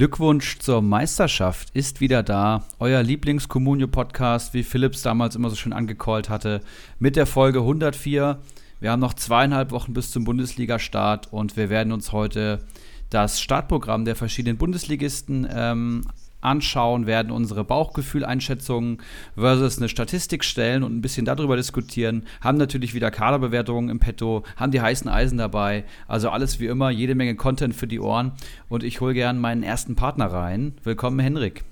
[0.00, 2.64] Glückwunsch zur Meisterschaft ist wieder da.
[2.78, 6.62] Euer Lieblings-Communio-Podcast, wie Philips damals immer so schön angecallt hatte,
[6.98, 8.38] mit der Folge 104.
[8.80, 12.64] Wir haben noch zweieinhalb Wochen bis zum Bundesliga-Start und wir werden uns heute
[13.10, 16.06] das Startprogramm der verschiedenen Bundesligisten ähm,
[16.40, 18.98] anschauen, werden unsere Bauchgefühleinschätzungen
[19.34, 22.24] versus eine Statistik stellen und ein bisschen darüber diskutieren.
[22.40, 25.84] Haben natürlich wieder Kaderbewertungen im Petto, haben die heißen Eisen dabei.
[26.08, 28.32] Also alles wie immer, jede Menge Content für die Ohren.
[28.68, 30.74] Und ich hole gern meinen ersten Partner rein.
[30.84, 31.64] Willkommen, Henrik.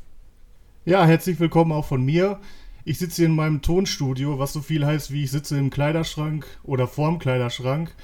[0.84, 2.40] Ja, herzlich willkommen auch von mir.
[2.84, 6.46] Ich sitze hier in meinem Tonstudio, was so viel heißt wie ich sitze im Kleiderschrank
[6.62, 7.94] oder vorm Kleiderschrank.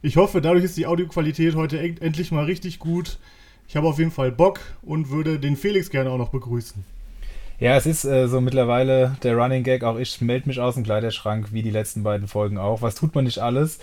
[0.00, 3.18] Ich hoffe, dadurch ist die Audioqualität heute endlich mal richtig gut.
[3.70, 6.84] Ich habe auf jeden Fall Bock und würde den Felix gerne auch noch begrüßen.
[7.60, 9.84] Ja, es ist äh, so mittlerweile der Running Gag.
[9.84, 12.82] Auch ich melde mich aus dem Kleiderschrank, wie die letzten beiden Folgen auch.
[12.82, 13.78] Was tut man nicht alles?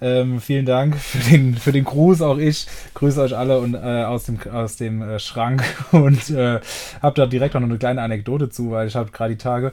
[0.00, 2.22] Ähm, vielen Dank für den, für den Gruß.
[2.22, 5.62] Auch ich grüße euch alle und, äh, aus dem, aus dem äh, Schrank
[5.92, 6.60] und äh,
[7.00, 9.72] habe da direkt auch noch eine kleine Anekdote zu, weil ich habe gerade die Tage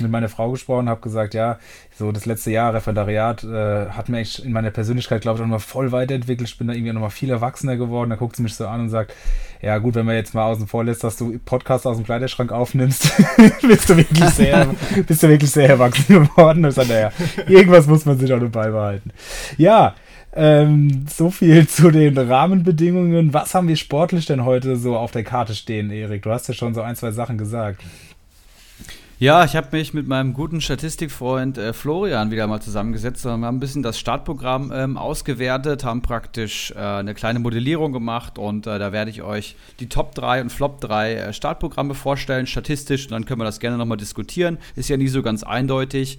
[0.00, 1.58] mit meiner Frau gesprochen, habe gesagt, ja,
[2.00, 5.60] so das letzte Jahr Referendariat äh, hat mich in meiner Persönlichkeit, glaube ich, auch nochmal
[5.60, 6.48] voll weiterentwickelt.
[6.48, 8.08] Ich bin da irgendwie nochmal viel erwachsener geworden.
[8.08, 9.12] Da guckt sie mich so an und sagt,
[9.60, 12.52] ja gut, wenn man jetzt mal außen vor lässt, dass du Podcast aus dem Kleiderschrank
[12.52, 13.12] aufnimmst,
[13.62, 14.68] bist du wirklich sehr,
[15.06, 16.64] bist du wirklich sehr erwachsen geworden.
[16.64, 17.12] Und ich sage, naja,
[17.46, 19.12] irgendwas muss man sich auch noch beibehalten.
[19.58, 19.69] Ja,
[20.32, 23.32] ähm, so viel zu den Rahmenbedingungen.
[23.34, 26.22] Was haben wir sportlich denn heute so auf der Karte stehen, Erik?
[26.22, 27.82] Du hast ja schon so ein, zwei Sachen gesagt.
[29.20, 33.48] Ja, ich habe mich mit meinem guten Statistikfreund äh, Florian wieder mal zusammengesetzt und wir
[33.48, 38.66] haben ein bisschen das Startprogramm ähm, ausgewertet, haben praktisch äh, eine kleine Modellierung gemacht und
[38.66, 43.04] äh, da werde ich euch die Top 3 und Flop 3 äh, Startprogramme vorstellen, statistisch,
[43.04, 44.56] und dann können wir das gerne nochmal diskutieren.
[44.74, 46.18] Ist ja nie so ganz eindeutig.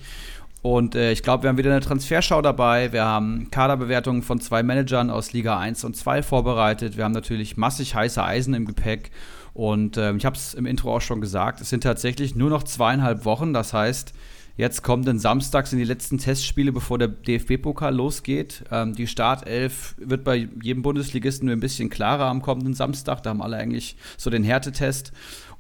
[0.62, 2.92] Und äh, ich glaube, wir haben wieder eine Transferschau dabei.
[2.94, 6.98] Wir haben Kaderbewertungen von zwei Managern aus Liga 1 und 2 vorbereitet.
[6.98, 9.12] Wir haben natürlich massig heiße Eisen im Gepäck.
[9.54, 12.64] Und ähm, ich habe es im Intro auch schon gesagt, es sind tatsächlich nur noch
[12.64, 13.54] zweieinhalb Wochen.
[13.54, 14.14] Das heißt,
[14.56, 18.64] jetzt kommt dann samstags in die letzten Testspiele, bevor der DFB-Pokal losgeht.
[18.72, 23.24] Ähm, die Startelf wird bei jedem Bundesligisten nur ein bisschen klarer am kommenden Samstag.
[23.24, 25.12] Da haben alle eigentlich so den Härtetest.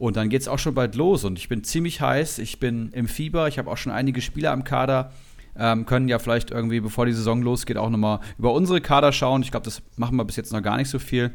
[0.02, 1.26] Und dann geht es auch schon bald los.
[1.26, 2.40] Und ich bin ziemlich heiß.
[2.40, 3.48] Ich bin im Fieber.
[3.48, 5.12] Ich habe auch schon einige Spieler am Kader.
[5.56, 9.44] Ähm, können ja vielleicht irgendwie, bevor die Saison losgeht, auch nochmal über unsere Kader schauen.
[9.44, 11.30] Ich glaube, das machen wir bis jetzt noch gar nicht so viel.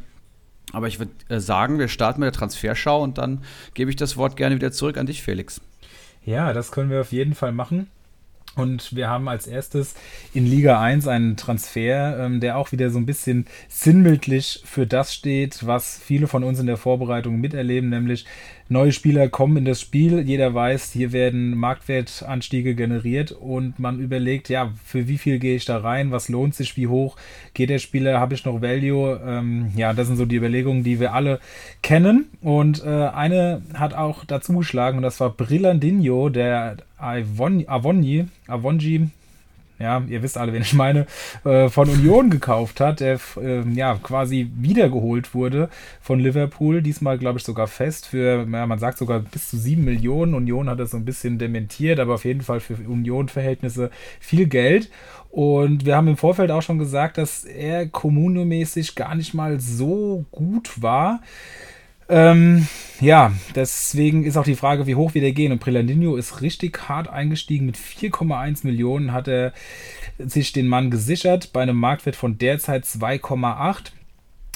[0.72, 3.44] Aber ich würde äh, sagen, wir starten mit der Transferschau und dann
[3.74, 5.60] gebe ich das Wort gerne wieder zurück an dich, Felix.
[6.24, 7.86] Ja, das können wir auf jeden Fall machen.
[8.56, 9.94] Und wir haben als erstes
[10.32, 15.14] in Liga 1 einen Transfer, ähm, der auch wieder so ein bisschen sinnbildlich für das
[15.14, 18.24] steht, was viele von uns in der Vorbereitung miterleben, nämlich
[18.68, 20.20] neue Spieler kommen in das Spiel.
[20.20, 25.64] Jeder weiß, hier werden Marktwertanstiege generiert und man überlegt, ja, für wie viel gehe ich
[25.64, 26.10] da rein?
[26.10, 26.76] Was lohnt sich?
[26.76, 27.16] Wie hoch
[27.54, 28.20] geht der Spieler?
[28.20, 29.20] Habe ich noch Value?
[29.24, 31.40] Ähm, ja, das sind so die Überlegungen, die wir alle
[31.82, 32.26] kennen.
[32.40, 37.66] Und äh, eine hat auch dazu geschlagen und das war Brillandinho, der Avonji,
[38.46, 39.08] Avonji,
[39.78, 41.06] ja, ihr wisst alle, wen ich meine,
[41.44, 45.68] äh, von Union gekauft hat, der äh, ja quasi wiedergeholt wurde
[46.00, 49.84] von Liverpool, diesmal glaube ich sogar fest für, ja, man sagt sogar bis zu sieben
[49.84, 50.34] Millionen.
[50.34, 54.90] Union hat das so ein bisschen dementiert, aber auf jeden Fall für Union-Verhältnisse viel Geld.
[55.30, 60.24] Und wir haben im Vorfeld auch schon gesagt, dass er kommunomäßig gar nicht mal so
[60.30, 61.20] gut war.
[62.08, 62.66] Ähm,
[63.00, 65.52] ja, deswegen ist auch die Frage, wie hoch wir der gehen.
[65.52, 67.66] Und Prelandinho ist richtig hart eingestiegen.
[67.66, 69.52] Mit 4,1 Millionen hat er
[70.18, 73.92] sich den Mann gesichert bei einem Marktwert von derzeit 2,8.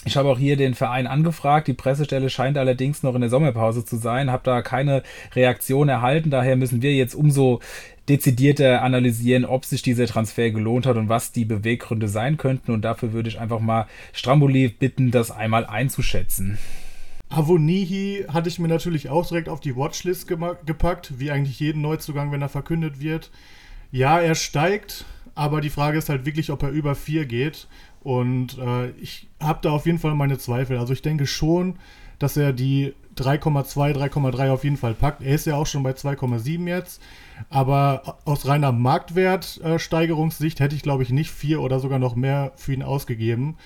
[0.06, 1.69] Ich habe auch hier den Verein angefragt.
[1.69, 4.31] Die Pressestelle scheint allerdings noch in der Sommerpause zu sein.
[4.31, 5.03] Habe da keine
[5.34, 6.31] Reaktion erhalten.
[6.31, 7.61] Daher müssen wir jetzt umso
[8.09, 12.72] dezidierter analysieren, ob sich dieser Transfer gelohnt hat und was die Beweggründe sein könnten.
[12.72, 16.58] Und dafür würde ich einfach mal Stramboli bitten, das einmal einzuschätzen.
[17.31, 22.32] Avonihi hatte ich mir natürlich auch direkt auf die Watchlist gepackt, wie eigentlich jeden Neuzugang,
[22.32, 23.31] wenn er verkündet wird.
[23.93, 25.05] Ja, er steigt,
[25.37, 27.69] aber die Frage ist halt wirklich, ob er über 4 geht.
[28.03, 30.77] Und äh, ich habe da auf jeden Fall meine Zweifel.
[30.79, 31.79] Also ich denke schon,
[32.19, 35.23] dass er die 3,2, 3,3 auf jeden Fall packt.
[35.23, 37.00] Er ist ja auch schon bei 2,7 jetzt.
[37.48, 42.72] Aber aus reiner Marktwertsteigerungssicht hätte ich, glaube ich, nicht 4 oder sogar noch mehr für
[42.72, 43.56] ihn ausgegeben.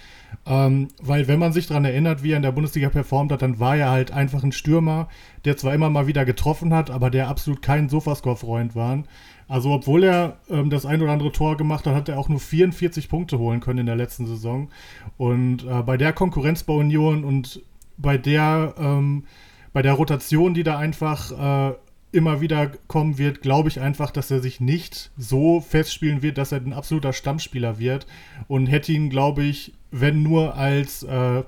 [0.47, 3.59] Ähm, weil wenn man sich daran erinnert, wie er in der Bundesliga performt hat, dann
[3.59, 5.09] war er halt einfach ein Stürmer,
[5.45, 9.05] der zwar immer mal wieder getroffen hat, aber der absolut kein Sofascore-Freund war.
[9.49, 12.41] Also obwohl er ähm, das ein oder andere Tor gemacht hat, hat er auch nur
[12.41, 14.71] 44 Punkte holen können in der letzten Saison.
[15.17, 17.63] Und äh, bei der Konkurrenz bei Union und
[17.97, 19.25] bei der, ähm,
[19.73, 21.75] bei der Rotation, die da einfach äh,
[22.15, 26.53] immer wieder kommen wird, glaube ich einfach, dass er sich nicht so festspielen wird, dass
[26.53, 28.07] er ein absoluter Stammspieler wird.
[28.49, 31.43] Und hätte ihn, glaube ich, wenn nur als, äh,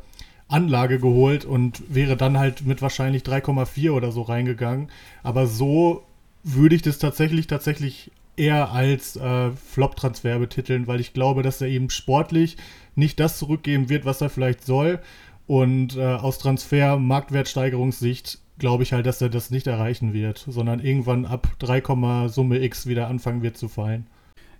[0.48, 4.88] Anlage geholt und wäre dann halt mit wahrscheinlich 3,4 oder so reingegangen.
[5.22, 6.04] Aber so
[6.44, 11.68] würde ich das tatsächlich, tatsächlich eher als äh, Flop-Transfer betiteln, weil ich glaube, dass er
[11.68, 12.56] eben sportlich
[12.94, 15.00] nicht das zurückgeben wird, was er vielleicht soll.
[15.46, 21.26] Und äh, aus Transfer-Marktwertsteigerungssicht glaube ich halt, dass er das nicht erreichen wird, sondern irgendwann
[21.26, 24.06] ab 3, Summe X wieder anfangen wird zu fallen.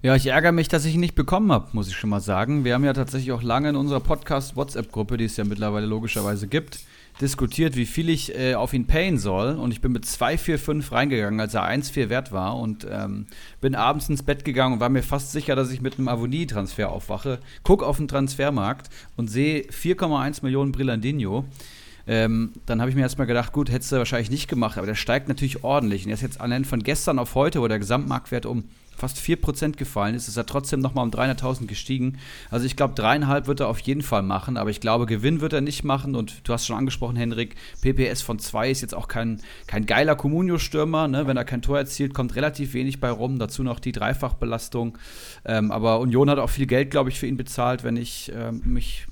[0.02, 2.64] Ja, ich ärgere mich, dass ich ihn nicht bekommen habe, muss ich schon mal sagen.
[2.64, 6.80] Wir haben ja tatsächlich auch lange in unserer Podcast-WhatsApp-Gruppe, die es ja mittlerweile logischerweise gibt,
[7.20, 9.54] diskutiert, wie viel ich äh, auf ihn payen soll.
[9.54, 12.56] Und ich bin mit 2,45 reingegangen, als er 1,4 wert war.
[12.56, 13.26] Und ähm,
[13.62, 16.90] bin abends ins Bett gegangen und war mir fast sicher, dass ich mit einem Avonie-Transfer
[16.90, 17.40] aufwache.
[17.64, 21.46] Guck auf den Transfermarkt und sehe 4,1 Millionen Brillandinho.
[22.06, 24.94] Ähm, dann habe ich mir erstmal gedacht, gut, hättest du wahrscheinlich nicht gemacht, aber der
[24.94, 26.04] steigt natürlich ordentlich.
[26.04, 28.64] Und er ist jetzt allein von gestern auf heute, wo der Gesamtmarktwert um
[28.96, 32.18] fast 4% gefallen ist, ist er trotzdem nochmal um 300.000 gestiegen.
[32.50, 35.52] Also ich glaube, dreieinhalb wird er auf jeden Fall machen, aber ich glaube, Gewinn wird
[35.52, 36.14] er nicht machen.
[36.14, 40.16] Und du hast schon angesprochen, Henrik, PPS von 2 ist jetzt auch kein, kein geiler
[40.16, 41.08] Comunio-Stürmer.
[41.08, 41.26] Ne?
[41.26, 43.38] Wenn er kein Tor erzielt, kommt relativ wenig bei rum.
[43.38, 44.96] Dazu noch die Dreifachbelastung.
[45.44, 48.62] Ähm, aber Union hat auch viel Geld, glaube ich, für ihn bezahlt, wenn ich ähm,
[48.64, 49.06] mich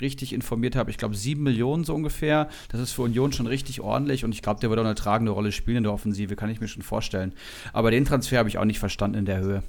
[0.00, 2.48] richtig informiert habe, ich glaube sieben Millionen so ungefähr.
[2.70, 5.32] Das ist für Union schon richtig ordentlich und ich glaube, der wird auch eine tragende
[5.32, 7.32] Rolle spielen in der Offensive, kann ich mir schon vorstellen.
[7.72, 9.62] Aber den Transfer habe ich auch nicht verstanden in der Höhe.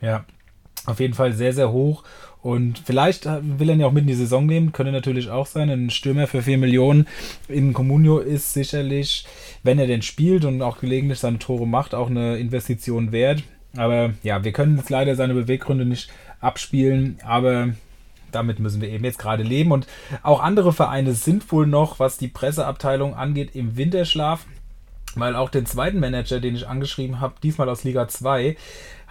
[0.00, 0.24] Ja,
[0.86, 2.04] auf jeden Fall sehr, sehr hoch.
[2.42, 5.46] Und vielleicht will er ihn ja auch mit in die Saison nehmen, könnte natürlich auch
[5.46, 5.70] sein.
[5.70, 7.06] Ein Stürmer für 4 Millionen
[7.48, 9.24] in Comunio ist sicherlich,
[9.62, 13.42] wenn er denn spielt und auch gelegentlich seine Tore macht, auch eine Investition wert.
[13.76, 16.10] Aber ja, wir können jetzt leider seine Beweggründe nicht
[16.40, 17.18] abspielen.
[17.24, 17.70] Aber
[18.34, 19.72] damit müssen wir eben jetzt gerade leben.
[19.72, 19.86] Und
[20.22, 24.46] auch andere Vereine sind wohl noch, was die Presseabteilung angeht, im Winterschlaf.
[25.16, 28.56] Weil auch den zweiten Manager, den ich angeschrieben habe, diesmal aus Liga 2,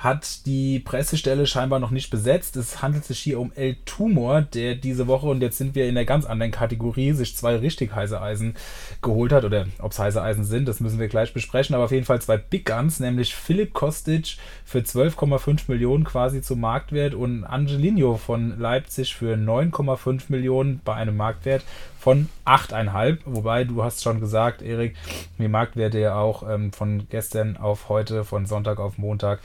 [0.03, 2.57] hat die Pressestelle scheinbar noch nicht besetzt.
[2.57, 5.95] Es handelt sich hier um El Tumor, der diese Woche, und jetzt sind wir in
[5.95, 8.55] der ganz anderen Kategorie, sich zwei richtig heiße Eisen
[9.01, 9.45] geholt hat.
[9.45, 11.73] Oder ob es heiße Eisen sind, das müssen wir gleich besprechen.
[11.73, 14.35] Aber auf jeden Fall zwei Big Guns, nämlich Philipp Kostic
[14.65, 21.15] für 12,5 Millionen quasi zum Marktwert und Angelino von Leipzig für 9,5 Millionen bei einem
[21.15, 21.63] Marktwert
[22.03, 23.19] von 8,5.
[23.23, 24.97] Wobei du hast schon gesagt, Erik,
[25.37, 29.39] die Marktwerte ja auch ähm, von gestern auf heute, von Sonntag auf Montag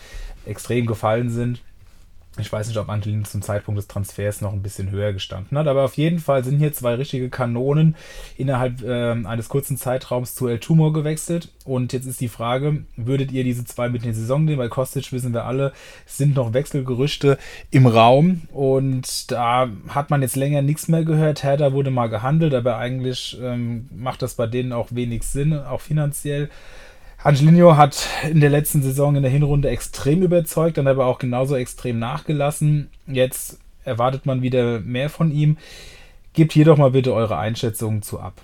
[0.44, 1.60] extrem gefallen sind.
[2.38, 5.66] Ich weiß nicht, ob Angelino zum Zeitpunkt des Transfers noch ein bisschen höher gestanden hat,
[5.66, 7.96] aber auf jeden Fall sind hier zwei richtige Kanonen
[8.36, 11.48] innerhalb äh, eines kurzen Zeitraums zu El Tumor gewechselt.
[11.64, 14.58] Und jetzt ist die Frage, würdet ihr diese zwei mit in die Saison nehmen?
[14.58, 15.72] Bei Kostic wissen wir alle,
[16.06, 17.38] es sind noch Wechselgerüchte
[17.70, 21.42] im Raum und da hat man jetzt länger nichts mehr gehört.
[21.42, 25.80] Hertha wurde mal gehandelt, aber eigentlich ähm, macht das bei denen auch wenig Sinn, auch
[25.80, 26.48] finanziell.
[27.22, 31.56] Angelino hat in der letzten Saison in der Hinrunde extrem überzeugt, dann aber auch genauso
[31.56, 32.90] extrem nachgelassen.
[33.06, 35.56] Jetzt erwartet man wieder mehr von ihm.
[36.32, 38.40] Gebt hier doch mal bitte eure Einschätzungen zu ab.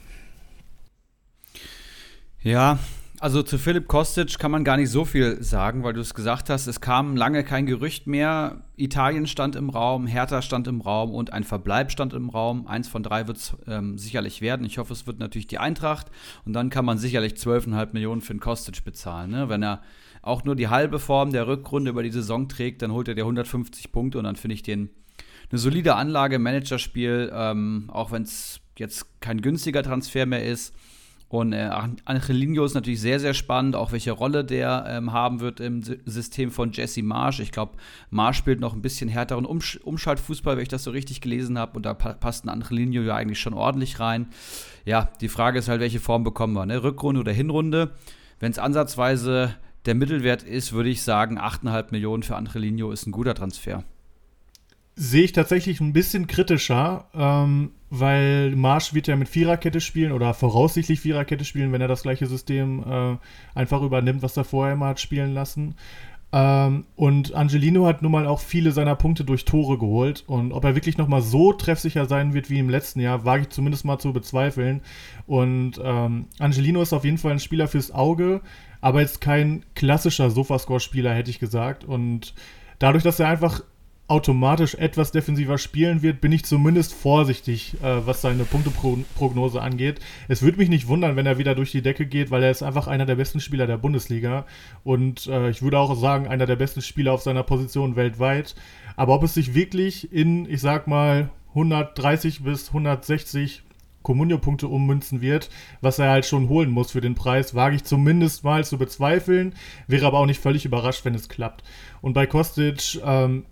[2.42, 2.78] Ja,
[3.24, 6.50] also zu Philipp Kostic kann man gar nicht so viel sagen, weil du es gesagt
[6.50, 8.60] hast, es kam lange kein Gerücht mehr.
[8.76, 12.66] Italien stand im Raum, Hertha stand im Raum und ein Verbleib stand im Raum.
[12.66, 14.66] Eins von drei wird es ähm, sicherlich werden.
[14.66, 16.08] Ich hoffe, es wird natürlich die Eintracht.
[16.44, 19.30] Und dann kann man sicherlich 12,5 Millionen für den Kostic bezahlen.
[19.30, 19.48] Ne?
[19.48, 19.80] Wenn er
[20.20, 23.22] auch nur die halbe Form der Rückrunde über die Saison trägt, dann holt er dir
[23.22, 24.90] 150 Punkte und dann finde ich den
[25.50, 30.74] eine solide Anlage, Managerspiel, ähm, auch wenn es jetzt kein günstiger Transfer mehr ist
[31.34, 31.68] und äh,
[32.04, 36.52] Angelino ist natürlich sehr, sehr spannend, auch welche Rolle der ähm, haben wird im System
[36.52, 37.40] von Jesse Marsch.
[37.40, 37.72] Ich glaube,
[38.10, 41.72] Marsch spielt noch ein bisschen härteren Umsch Umschaltfußball, wenn ich das so richtig gelesen habe.
[41.76, 44.28] Und da pa passt ein Angelino ja eigentlich schon ordentlich rein.
[44.84, 46.66] Ja, die Frage ist halt, welche Form bekommen wir?
[46.66, 46.84] Ne?
[46.84, 47.90] Rückrunde oder Hinrunde?
[48.38, 53.12] Wenn es ansatzweise der Mittelwert ist, würde ich sagen, 8,5 Millionen für Angelino ist ein
[53.12, 53.82] guter Transfer
[54.96, 60.34] sehe ich tatsächlich ein bisschen kritischer, ähm, weil Marsch wird ja mit Viererkette spielen oder
[60.34, 63.16] voraussichtlich Viererkette spielen, wenn er das gleiche System äh,
[63.54, 65.74] einfach übernimmt, was er vorher immer hat spielen lassen.
[66.32, 70.24] Ähm, und Angelino hat nun mal auch viele seiner Punkte durch Tore geholt.
[70.26, 73.48] Und ob er wirklich nochmal so treffsicher sein wird wie im letzten Jahr, wage ich
[73.50, 74.82] zumindest mal zu bezweifeln.
[75.26, 78.40] Und ähm, Angelino ist auf jeden Fall ein Spieler fürs Auge,
[78.80, 81.84] aber jetzt kein klassischer Sofascore-Spieler, hätte ich gesagt.
[81.84, 82.34] Und
[82.80, 83.62] dadurch, dass er einfach
[84.06, 90.00] automatisch etwas defensiver spielen wird, bin ich zumindest vorsichtig, äh, was seine Punkteprognose angeht.
[90.28, 92.62] Es würde mich nicht wundern, wenn er wieder durch die Decke geht, weil er ist
[92.62, 94.44] einfach einer der besten Spieler der Bundesliga
[94.82, 98.54] und äh, ich würde auch sagen, einer der besten Spieler auf seiner Position weltweit.
[98.96, 103.62] Aber ob es sich wirklich in, ich sag mal, 130 bis 160
[104.02, 105.48] Comunio-Punkte ummünzen wird,
[105.80, 109.54] was er halt schon holen muss für den Preis, wage ich zumindest mal zu bezweifeln.
[109.88, 111.64] Wäre aber auch nicht völlig überrascht, wenn es klappt.
[112.02, 113.46] Und bei Kostic, ähm,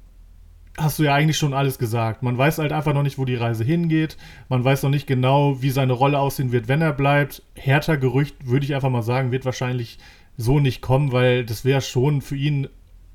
[0.78, 2.22] hast du ja eigentlich schon alles gesagt.
[2.22, 4.16] Man weiß halt einfach noch nicht, wo die Reise hingeht.
[4.48, 7.42] Man weiß noch nicht genau, wie seine Rolle aussehen wird, wenn er bleibt.
[7.54, 9.98] Härter Gerücht, würde ich einfach mal sagen, wird wahrscheinlich
[10.36, 12.68] so nicht kommen, weil das wäre schon für ihn,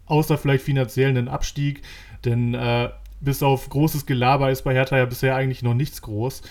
[0.06, 1.82] außer vielleicht finanziell, ein Abstieg.
[2.26, 6.44] Denn äh, bis auf großes Gelaber ist bei Hertha ja bisher eigentlich noch nichts groß.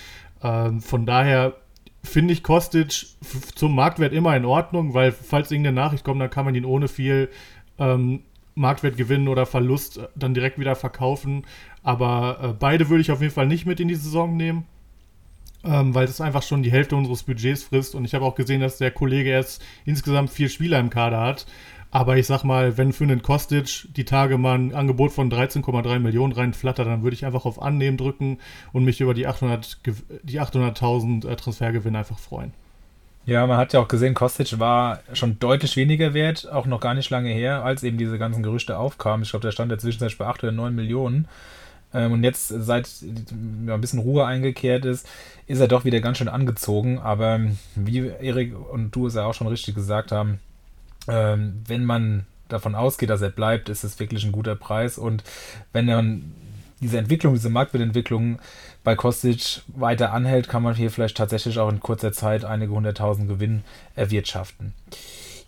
[0.42, 1.54] Ähm, von daher
[2.02, 3.06] finde ich Kostic
[3.54, 6.88] zum Marktwert immer in Ordnung, weil falls irgendeine Nachricht kommt, dann kann man ihn ohne
[6.88, 7.30] viel
[7.78, 8.22] ähm,
[8.56, 11.44] Marktwertgewinn oder Verlust äh, dann direkt wieder verkaufen.
[11.82, 14.64] Aber äh, beide würde ich auf jeden Fall nicht mit in die Saison nehmen,
[15.64, 17.94] ähm, weil das einfach schon die Hälfte unseres Budgets frisst.
[17.94, 21.46] Und ich habe auch gesehen, dass der Kollege erst insgesamt vier Spieler im Kader hat.
[21.92, 26.00] Aber ich sag mal, wenn für einen Kostic die Tage mal ein Angebot von 13,3
[26.00, 28.38] Millionen reinflattert, dann würde ich einfach auf Annehmen drücken
[28.72, 29.76] und mich über die 800.000
[30.24, 32.52] die 800 äh, Transfergewinn einfach freuen.
[33.26, 36.94] Ja, man hat ja auch gesehen, Kostic war schon deutlich weniger wert, auch noch gar
[36.94, 39.24] nicht lange her, als eben diese ganzen Gerüchte aufkamen.
[39.24, 41.26] Ich glaube, der stand ja zwischenzeitlich bei 8 oder 9 Millionen.
[41.92, 45.08] Ähm, und jetzt, seit ein bisschen Ruhe eingekehrt ist,
[45.48, 47.00] ist er doch wieder ganz schön angezogen.
[47.00, 47.40] Aber
[47.74, 50.38] wie Erik und du es ja auch schon richtig gesagt haben,
[51.08, 54.98] ähm, wenn man davon ausgeht, dass er bleibt, ist es wirklich ein guter Preis.
[54.98, 55.24] Und
[55.72, 56.32] wenn man
[56.80, 58.38] diese Entwicklung, diese Marktwertentwicklung
[58.84, 63.28] bei Kostic weiter anhält, kann man hier vielleicht tatsächlich auch in kurzer Zeit einige hunderttausend
[63.28, 63.62] Gewinn
[63.94, 64.74] erwirtschaften.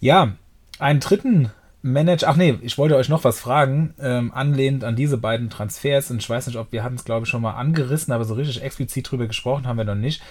[0.00, 0.32] Ja,
[0.78, 1.50] einen dritten
[1.82, 6.10] Manager, ach nee, ich wollte euch noch was fragen, ähm, anlehnend an diese beiden Transfers,
[6.10, 8.34] und ich weiß nicht, ob wir hatten es, glaube ich, schon mal angerissen, aber so
[8.34, 10.22] richtig explizit drüber gesprochen haben wir noch nicht.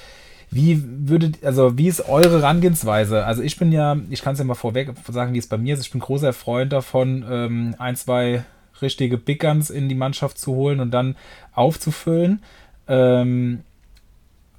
[0.49, 3.25] Wie würdet, also wie ist eure Herangehensweise?
[3.25, 5.73] Also ich bin ja, ich kann es ja mal vorweg sagen, wie es bei mir
[5.73, 5.81] ist.
[5.81, 8.45] Ich bin großer Freund davon, ähm, ein, zwei
[8.81, 11.15] richtige Big Guns in die Mannschaft zu holen und dann
[11.53, 12.41] aufzufüllen.
[12.87, 13.63] Ähm,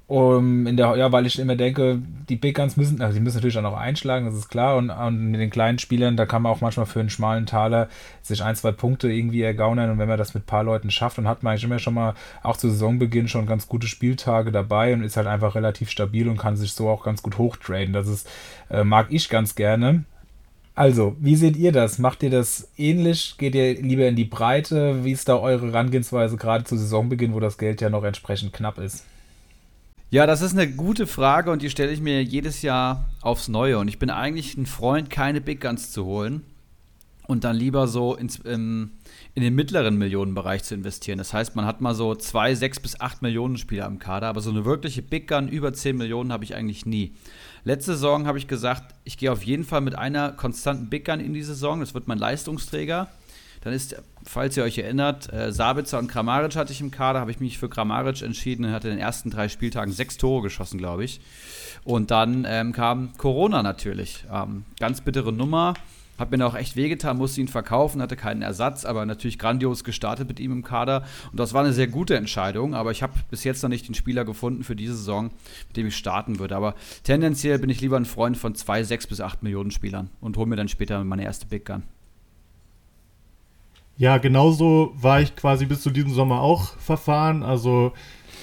[0.09, 3.35] um in der, ja, weil ich immer denke, die Big Guns müssen, also die müssen
[3.35, 4.75] natürlich auch noch einschlagen, das ist klar.
[4.75, 7.89] Und, und mit den kleinen Spielern, da kann man auch manchmal für einen schmalen Taler
[8.23, 9.91] sich ein, zwei Punkte irgendwie ergaunern.
[9.91, 11.93] Und wenn man das mit ein paar Leuten schafft, dann hat man eigentlich immer schon
[11.93, 16.27] mal auch zu Saisonbeginn schon ganz gute Spieltage dabei und ist halt einfach relativ stabil
[16.27, 17.93] und kann sich so auch ganz gut hochtraden.
[17.93, 18.27] Das ist,
[18.71, 20.05] äh, mag ich ganz gerne.
[20.79, 21.99] Also, wie seht ihr das?
[21.99, 23.35] Macht ihr das ähnlich?
[23.37, 25.03] Geht ihr lieber in die Breite?
[25.03, 28.77] Wie ist da eure Herangehensweise gerade zu Saisonbeginn, wo das Geld ja noch entsprechend knapp
[28.77, 29.03] ist?
[30.09, 33.77] Ja, das ist eine gute Frage und die stelle ich mir jedes Jahr aufs Neue.
[33.77, 36.43] Und ich bin eigentlich ein Freund, keine Big Guns zu holen
[37.27, 38.91] und dann lieber so ins, im,
[39.35, 41.17] in den mittleren Millionenbereich zu investieren.
[41.17, 44.39] Das heißt, man hat mal so zwei, sechs bis acht Millionen Spieler im Kader, aber
[44.39, 47.11] so eine wirkliche Big Gun über zehn Millionen habe ich eigentlich nie.
[47.63, 51.19] Letzte Saison habe ich gesagt, ich gehe auf jeden Fall mit einer konstanten Big Gun
[51.19, 51.79] in die Saison.
[51.79, 53.07] Das wird mein Leistungsträger.
[53.61, 57.31] Dann ist, falls ihr euch erinnert, äh, Sabitzer und Kramaric hatte ich im Kader, habe
[57.31, 60.77] ich mich für Kramaric entschieden und hatte in den ersten drei Spieltagen sechs Tore geschossen,
[60.77, 61.19] glaube ich.
[61.83, 64.23] Und dann ähm, kam Corona natürlich.
[64.31, 65.73] Ähm, ganz bittere Nummer.
[66.19, 70.27] Hat mir auch echt wehgetan, musste ihn verkaufen, hatte keinen Ersatz, aber natürlich grandios gestartet
[70.27, 71.05] mit ihm im Kader.
[71.31, 73.95] Und das war eine sehr gute Entscheidung, aber ich habe bis jetzt noch nicht den
[73.95, 75.31] Spieler gefunden für diese Saison,
[75.69, 76.57] mit dem ich starten würde.
[76.57, 80.35] Aber tendenziell bin ich lieber ein Freund von zwei, sechs bis acht Millionen Spielern und
[80.35, 81.83] hole mir dann später meine erste Big Gun.
[83.97, 87.43] Ja, genauso war ich quasi bis zu diesem Sommer auch verfahren.
[87.43, 87.93] Also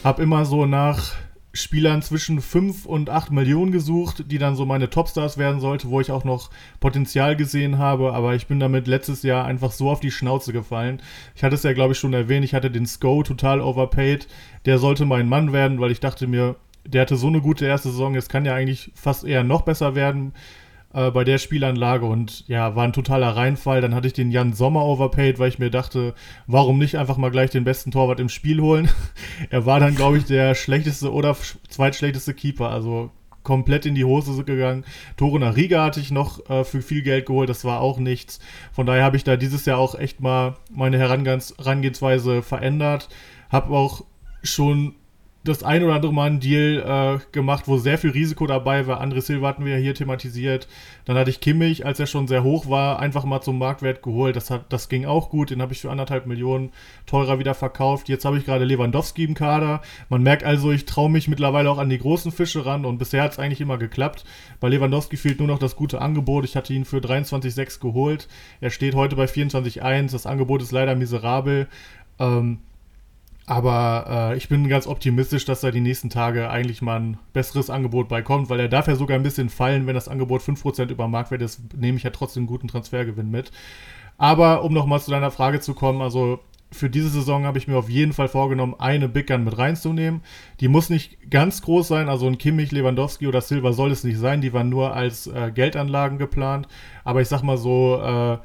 [0.03, 1.15] habe immer so nach
[1.57, 6.01] Spielern zwischen 5 und 8 Millionen gesucht, die dann so meine Topstars werden sollte, wo
[6.01, 10.01] ich auch noch Potenzial gesehen habe, aber ich bin damit letztes Jahr einfach so auf
[10.01, 11.01] die Schnauze gefallen.
[11.35, 14.29] Ich hatte es ja, glaube ich, schon erwähnt, ich hatte den Sko total overpaid.
[14.65, 17.91] Der sollte mein Mann werden, weil ich dachte mir, der hatte so eine gute erste
[17.91, 20.33] Saison, es kann ja eigentlich fast eher noch besser werden
[20.97, 23.83] äh, bei der Spielanlage und ja, war ein totaler Reinfall.
[23.83, 26.15] Dann hatte ich den Jan Sommer overpaid, weil ich mir dachte,
[26.47, 28.89] warum nicht einfach mal gleich den besten Torwart im Spiel holen?
[29.51, 31.37] er war dann, glaube ich, der schlechteste oder
[31.69, 33.11] zweitschlechteste Keeper, also
[33.43, 34.85] komplett in die Hose gegangen.
[35.17, 38.41] Tore nach Riga hatte ich noch äh, für viel Geld geholt, das war auch nichts.
[38.73, 43.09] Von daher habe ich da dieses Jahr auch echt mal meine Herangehensweise verändert.
[43.51, 44.05] Habe auch
[44.43, 44.95] schon
[45.49, 49.03] das ein oder andere Mal einen Deal äh, gemacht, wo sehr viel Risiko dabei war.
[49.03, 50.69] André Silva hatten wir ja hier thematisiert.
[51.05, 54.37] Dann hatte ich Kimmich, als er schon sehr hoch war, einfach mal zum Marktwert geholt.
[54.37, 55.51] Das, hat, das ging auch gut.
[55.51, 56.73] Den habe ich für anderthalb Millionen
[57.07, 58.09] teurer wieder verkauft.
[58.09, 59.83] Jetzt habe ich gerade Lewandowski im Kader.
[60.09, 63.23] Man merkt also, ich traue mich mittlerweile auch an die großen Fische ran und bisher
[63.23, 64.25] hat es eigentlich immer geklappt.
[64.61, 66.45] Bei Lewandowski fehlt nur noch das gute Angebot.
[66.45, 68.29] Ich hatte ihn für 23,6 geholt.
[68.61, 70.13] Er steht heute bei 24,1.
[70.13, 71.69] Das Angebot ist leider miserabel.
[72.19, 72.59] Ähm,
[73.47, 77.71] aber äh, ich bin ganz optimistisch, dass da die nächsten Tage eigentlich mal ein besseres
[77.71, 81.07] Angebot beikommt, weil er darf ja sogar ein bisschen fallen, wenn das Angebot 5% über
[81.07, 83.53] Marktwert ist, nehme ich ja trotzdem einen guten Transfergewinn mit.
[84.19, 86.41] Aber um nochmal zu deiner Frage zu kommen, also
[86.73, 90.23] für diese Saison habe ich mir auf jeden Fall vorgenommen, eine Big Gun mit reinzunehmen.
[90.59, 94.19] Die muss nicht ganz groß sein, also ein Kimmich, Lewandowski oder Silva soll es nicht
[94.19, 96.67] sein, die waren nur als äh, Geldanlagen geplant.
[97.05, 98.39] Aber ich sag mal so, äh,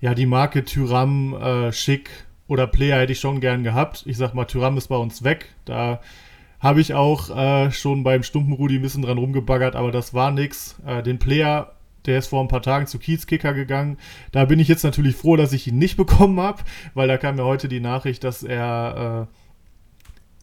[0.00, 4.04] ja, die Marke Tyram, äh, Schick, oder Player hätte ich schon gern gehabt.
[4.06, 5.54] Ich sag mal, Tyram ist bei uns weg.
[5.64, 6.00] Da
[6.60, 10.76] habe ich auch äh, schon beim Stumpenrudi ein bisschen dran rumgebaggert, aber das war nix.
[10.86, 11.72] Äh, den Player,
[12.06, 13.98] der ist vor ein paar Tagen zu Kiezkicker gegangen.
[14.32, 16.62] Da bin ich jetzt natürlich froh, dass ich ihn nicht bekommen habe,
[16.94, 19.28] weil da kam mir heute die Nachricht, dass er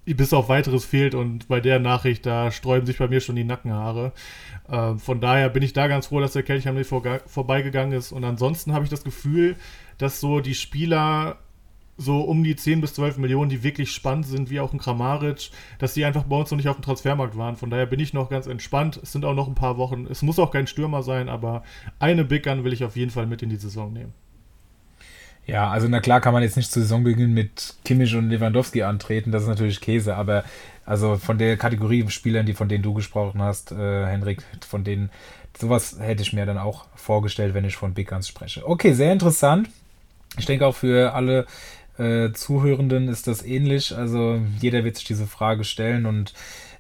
[0.07, 3.35] äh, bis auf weiteres fehlt und bei der Nachricht, da sträuben sich bei mir schon
[3.35, 4.11] die Nackenhaare.
[4.69, 8.11] Äh, von daher bin ich da ganz froh, dass der Kelch vor, vorbeigegangen ist.
[8.11, 9.55] Und ansonsten habe ich das Gefühl,
[9.97, 11.37] dass so die Spieler
[12.01, 15.51] so um die 10 bis 12 Millionen, die wirklich spannend sind, wie auch ein Kramaric,
[15.79, 17.55] dass die einfach bei uns noch nicht auf dem Transfermarkt waren.
[17.55, 18.99] Von daher bin ich noch ganz entspannt.
[19.01, 20.07] Es sind auch noch ein paar Wochen.
[20.09, 21.63] Es muss auch kein Stürmer sein, aber
[21.99, 24.13] eine Big Gun will ich auf jeden Fall mit in die Saison nehmen.
[25.47, 29.31] Ja, also na klar kann man jetzt nicht zu Saisonbeginn mit Kimmich und Lewandowski antreten,
[29.31, 30.43] das ist natürlich Käse, aber
[30.85, 35.09] also von der Kategorie Spielern, die von denen du gesprochen hast, äh, Henrik, von denen
[35.59, 38.67] sowas hätte ich mir dann auch vorgestellt, wenn ich von Big Guns spreche.
[38.67, 39.69] Okay, sehr interessant.
[40.37, 41.45] Ich denke auch für alle
[41.97, 43.95] äh, Zuhörenden ist das ähnlich.
[43.95, 46.33] Also jeder wird sich diese Frage stellen und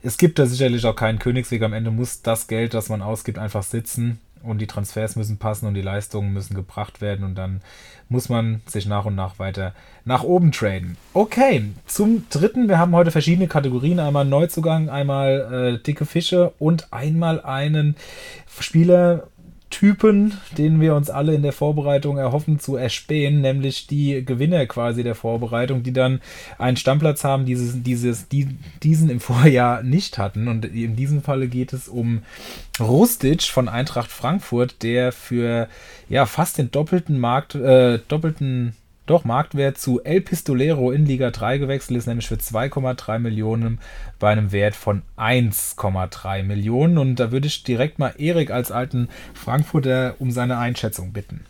[0.03, 1.61] es gibt da sicherlich auch keinen Königsweg.
[1.61, 5.67] Am Ende muss das Geld, das man ausgibt, einfach sitzen und die Transfers müssen passen
[5.67, 7.61] und die Leistungen müssen gebracht werden und dann
[8.09, 10.97] muss man sich nach und nach weiter nach oben traden.
[11.13, 16.91] Okay, zum dritten, wir haben heute verschiedene Kategorien, einmal Neuzugang, einmal äh, dicke Fische und
[16.91, 17.95] einmal einen
[18.59, 19.27] Spieler,
[19.71, 25.01] Typen, den wir uns alle in der Vorbereitung erhoffen zu erspähen, nämlich die Gewinner quasi
[25.03, 26.21] der Vorbereitung, die dann
[26.59, 28.49] einen Stammplatz haben, dieses, dieses, die,
[28.83, 30.47] diesen im Vorjahr nicht hatten.
[30.47, 32.21] Und in diesem Falle geht es um
[32.79, 35.67] Rustic von Eintracht Frankfurt, der für
[36.09, 38.75] ja fast den doppelten Markt, äh, doppelten
[39.05, 43.79] doch Marktwert zu El Pistolero in Liga 3 gewechselt ist, nämlich für 2,3 Millionen
[44.19, 46.97] bei einem Wert von 1,3 Millionen.
[46.97, 51.45] Und da würde ich direkt mal Erik als alten Frankfurter um seine Einschätzung bitten.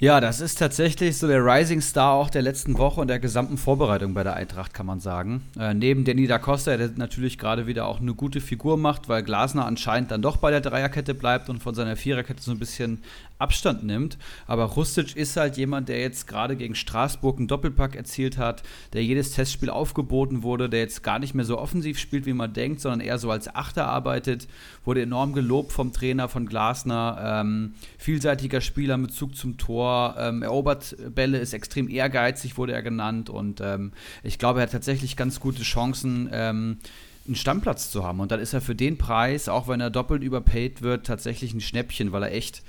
[0.00, 3.56] Ja, das ist tatsächlich so der Rising Star auch der letzten Woche und der gesamten
[3.56, 5.42] Vorbereitung bei der Eintracht, kann man sagen.
[5.58, 9.22] Äh, neben Danny da Costa, der natürlich gerade wieder auch eine gute Figur macht, weil
[9.22, 13.04] Glasner anscheinend dann doch bei der Dreierkette bleibt und von seiner Viererkette so ein bisschen
[13.44, 14.16] Abstand nimmt.
[14.46, 18.62] Aber Rustic ist halt jemand, der jetzt gerade gegen Straßburg einen Doppelpack erzielt hat,
[18.94, 22.54] der jedes Testspiel aufgeboten wurde, der jetzt gar nicht mehr so offensiv spielt, wie man
[22.54, 24.48] denkt, sondern eher so als Achter arbeitet,
[24.84, 27.18] wurde enorm gelobt vom Trainer von Glasner.
[27.22, 32.82] Ähm, vielseitiger Spieler mit Zug zum Tor, ähm, erobert Bälle, ist extrem ehrgeizig, wurde er
[32.82, 33.28] genannt.
[33.28, 36.78] Und ähm, ich glaube, er hat tatsächlich ganz gute Chancen ähm,
[37.26, 38.20] einen Stammplatz zu haben.
[38.20, 41.60] Und dann ist er für den Preis, auch wenn er doppelt überpaid wird, tatsächlich ein
[41.60, 42.62] Schnäppchen, weil er echt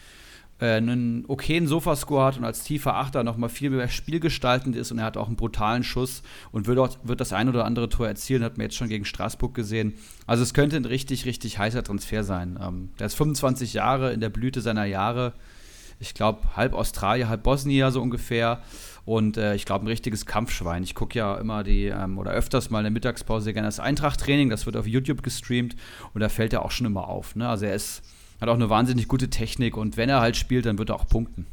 [0.59, 5.05] einen okayen Sofascore hat und als tiefer Achter nochmal viel mehr spielgestaltend ist und er
[5.05, 8.43] hat auch einen brutalen Schuss und wird, dort, wird das ein oder andere Tor erzielen,
[8.43, 9.95] hat man jetzt schon gegen Straßburg gesehen.
[10.25, 12.57] Also es könnte ein richtig, richtig heißer Transfer sein.
[12.61, 15.33] Ähm, der ist 25 Jahre in der Blüte seiner Jahre.
[15.99, 18.61] Ich glaube, halb Australier, halb Bosnier so ungefähr.
[19.03, 20.83] Und äh, ich glaube, ein richtiges Kampfschwein.
[20.83, 24.49] Ich gucke ja immer die, ähm, oder öfters mal in der Mittagspause gerne das Eintracht-Training.
[24.49, 25.75] Das wird auf YouTube gestreamt
[26.13, 27.35] und da fällt er auch schon immer auf.
[27.35, 27.47] Ne?
[27.47, 28.03] Also er ist
[28.41, 31.07] hat auch eine wahnsinnig gute Technik und wenn er halt spielt, dann wird er auch
[31.07, 31.45] punkten.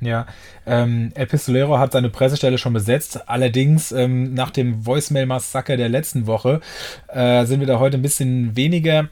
[0.00, 0.26] Ja,
[0.66, 3.28] ähm, El Pistolero hat seine Pressestelle schon besetzt.
[3.28, 6.60] Allerdings ähm, nach dem Voicemail-Massaker der letzten Woche
[7.08, 9.08] äh, sind wir da heute ein bisschen weniger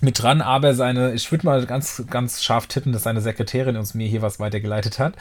[0.00, 3.94] mit dran, aber seine, ich würde mal ganz, ganz scharf tippen, dass seine Sekretärin uns
[3.94, 5.14] mir hier was weitergeleitet hat,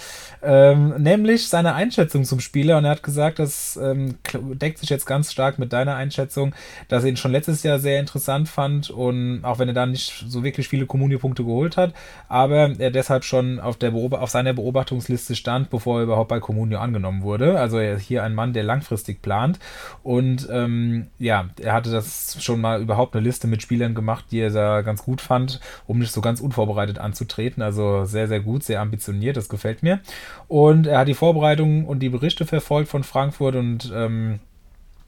[0.44, 2.78] ähm, nämlich seine Einschätzung zum Spieler.
[2.78, 6.54] Und er hat gesagt, das ähm, deckt sich jetzt ganz stark mit deiner Einschätzung,
[6.90, 8.90] dass er ihn schon letztes Jahr sehr interessant fand.
[8.90, 11.94] Und auch wenn er da nicht so wirklich viele Kommunio-Punkte geholt hat,
[12.28, 16.80] aber er deshalb schon auf, der auf seiner Beobachtungsliste stand, bevor er überhaupt bei Kommunio
[16.80, 19.58] angenommen wurde, also er ist hier ein Mann, der langfristig plant.
[20.04, 24.40] Und ähm, ja, er hatte das schon mal überhaupt eine Liste mit Spielern gemacht, die
[24.40, 27.62] er da ganz gut fand, um nicht so ganz unvorbereitet anzutreten.
[27.64, 30.00] Also sehr, sehr gut, sehr ambitioniert, das gefällt mir.
[30.48, 34.40] Und er hat die Vorbereitungen und die Berichte verfolgt von Frankfurt und ähm,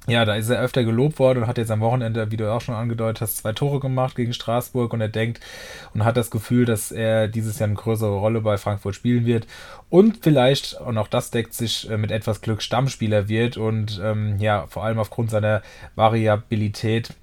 [0.07, 2.61] ja, da ist er öfter gelobt worden und hat jetzt am Wochenende, wie du auch
[2.61, 5.39] schon angedeutet hast, zwei Tore gemacht gegen Straßburg und er denkt
[5.93, 9.45] und hat das Gefühl, dass er dieses Jahr eine größere Rolle bei Frankfurt spielen wird
[9.89, 14.37] und vielleicht, und auch das deckt sich äh, mit etwas Glück, Stammspieler wird und ähm,
[14.39, 15.61] ja, vor allem aufgrund seiner
[15.95, 17.13] Variabilität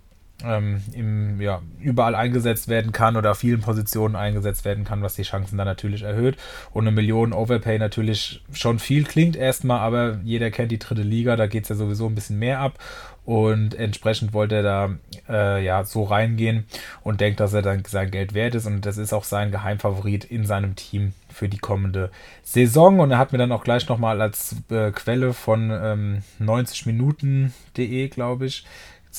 [0.47, 5.15] ähm, im, ja, überall eingesetzt werden kann oder auf vielen Positionen eingesetzt werden kann, was
[5.15, 6.37] die Chancen dann natürlich erhöht.
[6.73, 11.37] Und eine Million Overpay natürlich schon viel klingt erstmal, aber jeder kennt die dritte Liga,
[11.37, 12.79] da geht es ja sowieso ein bisschen mehr ab.
[13.27, 14.91] Und entsprechend wollte er da
[15.29, 16.65] äh, ja so reingehen
[17.03, 18.67] und denkt, dass er dann sein Geld wert ist.
[18.67, 22.13] Und das ist auch sein Geheimfavorit in seinem Team für die kommende
[22.45, 23.01] Saison.
[23.01, 28.47] Und er hat mir dann auch gleich nochmal als äh, Quelle von ähm, 90minuten.de, glaube
[28.47, 28.65] ich,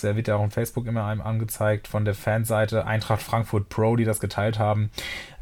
[0.02, 3.96] der wird ja auch auf Facebook immer einem angezeigt von der Fanseite Eintracht Frankfurt Pro,
[3.96, 4.92] die das geteilt haben.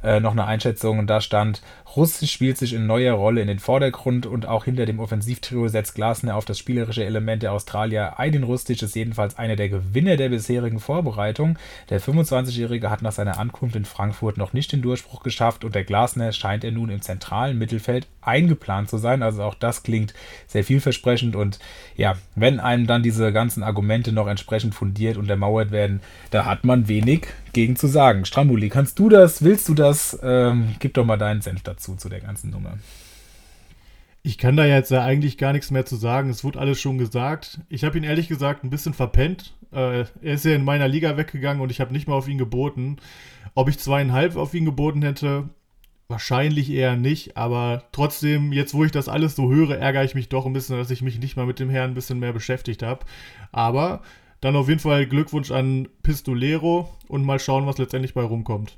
[0.05, 1.61] Äh, noch eine Einschätzung und da stand,
[1.95, 5.95] Russisch spielt sich in neuer Rolle in den Vordergrund und auch hinter dem Offensivtrio setzt
[5.95, 8.15] Glasner auf das spielerische Element der Australier.
[8.17, 11.57] Aydin Rustic ist jedenfalls einer der Gewinner der bisherigen Vorbereitung.
[11.89, 15.85] Der 25-Jährige hat nach seiner Ankunft in Frankfurt noch nicht den Durchbruch geschafft und der
[15.85, 19.23] Glasner scheint er nun im zentralen Mittelfeld eingeplant zu sein.
[19.23, 20.13] Also auch das klingt
[20.47, 21.59] sehr vielversprechend und
[21.95, 26.65] ja, wenn einem dann diese ganzen Argumente noch entsprechend fundiert und ermauert werden, da hat
[26.65, 28.25] man wenig gegen zu sagen.
[28.25, 30.19] Strambuli, kannst du das, willst du das?
[30.21, 32.77] Ähm, gib doch mal deinen Senf dazu, zu der ganzen Nummer.
[34.23, 36.29] Ich kann da jetzt ja eigentlich gar nichts mehr zu sagen.
[36.29, 37.61] Es wurde alles schon gesagt.
[37.69, 39.53] Ich habe ihn ehrlich gesagt ein bisschen verpennt.
[39.71, 42.37] Äh, er ist ja in meiner Liga weggegangen und ich habe nicht mal auf ihn
[42.37, 42.97] geboten.
[43.53, 45.47] Ob ich zweieinhalb auf ihn geboten hätte,
[46.09, 47.37] wahrscheinlich eher nicht.
[47.37, 50.77] Aber trotzdem, jetzt wo ich das alles so höre, ärgere ich mich doch ein bisschen,
[50.77, 53.05] dass ich mich nicht mal mit dem Herrn ein bisschen mehr beschäftigt habe.
[53.53, 54.01] Aber
[54.45, 58.77] dann auf jeden Fall Glückwunsch an Pistolero und mal schauen, was letztendlich bei rumkommt.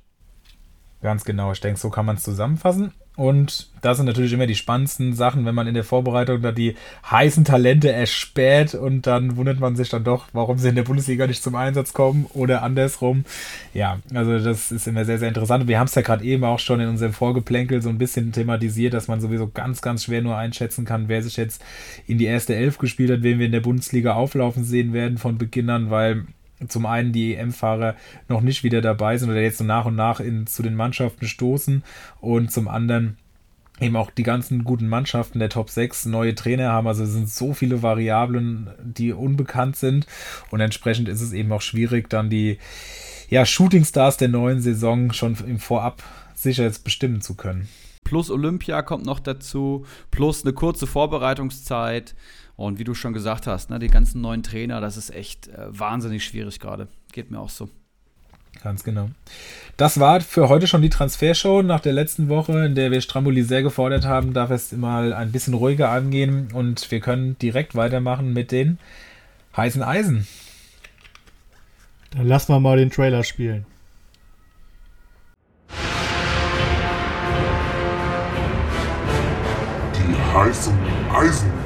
[1.02, 2.94] Ganz genau, ich denke, so kann man es zusammenfassen.
[3.18, 6.76] Und das sind natürlich immer die spannendsten Sachen, wenn man in der Vorbereitung da die
[7.10, 11.26] heißen Talente erspäht und dann wundert man sich dann doch, warum sie in der Bundesliga
[11.26, 13.26] nicht zum Einsatz kommen oder andersrum.
[13.74, 15.68] Ja, also das ist immer sehr, sehr interessant.
[15.68, 18.94] Wir haben es ja gerade eben auch schon in unserem Vorgeplänkel so ein bisschen thematisiert,
[18.94, 21.64] dass man sowieso ganz, ganz schwer nur einschätzen kann, wer sich jetzt
[22.06, 25.40] in die erste Elf gespielt hat, wen wir in der Bundesliga auflaufen sehen werden von
[25.40, 26.26] Beginn an, weil
[26.68, 27.96] zum einen die EM-Fahrer
[28.28, 31.28] noch nicht wieder dabei sind oder jetzt so nach und nach in, zu den Mannschaften
[31.28, 31.84] stoßen
[32.20, 33.18] und zum anderen
[33.80, 36.88] eben auch die ganzen guten Mannschaften der Top 6 neue Trainer haben.
[36.88, 40.08] Also es sind so viele Variablen, die unbekannt sind
[40.50, 42.58] und entsprechend ist es eben auch schwierig, dann die
[43.30, 47.68] ja, Shooting Stars der neuen Saison schon im Vorab sicher jetzt bestimmen zu können.
[48.04, 52.16] Plus Olympia kommt noch dazu, plus eine kurze Vorbereitungszeit.
[52.58, 55.68] Und wie du schon gesagt hast, ne, die ganzen neuen Trainer, das ist echt äh,
[55.70, 56.88] wahnsinnig schwierig gerade.
[57.14, 57.70] Geht mir auch so.
[58.64, 59.10] Ganz genau.
[59.78, 63.44] Das war für heute schon die Transfershow nach der letzten Woche, in der wir Stramboli
[63.44, 68.34] sehr gefordert haben, darf es mal ein bisschen ruhiger angehen und wir können direkt weitermachen
[68.34, 68.80] mit den
[69.56, 70.28] heißen Eisen.
[72.12, 73.66] Dann lassen wir mal den Trailer spielen.
[79.94, 80.76] Die heißen
[81.14, 81.57] Eisen.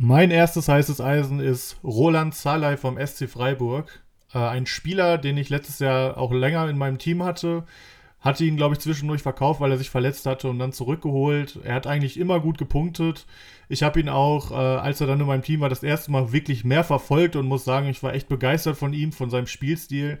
[0.00, 4.00] Mein erstes heißes Eisen ist Roland Salai vom SC Freiburg.
[4.32, 7.64] Äh, ein Spieler, den ich letztes Jahr auch länger in meinem Team hatte.
[8.20, 11.58] Hatte ihn, glaube ich, zwischendurch verkauft, weil er sich verletzt hatte und dann zurückgeholt.
[11.64, 13.26] Er hat eigentlich immer gut gepunktet.
[13.68, 16.32] Ich habe ihn auch, äh, als er dann in meinem Team war, das erste Mal
[16.32, 20.20] wirklich mehr verfolgt und muss sagen, ich war echt begeistert von ihm, von seinem Spielstil.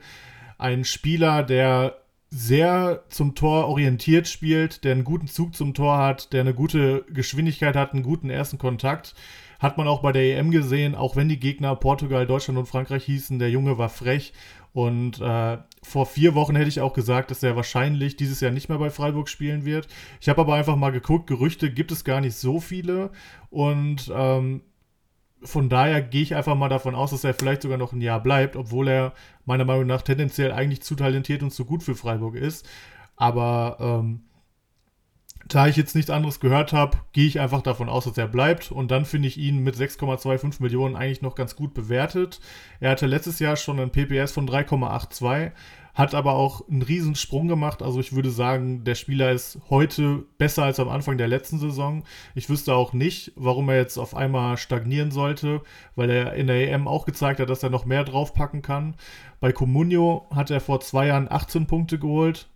[0.58, 1.98] Ein Spieler, der
[2.30, 7.04] sehr zum Tor orientiert spielt, der einen guten Zug zum Tor hat, der eine gute
[7.10, 9.14] Geschwindigkeit hat, einen guten ersten Kontakt
[9.58, 13.04] hat man auch bei der EM gesehen, auch wenn die Gegner Portugal, Deutschland und Frankreich
[13.04, 14.32] hießen, der Junge war frech.
[14.72, 18.68] Und äh, vor vier Wochen hätte ich auch gesagt, dass er wahrscheinlich dieses Jahr nicht
[18.68, 19.88] mehr bei Freiburg spielen wird.
[20.20, 23.10] Ich habe aber einfach mal geguckt, Gerüchte gibt es gar nicht so viele.
[23.50, 24.62] Und ähm,
[25.42, 28.22] von daher gehe ich einfach mal davon aus, dass er vielleicht sogar noch ein Jahr
[28.22, 29.12] bleibt, obwohl er
[29.44, 32.68] meiner Meinung nach tendenziell eigentlich zu talentiert und zu gut für Freiburg ist.
[33.16, 34.27] Aber ähm,
[35.46, 38.70] da ich jetzt nichts anderes gehört habe, gehe ich einfach davon aus, dass er bleibt.
[38.70, 42.40] Und dann finde ich ihn mit 6,25 Millionen eigentlich noch ganz gut bewertet.
[42.80, 45.52] Er hatte letztes Jahr schon einen PPS von 3,82,
[45.94, 47.82] hat aber auch einen riesen Sprung gemacht.
[47.82, 52.04] Also ich würde sagen, der Spieler ist heute besser als am Anfang der letzten Saison.
[52.34, 55.62] Ich wüsste auch nicht, warum er jetzt auf einmal stagnieren sollte,
[55.96, 58.96] weil er in der EM auch gezeigt hat, dass er noch mehr draufpacken kann.
[59.40, 62.48] Bei Comunio hat er vor zwei Jahren 18 Punkte geholt,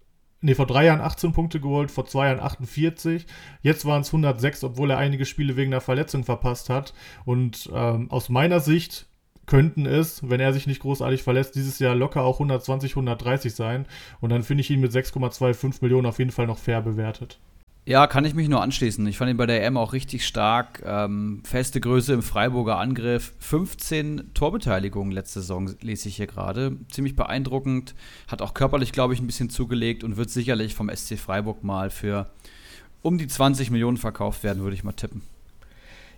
[0.42, 3.26] nee, vor drei Jahren 18 Punkte geholt, vor zwei Jahren 48.
[3.62, 6.92] Jetzt waren es 106, obwohl er einige Spiele wegen einer Verletzung verpasst hat.
[7.24, 9.06] Und ähm, aus meiner Sicht
[9.46, 13.86] könnten es, wenn er sich nicht großartig verlässt, dieses Jahr locker auch 120, 130 sein.
[14.20, 17.38] Und dann finde ich ihn mit 6,25 Millionen auf jeden Fall noch fair bewertet.
[17.84, 19.04] Ja, kann ich mich nur anschließen.
[19.08, 20.84] Ich fand ihn bei der EM auch richtig stark.
[20.86, 23.32] Ähm, feste Größe im Freiburger Angriff.
[23.40, 26.76] 15 Torbeteiligungen letzte Saison lese ich hier gerade.
[26.92, 27.96] Ziemlich beeindruckend.
[28.28, 31.90] Hat auch körperlich, glaube ich, ein bisschen zugelegt und wird sicherlich vom SC Freiburg mal
[31.90, 32.30] für
[33.02, 35.22] um die 20 Millionen verkauft werden, würde ich mal tippen.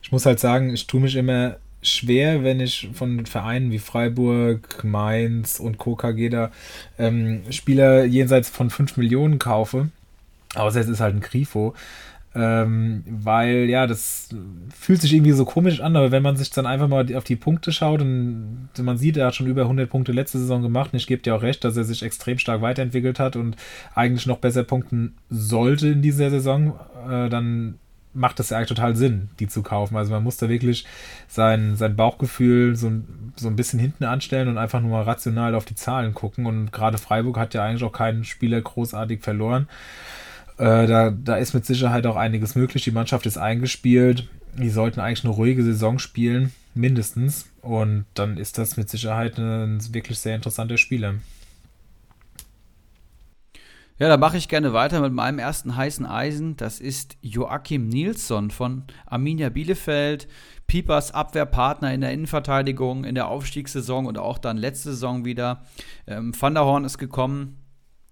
[0.02, 4.84] Ich muss halt sagen, ich tue mich immer schwer, wenn ich von Vereinen wie Freiburg,
[4.84, 5.96] Mainz und Co.
[5.96, 6.50] KG da
[6.98, 9.88] ähm, Spieler jenseits von 5 Millionen kaufe
[10.54, 11.74] Außer es ist halt ein Grifo.
[12.36, 14.28] Ähm, weil, ja, das
[14.76, 17.36] fühlt sich irgendwie so komisch an, aber wenn man sich dann einfach mal auf die
[17.36, 20.96] Punkte schaut und man sieht, er hat schon über 100 Punkte letzte Saison gemacht und
[20.96, 23.54] ich gebe dir auch recht, dass er sich extrem stark weiterentwickelt hat und
[23.94, 26.74] eigentlich noch besser punkten sollte in dieser Saison,
[27.08, 27.78] äh, dann
[28.14, 29.96] macht das ja eigentlich total Sinn, die zu kaufen.
[29.96, 30.86] Also man muss da wirklich
[31.28, 32.90] sein, sein Bauchgefühl so,
[33.36, 36.46] so ein bisschen hinten anstellen und einfach nur mal rational auf die Zahlen gucken.
[36.46, 39.68] Und gerade Freiburg hat ja eigentlich auch keinen Spieler großartig verloren.
[40.56, 42.84] Äh, da, da ist mit Sicherheit auch einiges möglich.
[42.84, 44.28] Die Mannschaft ist eingespielt.
[44.56, 47.46] Die sollten eigentlich eine ruhige Saison spielen, mindestens.
[47.60, 51.14] Und dann ist das mit Sicherheit ein wirklich sehr interessanter Spieler.
[53.98, 56.56] Ja, da mache ich gerne weiter mit meinem ersten heißen Eisen.
[56.56, 60.26] Das ist Joachim Nilsson von Arminia Bielefeld.
[60.66, 65.62] Piepers Abwehrpartner in der Innenverteidigung in der Aufstiegssaison und auch dann letzte Saison wieder.
[66.06, 67.63] Ähm, Van der Horn ist gekommen,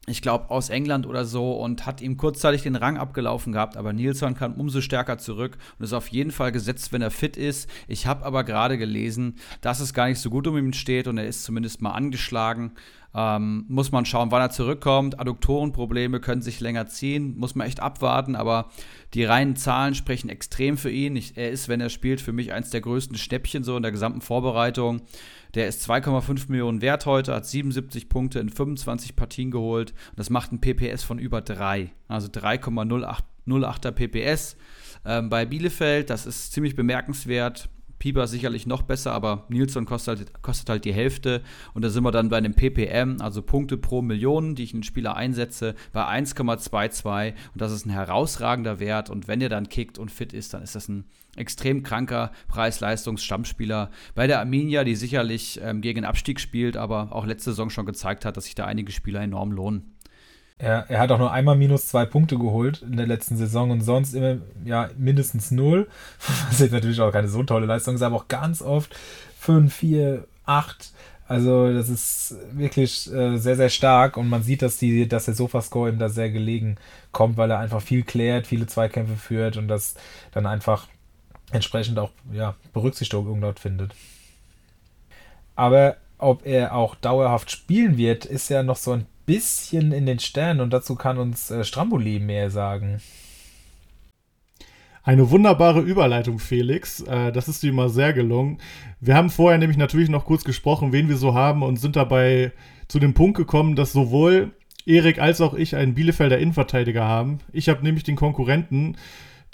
[0.07, 3.93] ich glaube, aus England oder so und hat ihm kurzzeitig den Rang abgelaufen gehabt, aber
[3.93, 7.71] Nilsson kam umso stärker zurück und ist auf jeden Fall gesetzt, wenn er fit ist.
[7.87, 11.19] Ich habe aber gerade gelesen, dass es gar nicht so gut um ihn steht und
[11.19, 12.73] er ist zumindest mal angeschlagen.
[13.15, 15.21] Ähm, muss man schauen, wann er zurückkommt.
[15.21, 18.71] Adduktorenprobleme können sich länger ziehen, muss man echt abwarten, aber
[19.15, 21.17] die reinen Zahlen sprechen extrem für ihn.
[21.17, 23.93] Ich, er ist, wenn er spielt, für mich eins der größten Schnäppchen so in der
[23.93, 25.03] gesamten Vorbereitung.
[25.55, 29.93] Der ist 2,5 Millionen wert heute, hat 77 Punkte in 25 Partien geholt.
[30.17, 31.91] Das macht ein PPS von über 3.
[32.09, 34.57] Also 3,08er PPS.
[35.05, 37.69] Ähm, bei Bielefeld, das ist ziemlich bemerkenswert.
[38.03, 41.41] Pieper sicherlich noch besser, aber Nilsson kostet halt, kostet halt die Hälfte.
[41.73, 44.81] Und da sind wir dann bei einem PPM, also Punkte pro Million, die ich in
[44.81, 47.29] den Spieler einsetze, bei 1,22.
[47.29, 49.09] Und das ist ein herausragender Wert.
[49.09, 51.05] Und wenn er dann kickt und fit ist, dann ist das ein
[51.37, 57.51] extrem kranker Preis-Leistungs-Stammspieler bei der Arminia, die sicherlich ähm, gegen Abstieg spielt, aber auch letzte
[57.51, 59.92] Saison schon gezeigt hat, dass sich da einige Spieler enorm lohnen.
[60.59, 63.81] Er, er, hat auch nur einmal minus zwei Punkte geholt in der letzten Saison und
[63.81, 65.89] sonst immer ja, mindestens null.
[66.49, 68.95] Was jetzt natürlich auch keine so tolle Leistung ist, aber auch ganz oft
[69.39, 70.93] fünf, vier, acht.
[71.27, 75.35] Also das ist wirklich äh, sehr, sehr stark und man sieht, dass, die, dass der
[75.35, 76.77] Sofascore ihm da sehr gelegen
[77.11, 79.95] kommt, weil er einfach viel klärt, viele Zweikämpfe führt und das
[80.33, 80.89] dann einfach
[81.51, 83.95] entsprechend auch ja, Berücksichtigung dort findet.
[85.55, 90.19] Aber ob er auch dauerhaft spielen wird, ist ja noch so ein bisschen in den
[90.19, 93.01] Sternen und dazu kann uns äh, Stramboli mehr sagen.
[95.05, 97.01] Eine wunderbare Überleitung, Felix.
[97.01, 98.59] Äh, das ist dir immer sehr gelungen.
[99.01, 102.53] Wir haben vorher nämlich natürlich noch kurz gesprochen, wen wir so haben und sind dabei
[102.89, 104.53] zu dem Punkt gekommen, dass sowohl
[104.85, 107.39] Erik als auch ich einen Bielefelder Innenverteidiger haben.
[107.53, 108.97] Ich habe nämlich den Konkurrenten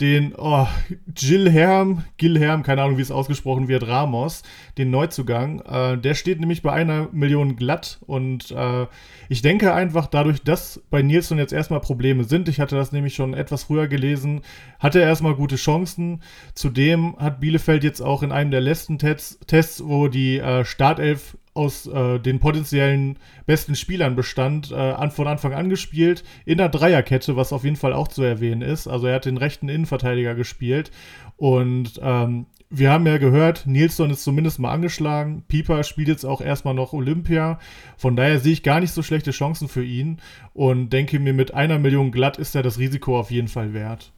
[0.01, 0.67] den oh,
[1.09, 4.43] Gilherm, Gilherm, keine Ahnung, wie es ausgesprochen wird, Ramos,
[4.77, 5.61] den Neuzugang.
[5.61, 8.87] Äh, der steht nämlich bei einer Million glatt und äh,
[9.29, 13.15] ich denke einfach dadurch, dass bei Nilsson jetzt erstmal Probleme sind, ich hatte das nämlich
[13.15, 14.43] schon etwas früher gelesen,
[14.79, 16.23] hatte er erstmal gute Chancen.
[16.55, 21.37] Zudem hat Bielefeld jetzt auch in einem der letzten Tests, Tests wo die äh, Startelf
[21.59, 27.37] aus äh, den potenziellen besten Spielern bestand, äh, von Anfang an gespielt, in der Dreierkette,
[27.37, 28.87] was auf jeden Fall auch zu erwähnen ist.
[28.87, 30.93] Also er hat den rechten Innenverteidiger gespielt
[31.37, 35.43] und ähm, wir haben ja gehört, Nilsson ist zumindest mal angeschlagen.
[35.49, 37.59] Pieper spielt jetzt auch erstmal noch Olympia.
[37.97, 40.19] Von daher sehe ich gar nicht so schlechte Chancen für ihn
[40.53, 44.13] und denke mir, mit einer Million glatt ist er das Risiko auf jeden Fall wert.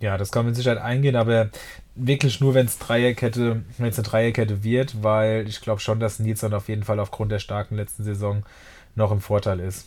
[0.00, 1.50] Ja, das kann mit Sicherheit eingehen, aber
[1.96, 6.20] wirklich nur, wenn es Dreierkette, wenn es eine Dreierkette wird, weil ich glaube schon, dass
[6.20, 8.44] Nilsson auf jeden Fall aufgrund der starken letzten Saison
[8.94, 9.86] noch im Vorteil ist.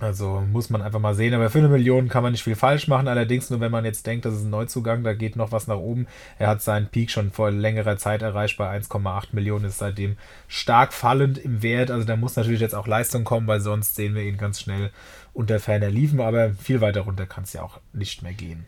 [0.00, 1.34] Also muss man einfach mal sehen.
[1.34, 3.06] Aber für eine Million kann man nicht viel falsch machen.
[3.06, 5.76] Allerdings nur, wenn man jetzt denkt, das ist ein Neuzugang, da geht noch was nach
[5.76, 6.06] oben.
[6.38, 10.16] Er hat seinen Peak schon vor längerer Zeit erreicht bei 1,8 Millionen, ist seitdem
[10.48, 11.90] stark fallend im Wert.
[11.90, 14.90] Also da muss natürlich jetzt auch Leistung kommen, weil sonst sehen wir ihn ganz schnell
[15.34, 16.20] unter ferner Liefen.
[16.20, 18.64] Aber viel weiter runter kann es ja auch nicht mehr gehen.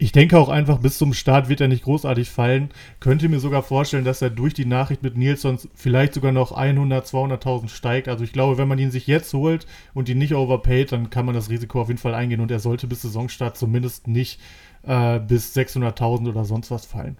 [0.00, 2.70] Ich denke auch einfach, bis zum Start wird er nicht großartig fallen.
[3.00, 7.04] Könnte mir sogar vorstellen, dass er durch die Nachricht mit Nilsson vielleicht sogar noch 100,
[7.04, 8.06] 200.000 steigt.
[8.06, 11.26] Also ich glaube, wenn man ihn sich jetzt holt und ihn nicht overpaid, dann kann
[11.26, 14.40] man das Risiko auf jeden Fall eingehen und er sollte bis Saisonstart zumindest nicht
[14.84, 17.18] äh, bis 600.000 oder sonst was fallen.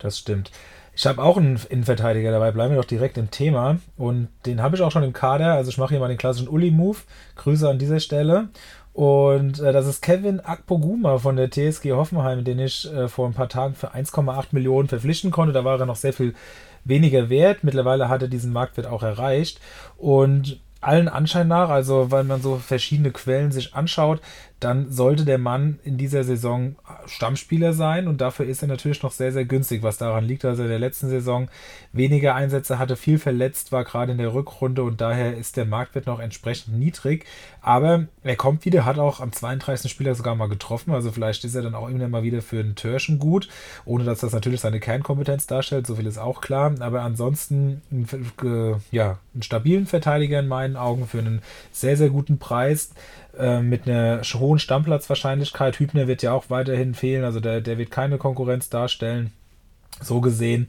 [0.00, 0.50] Das stimmt.
[0.98, 3.78] Ich habe auch einen Innenverteidiger dabei, bleiben wir doch direkt im Thema.
[3.98, 5.52] Und den habe ich auch schon im Kader.
[5.52, 6.98] Also ich mache hier mal den klassischen Uli-Move.
[7.36, 8.48] Grüße an dieser Stelle.
[8.96, 13.34] Und äh, das ist Kevin Akpoguma von der TSG Hoffenheim, den ich äh, vor ein
[13.34, 15.52] paar Tagen für 1,8 Millionen verpflichten konnte.
[15.52, 16.32] Da war er noch sehr viel
[16.82, 17.62] weniger wert.
[17.62, 19.60] Mittlerweile hat er diesen Marktwert auch erreicht.
[19.98, 24.22] Und allen Anschein nach, also weil man so verschiedene Quellen sich anschaut,
[24.60, 29.12] dann sollte der Mann in dieser Saison Stammspieler sein und dafür ist er natürlich noch
[29.12, 31.48] sehr, sehr günstig, was daran liegt, dass er in der letzten Saison
[31.92, 36.06] weniger Einsätze hatte, viel verletzt war, gerade in der Rückrunde und daher ist der Marktwert
[36.06, 37.26] noch entsprechend niedrig.
[37.60, 39.90] Aber er kommt wieder, hat auch am 32.
[39.90, 42.76] Spieler sogar mal getroffen, also vielleicht ist er dann auch immer mal wieder für einen
[42.76, 43.48] Törschen gut,
[43.84, 46.74] ohne dass das natürlich seine Kernkompetenz darstellt, so viel ist auch klar.
[46.80, 47.82] Aber ansonsten
[48.90, 51.42] ja, einen stabilen Verteidiger in meinen Augen für einen
[51.72, 52.90] sehr, sehr guten Preis
[53.38, 55.78] äh, mit einer hohen Stammplatzwahrscheinlichkeit.
[55.78, 59.32] Hübner wird ja auch weiterhin fehlen, also der, der wird keine Konkurrenz darstellen.
[60.02, 60.68] So gesehen,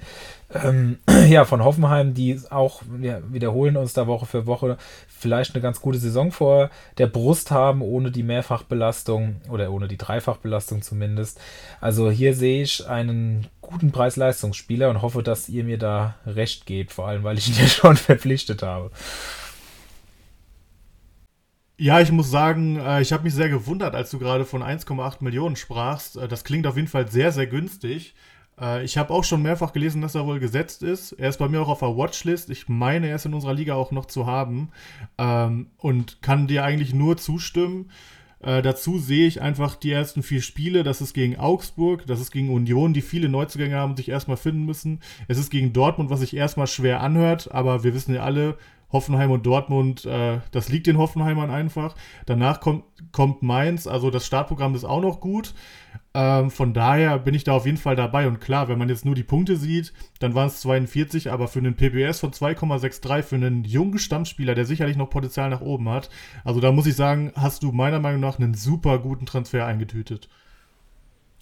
[0.54, 4.78] ähm, ja, von Hoffenheim, die auch, wir wiederholen uns da Woche für Woche,
[5.08, 9.98] vielleicht eine ganz gute Saison vor der Brust haben, ohne die Mehrfachbelastung oder ohne die
[9.98, 11.42] Dreifachbelastung zumindest.
[11.82, 16.94] Also hier sehe ich einen guten Preis-Leistungsspieler und hoffe, dass ihr mir da recht gebt,
[16.94, 18.92] vor allem weil ich ihn ja schon verpflichtet habe.
[21.80, 25.24] Ja, ich muss sagen, äh, ich habe mich sehr gewundert, als du gerade von 1,8
[25.24, 26.18] Millionen sprachst.
[26.18, 28.16] Äh, das klingt auf jeden Fall sehr, sehr günstig.
[28.60, 31.12] Äh, ich habe auch schon mehrfach gelesen, dass er wohl gesetzt ist.
[31.12, 32.50] Er ist bei mir auch auf der Watchlist.
[32.50, 34.70] Ich meine, er ist in unserer Liga auch noch zu haben
[35.20, 37.92] ähm, und kann dir eigentlich nur zustimmen.
[38.40, 40.84] Dazu sehe ich einfach die ersten vier Spiele.
[40.84, 44.38] Das ist gegen Augsburg, das ist gegen Union, die viele Neuzugänge haben und sich erstmal
[44.38, 45.00] finden müssen.
[45.28, 48.56] Es ist gegen Dortmund, was sich erstmal schwer anhört, aber wir wissen ja alle,
[48.91, 51.95] Hoffenheim und Dortmund, äh, das liegt den Hoffenheimern einfach.
[52.26, 55.54] Danach kommt, kommt Mainz, also das Startprogramm ist auch noch gut.
[56.13, 58.28] Ähm, von daher bin ich da auf jeden Fall dabei.
[58.28, 61.60] Und klar, wenn man jetzt nur die Punkte sieht, dann waren es 42, aber für
[61.60, 66.10] einen PPS von 2,63 für einen jungen Stammspieler, der sicherlich noch Potenzial nach oben hat,
[66.43, 70.30] also da muss ich sagen, hast du meiner Meinung nach einen super guten Transfer eingetütet.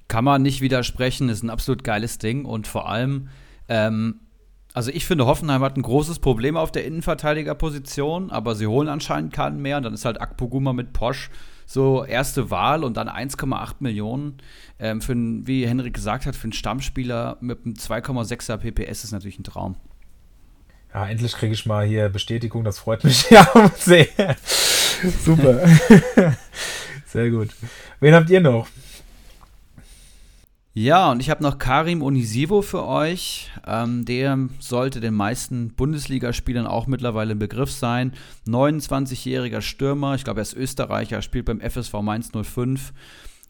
[0.07, 3.29] Kann man nicht widersprechen, ist ein absolut geiles Ding und vor allem
[3.69, 4.19] ähm,
[4.75, 9.31] also ich finde, Hoffenheim hat ein großes Problem auf der Innenverteidigerposition, aber sie holen anscheinend
[9.31, 9.77] keinen mehr.
[9.77, 11.29] Und dann ist halt Akpoguma mit Posch
[11.65, 14.37] so erste Wahl und dann 1,8 Millionen.
[14.77, 19.13] Ähm, für ein, wie Henrik gesagt hat, für einen Stammspieler mit einem 2,6er PPS ist
[19.13, 19.77] natürlich ein Traum.
[20.93, 24.07] Ja, endlich kriege ich mal hier Bestätigung, das freut mich ja sehr.
[25.23, 25.65] Super.
[27.05, 27.49] sehr gut.
[28.01, 28.67] Wen habt ihr noch?
[30.77, 33.49] Ja, und ich habe noch Karim Onisivo für euch.
[33.65, 38.11] Ähm, der sollte den meisten Bundesligaspielern auch mittlerweile im Begriff sein.
[38.45, 42.91] 29-jähriger Stürmer, ich glaube, er ist Österreicher, spielt beim FSV Mainz 05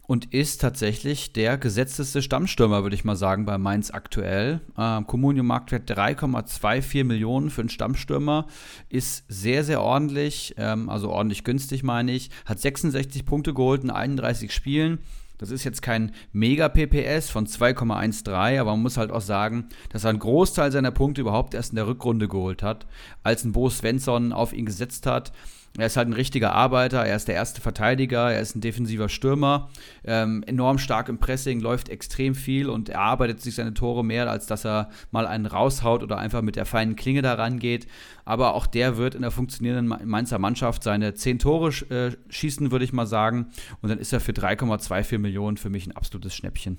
[0.04, 4.62] und ist tatsächlich der gesetzteste Stammstürmer, würde ich mal sagen, bei Mainz aktuell.
[4.78, 5.08] Ähm,
[5.48, 8.46] Marktwert 3,24 Millionen für einen Stammstürmer
[8.90, 12.30] ist sehr, sehr ordentlich, ähm, also ordentlich günstig, meine ich.
[12.46, 15.00] Hat 66 Punkte geholt in 31 Spielen
[15.38, 20.12] das ist jetzt kein Mega-PPS von 2,13, aber man muss halt auch sagen, dass er
[20.12, 22.86] einen Großteil seiner Punkte überhaupt erst in der Rückrunde geholt hat,
[23.24, 25.32] als ein Bo Svensson auf ihn gesetzt hat.
[25.78, 29.10] Er ist halt ein richtiger Arbeiter, er ist der erste Verteidiger, er ist ein defensiver
[29.10, 29.70] Stürmer,
[30.06, 34.30] ähm, enorm stark im Pressing, läuft extrem viel und er arbeitet sich seine Tore mehr,
[34.30, 37.88] als dass er mal einen raushaut oder einfach mit der feinen Klinge da rangeht.
[38.24, 42.86] Aber auch der wird in der funktionierenden Mainzer Mannschaft seine 10 Tore äh, schießen, würde
[42.86, 43.52] ich mal sagen.
[43.82, 46.78] Und dann ist er für 3,24 Millionen für mich ein absolutes Schnäppchen.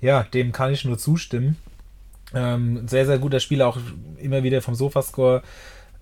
[0.00, 1.56] Ja, dem kann ich nur zustimmen.
[2.34, 3.78] Ähm, sehr, sehr guter Spieler, auch
[4.18, 5.42] immer wieder vom Sofascore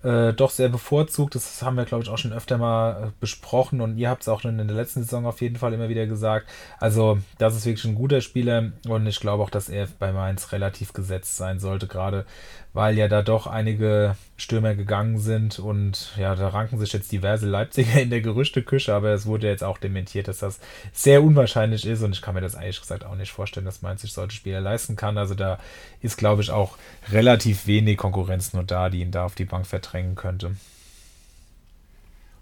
[0.03, 1.35] äh, doch sehr bevorzugt.
[1.35, 4.27] Das haben wir, glaube ich, auch schon öfter mal äh, besprochen und ihr habt es
[4.27, 6.47] auch schon in der letzten Saison auf jeden Fall immer wieder gesagt.
[6.79, 10.51] Also, das ist wirklich ein guter Spieler und ich glaube auch, dass er bei Mainz
[10.51, 12.25] relativ gesetzt sein sollte, gerade
[12.73, 17.45] weil ja da doch einige Stürmer gegangen sind und ja, da ranken sich jetzt diverse
[17.45, 20.59] Leipziger in der Gerüchteküche, aber es wurde jetzt auch dementiert, dass das
[20.91, 24.01] sehr unwahrscheinlich ist und ich kann mir das eigentlich gesagt auch nicht vorstellen, dass Mainz
[24.01, 25.17] sich solche Spieler leisten kann.
[25.17, 25.59] Also da
[26.01, 26.77] ist, glaube ich, auch
[27.11, 30.55] relativ wenig Konkurrenz nur da, die ihn da auf die Bank verdrängen könnte.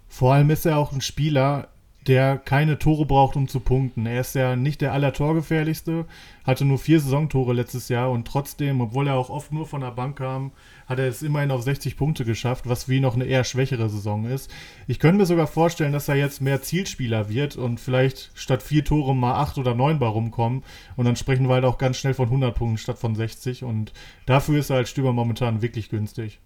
[0.08, 1.68] Vor allem ist er auch ein Spieler,
[2.06, 4.06] der keine Tore braucht, um zu punkten.
[4.06, 6.06] Er ist ja nicht der allertorgefährlichste,
[6.44, 9.92] hatte nur vier Saisontore letztes Jahr und trotzdem, obwohl er auch oft nur von der
[9.92, 10.50] Bank kam,
[10.86, 14.24] hat er es immerhin auf 60 Punkte geschafft, was wie noch eine eher schwächere Saison
[14.24, 14.50] ist.
[14.88, 18.84] Ich könnte mir sogar vorstellen, dass er jetzt mehr Zielspieler wird und vielleicht statt vier
[18.84, 20.64] Tore mal acht oder neun bei rumkommen
[20.96, 23.92] und dann sprechen wir halt auch ganz schnell von 100 Punkten statt von 60 und
[24.26, 26.40] dafür ist er als Stürmer momentan wirklich günstig.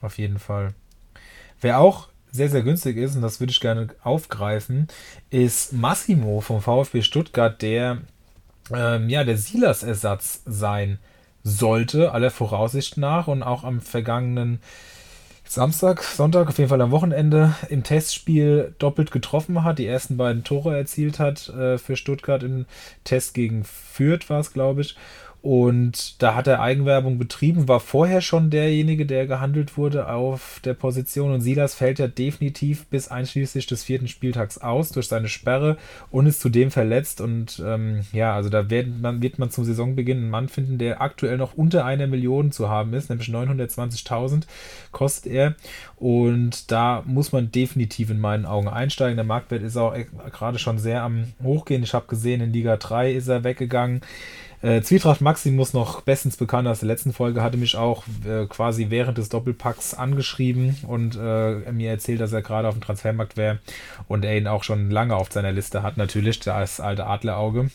[0.00, 0.74] Auf jeden Fall.
[1.60, 4.88] Wer auch sehr, sehr günstig ist, und das würde ich gerne aufgreifen,
[5.30, 7.98] ist Massimo vom VfB Stuttgart, der
[8.74, 10.98] ähm, ja der Silas-Ersatz sein
[11.42, 14.60] sollte, aller Voraussicht nach, und auch am vergangenen
[15.48, 20.42] Samstag, Sonntag, auf jeden Fall am Wochenende im Testspiel doppelt getroffen hat, die ersten beiden
[20.42, 22.66] Tore erzielt hat äh, für Stuttgart im
[23.04, 24.96] Test gegen Fürth war es, glaube ich.
[25.42, 30.74] Und da hat er Eigenwerbung betrieben, war vorher schon derjenige, der gehandelt wurde auf der
[30.74, 31.32] Position.
[31.32, 35.76] Und Silas fällt ja definitiv bis einschließlich des vierten Spieltags aus durch seine Sperre
[36.10, 37.20] und ist zudem verletzt.
[37.20, 41.00] Und ähm, ja, also da wird man, wird man zum Saisonbeginn einen Mann finden, der
[41.00, 44.42] aktuell noch unter einer Million zu haben ist, nämlich 920.000
[44.90, 45.54] kostet er.
[45.96, 49.16] Und da muss man definitiv in meinen Augen einsteigen.
[49.16, 49.94] Der Marktwert ist auch
[50.32, 51.82] gerade schon sehr am Hochgehen.
[51.82, 54.00] Ich habe gesehen, in Liga 3 ist er weggegangen.
[54.66, 58.86] Äh, Zwietracht Maximus, noch bestens bekannt aus der letzten Folge, hatte mich auch äh, quasi
[58.90, 63.60] während des Doppelpacks angeschrieben und äh, mir erzählt, dass er gerade auf dem Transfermarkt wäre
[64.08, 67.70] und er ihn auch schon lange auf seiner Liste hat, natürlich, das alte Adlerauge.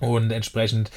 [0.00, 0.90] Und entsprechend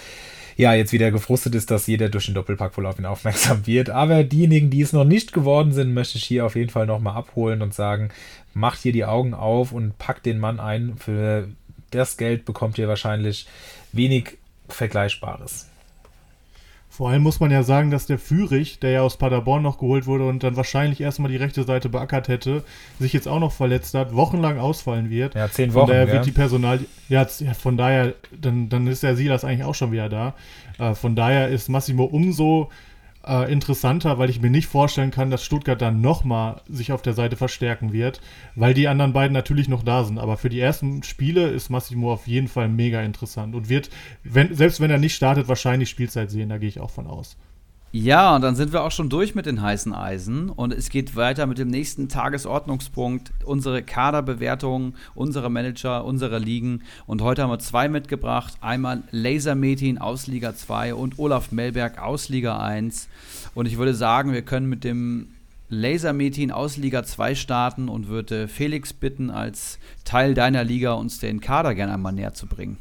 [0.58, 3.90] ja, jetzt wieder gefrustet ist, dass jeder durch den Doppelpack wohl auf ihn aufmerksam wird.
[3.90, 7.16] Aber diejenigen, die es noch nicht geworden sind, möchte ich hier auf jeden Fall nochmal
[7.16, 8.10] abholen und sagen,
[8.54, 10.98] macht hier die Augen auf und packt den Mann ein.
[10.98, 11.48] Für
[11.92, 13.48] das Geld bekommt ihr wahrscheinlich
[13.94, 14.41] wenig
[14.74, 15.68] Vergleichbares.
[16.92, 20.08] Vor allem muss man ja sagen, dass der Fürich, der ja aus Paderborn noch geholt
[20.08, 22.66] wurde und dann wahrscheinlich erstmal die rechte Seite beackert hätte,
[23.00, 25.34] sich jetzt auch noch verletzt hat, wochenlang ausfallen wird.
[25.34, 25.88] Ja, zehn Wochen.
[25.88, 26.14] Von daher ja.
[26.14, 26.80] wird die Personal.
[27.08, 30.36] Ja, von daher, dann, dann ist der Silas eigentlich auch schon wieder da.
[30.80, 32.70] Äh, von daher ist Massimo umso
[33.26, 37.14] äh, interessanter, weil ich mir nicht vorstellen kann, dass Stuttgart dann nochmal sich auf der
[37.14, 38.22] Seite verstärken wird,
[38.56, 40.20] weil die anderen beiden natürlich noch da sind.
[40.20, 43.90] Aber für die ersten Spiele ist Massimo auf jeden Fall mega interessant und wird,
[44.24, 46.50] wenn, selbst wenn er nicht startet, wahrscheinlich Spielzeit sehen.
[46.50, 47.38] Da gehe ich auch von aus.
[47.94, 51.18] Ja, und dann sind wir auch schon durch mit den heißen Eisen und es geht
[51.18, 56.84] weiter mit dem nächsten Tagesordnungspunkt, unsere Kaderbewertung, unsere Manager, unsere Ligen.
[57.06, 58.54] Und heute haben wir zwei mitgebracht.
[58.62, 63.10] Einmal Laser Metin aus Liga 2 und Olaf Melberg aus Liga 1.
[63.56, 65.28] Und ich würde sagen, wir können mit dem
[65.68, 71.20] Laser Metin aus Liga 2 starten und würde Felix bitten, als Teil deiner Liga uns
[71.20, 72.78] den Kader gerne einmal näher zu bringen.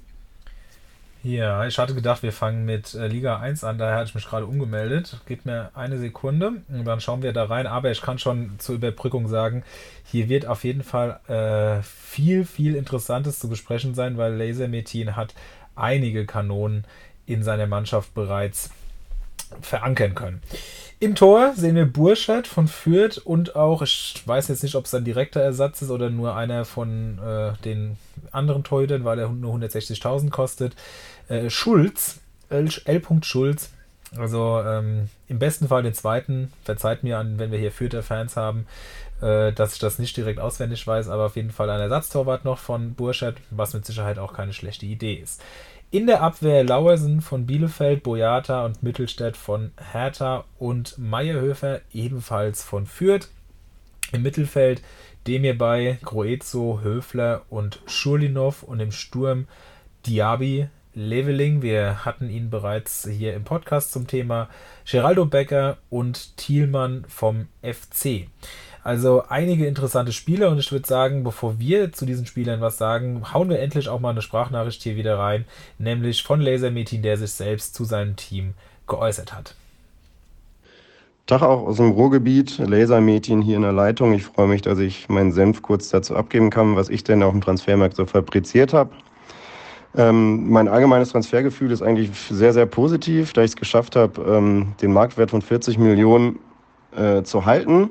[1.22, 4.26] Ja, ich hatte gedacht, wir fangen mit äh, Liga 1 an, daher hatte ich mich
[4.26, 5.20] gerade umgemeldet.
[5.26, 7.66] Gebt mir eine Sekunde und dann schauen wir da rein.
[7.66, 9.62] Aber ich kann schon zur Überbrückung sagen,
[10.04, 15.14] hier wird auf jeden Fall äh, viel, viel Interessantes zu besprechen sein, weil Laser Metin
[15.14, 15.34] hat
[15.76, 16.84] einige Kanonen
[17.26, 18.70] in seiner Mannschaft bereits
[19.60, 20.40] verankern können.
[21.02, 24.92] Im Tor sehen wir Burschert von Fürth und auch, ich weiß jetzt nicht, ob es
[24.92, 27.96] ein direkter Ersatz ist oder nur einer von äh, den
[28.32, 30.76] anderen Torhütern, weil er nur 160.000 kostet.
[31.28, 32.20] Äh, Schulz,
[32.50, 32.68] L.
[32.84, 33.02] L.
[33.22, 33.70] Schulz,
[34.14, 38.36] also ähm, im besten Fall den zweiten, verzeiht mir an, wenn wir hier Fürther Fans
[38.36, 38.66] haben,
[39.22, 42.58] äh, dass ich das nicht direkt auswendig weiß, aber auf jeden Fall ein Ersatztorwart noch
[42.58, 45.40] von Burschert, was mit Sicherheit auch keine schlechte Idee ist.
[45.92, 52.86] In der Abwehr Lauersen von Bielefeld, Boyata und Mittelstädt von Hertha und Meierhöfer ebenfalls von
[52.86, 53.28] Fürth.
[54.12, 54.82] Im Mittelfeld
[55.26, 59.48] Demir bei Groezo, Höfler und Schulinov und im Sturm
[60.06, 61.60] Diaby, Leveling.
[61.60, 64.48] Wir hatten ihn bereits hier im Podcast zum Thema
[64.88, 68.28] Geraldo Becker und Thielmann vom FC.
[68.82, 73.32] Also einige interessante Spieler und ich würde sagen, bevor wir zu diesen Spielern was sagen,
[73.34, 75.44] hauen wir endlich auch mal eine Sprachnachricht hier wieder rein,
[75.78, 78.54] nämlich von Laser Metin, der sich selbst zu seinem Team
[78.86, 79.54] geäußert hat.
[81.26, 84.14] Tag auch aus dem Ruhrgebiet, Lasermädchen hier in der Leitung.
[84.14, 87.30] Ich freue mich, dass ich meinen Senf kurz dazu abgeben kann, was ich denn auf
[87.30, 88.90] dem Transfermarkt so fabriziert habe.
[89.96, 94.72] Ähm, mein allgemeines Transfergefühl ist eigentlich sehr, sehr positiv, da ich es geschafft habe, ähm,
[94.80, 96.38] den Marktwert von 40 Millionen
[96.96, 97.90] äh, zu halten.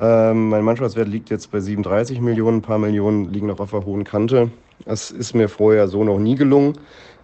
[0.00, 3.84] Ähm, mein Mannschaftswert liegt jetzt bei 37 Millionen, ein paar Millionen liegen noch auf der
[3.84, 4.50] hohen Kante.
[4.84, 6.78] Das ist mir vorher so noch nie gelungen.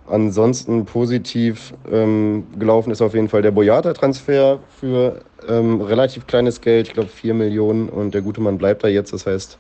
[0.07, 6.89] Ansonsten positiv ähm, gelaufen ist auf jeden Fall der Boyata-Transfer für ähm, relativ kleines Geld,
[6.89, 9.13] ich glaube 4 Millionen und der gute Mann bleibt da jetzt.
[9.13, 9.59] Das heißt,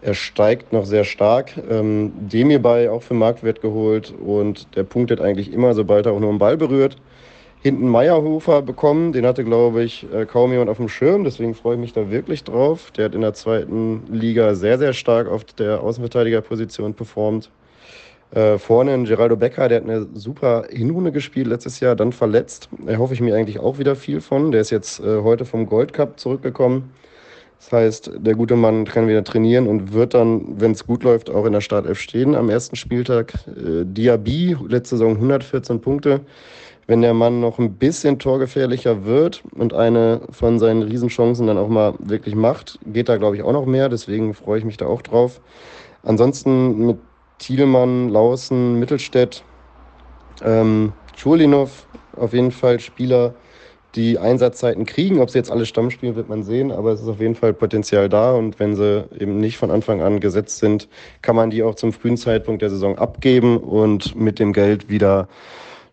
[0.00, 1.52] er steigt noch sehr stark.
[1.70, 6.20] Ähm, dem hierbei auch für Marktwert geholt und der punktet eigentlich immer, sobald er auch
[6.20, 6.96] nur einen Ball berührt.
[7.62, 11.74] Hinten Meierhofer bekommen, den hatte, glaube ich, äh, kaum jemand auf dem Schirm, deswegen freue
[11.76, 12.90] ich mich da wirklich drauf.
[12.90, 17.50] Der hat in der zweiten Liga sehr, sehr stark auf der Außenverteidigerposition performt.
[18.32, 22.68] Äh, vorne ein Geraldo Becker, der hat eine super Hinrunde gespielt letztes Jahr, dann verletzt.
[22.84, 24.50] Da hoffe ich mir eigentlich auch wieder viel von.
[24.50, 26.90] Der ist jetzt äh, heute vom Gold Cup zurückgekommen.
[27.60, 31.30] Das heißt, der gute Mann kann wieder trainieren und wird dann, wenn es gut läuft,
[31.30, 33.34] auch in der Startelf stehen am ersten Spieltag.
[33.46, 36.22] Äh, Diaby, letzte Saison 114 Punkte.
[36.86, 41.68] Wenn der Mann noch ein bisschen torgefährlicher wird und eine von seinen Riesenchancen dann auch
[41.68, 43.88] mal wirklich macht, geht da, glaube ich, auch noch mehr.
[43.88, 45.40] Deswegen freue ich mich da auch drauf.
[46.02, 46.98] Ansonsten mit
[47.38, 49.44] Thielmann, Lausen, Mittelstädt,
[50.44, 53.34] ähm, Schulinov, auf jeden Fall Spieler,
[53.94, 55.20] die Einsatzzeiten kriegen.
[55.20, 57.52] Ob sie jetzt alle Stamm spielen, wird man sehen, aber es ist auf jeden Fall
[57.52, 60.88] Potenzial da und wenn sie eben nicht von Anfang an gesetzt sind,
[61.20, 65.28] kann man die auch zum frühen Zeitpunkt der Saison abgeben und mit dem Geld wieder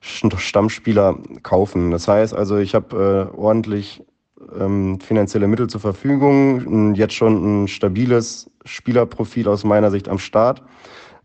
[0.02, 1.92] Stammspieler kaufen.
[1.92, 4.02] Das heißt also, ich habe äh, ordentlich
[4.58, 10.64] ähm, finanzielle Mittel zur Verfügung, jetzt schon ein stabiles Spielerprofil aus meiner Sicht am Start,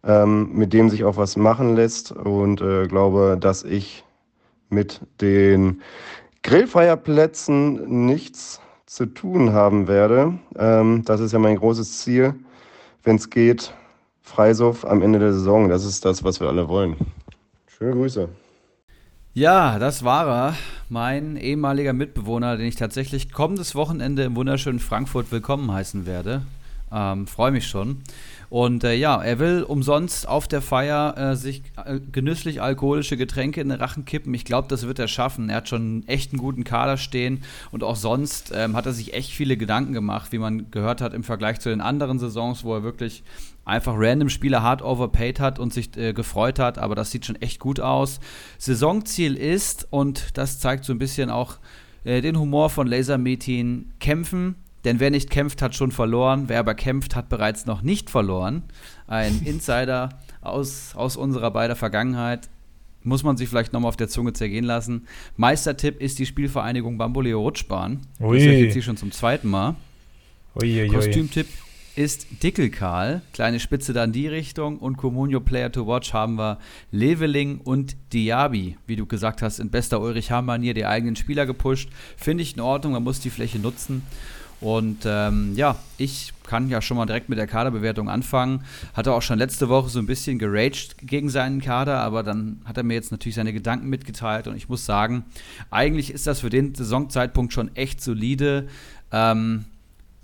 [0.02, 4.04] ähm, mit dem sich auch was machen lässt und äh, glaube, dass ich
[4.68, 5.80] mit den
[6.42, 10.38] Grillfeierplätzen nichts zu tun haben werde.
[10.56, 12.34] Ähm, das ist ja mein großes Ziel,
[13.02, 13.72] wenn es geht.
[14.22, 16.96] Freisuff am Ende der Saison, das ist das, was wir alle wollen.
[17.66, 18.28] Schöne Grüße.
[19.36, 20.54] Ja, das war er.
[20.88, 26.42] Mein ehemaliger Mitbewohner, den ich tatsächlich kommendes Wochenende im wunderschönen Frankfurt willkommen heißen werde.
[26.92, 28.02] Ähm, Freue mich schon.
[28.48, 33.60] Und äh, ja, er will umsonst auf der Feier äh, sich äh, genüsslich alkoholische Getränke
[33.60, 34.32] in den Rachen kippen.
[34.34, 35.50] Ich glaube, das wird er schaffen.
[35.50, 39.14] Er hat schon echt einen guten Kader stehen und auch sonst ähm, hat er sich
[39.14, 42.72] echt viele Gedanken gemacht, wie man gehört hat im Vergleich zu den anderen Saisons, wo
[42.72, 43.24] er wirklich
[43.64, 46.78] einfach random Spieler hart overpaid hat und sich äh, gefreut hat.
[46.78, 48.20] Aber das sieht schon echt gut aus.
[48.58, 51.58] Saisonziel ist, und das zeigt so ein bisschen auch
[52.04, 56.44] äh, den Humor von Laser Metin, kämpfen denn wer nicht kämpft, hat schon verloren.
[56.48, 58.62] Wer aber kämpft, hat bereits noch nicht verloren.
[59.06, 60.10] Ein Insider
[60.40, 62.48] aus, aus unserer beider Vergangenheit.
[63.02, 65.06] Muss man sich vielleicht nochmal auf der Zunge zergehen lassen.
[65.36, 68.00] Meistertipp ist die Spielvereinigung Bamboleo Rutschbahn.
[68.20, 68.38] Ui.
[68.38, 69.74] Das ist jetzt hier schon zum zweiten Mal.
[70.62, 71.48] Ui, Kostümtipp
[71.96, 73.22] ist Dickelkarl.
[73.32, 74.78] Kleine Spitze dann die Richtung.
[74.78, 76.58] Und Comunio Player to Watch haben wir
[76.90, 78.76] Leveling und Diaby.
[78.86, 81.88] Wie du gesagt hast, in bester Ulrich Hammer-Manier die eigenen Spieler gepusht.
[82.16, 84.02] Finde ich in Ordnung, man muss die Fläche nutzen.
[84.60, 88.64] Und ähm, ja, ich kann ja schon mal direkt mit der Kaderbewertung anfangen.
[88.94, 92.78] Hatte auch schon letzte Woche so ein bisschen geraged gegen seinen Kader, aber dann hat
[92.78, 95.24] er mir jetzt natürlich seine Gedanken mitgeteilt und ich muss sagen,
[95.70, 98.68] eigentlich ist das für den Saisonzeitpunkt schon echt solide.
[99.12, 99.66] Ähm,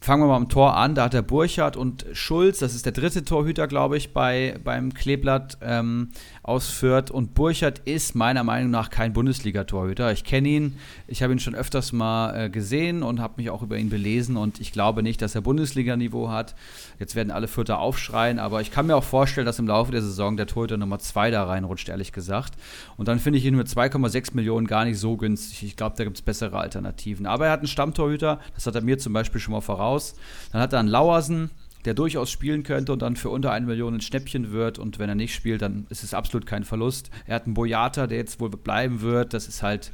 [0.02, 0.94] Fangen wir mal am Tor an.
[0.94, 4.94] Da hat der Burchardt und Schulz, das ist der dritte Torhüter, glaube ich, bei, beim
[4.94, 6.10] Kleeblatt ähm,
[6.42, 7.10] ausführt.
[7.10, 10.12] Und Burchardt ist meiner Meinung nach kein Bundesliga-Torhüter.
[10.12, 10.76] Ich kenne ihn,
[11.06, 14.36] ich habe ihn schon öfters mal äh, gesehen und habe mich auch über ihn belesen.
[14.36, 16.54] Und ich glaube nicht, dass er Bundesliga-Niveau hat.
[16.98, 20.02] Jetzt werden alle Vierter aufschreien, aber ich kann mir auch vorstellen, dass im Laufe der
[20.02, 22.54] Saison der Torhüter Nummer 2 da reinrutscht, ehrlich gesagt.
[22.96, 25.62] Und dann finde ich ihn mit 2,6 Millionen gar nicht so günstig.
[25.62, 27.26] Ich glaube, da gibt es bessere Alternativen.
[27.26, 30.14] Aber er hat einen Stammtorhüter, das hat er mir zum Beispiel schon mal voraus raus.
[30.52, 31.50] Dann hat er einen Lauersen,
[31.84, 34.78] der durchaus spielen könnte und dann für unter eine Million ein Schnäppchen wird.
[34.78, 37.10] Und wenn er nicht spielt, dann ist es absolut kein Verlust.
[37.26, 39.34] Er hat einen Boyata, der jetzt wohl bleiben wird.
[39.34, 39.92] Das ist halt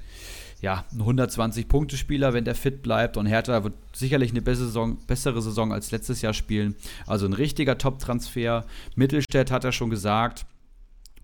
[0.60, 3.16] ja, ein 120-Punkte-Spieler, wenn der fit bleibt.
[3.16, 6.74] Und Hertha wird sicherlich eine bessere Saison, bessere Saison als letztes Jahr spielen.
[7.06, 8.64] Also ein richtiger Top-Transfer.
[8.94, 10.46] Mittelstädt hat er schon gesagt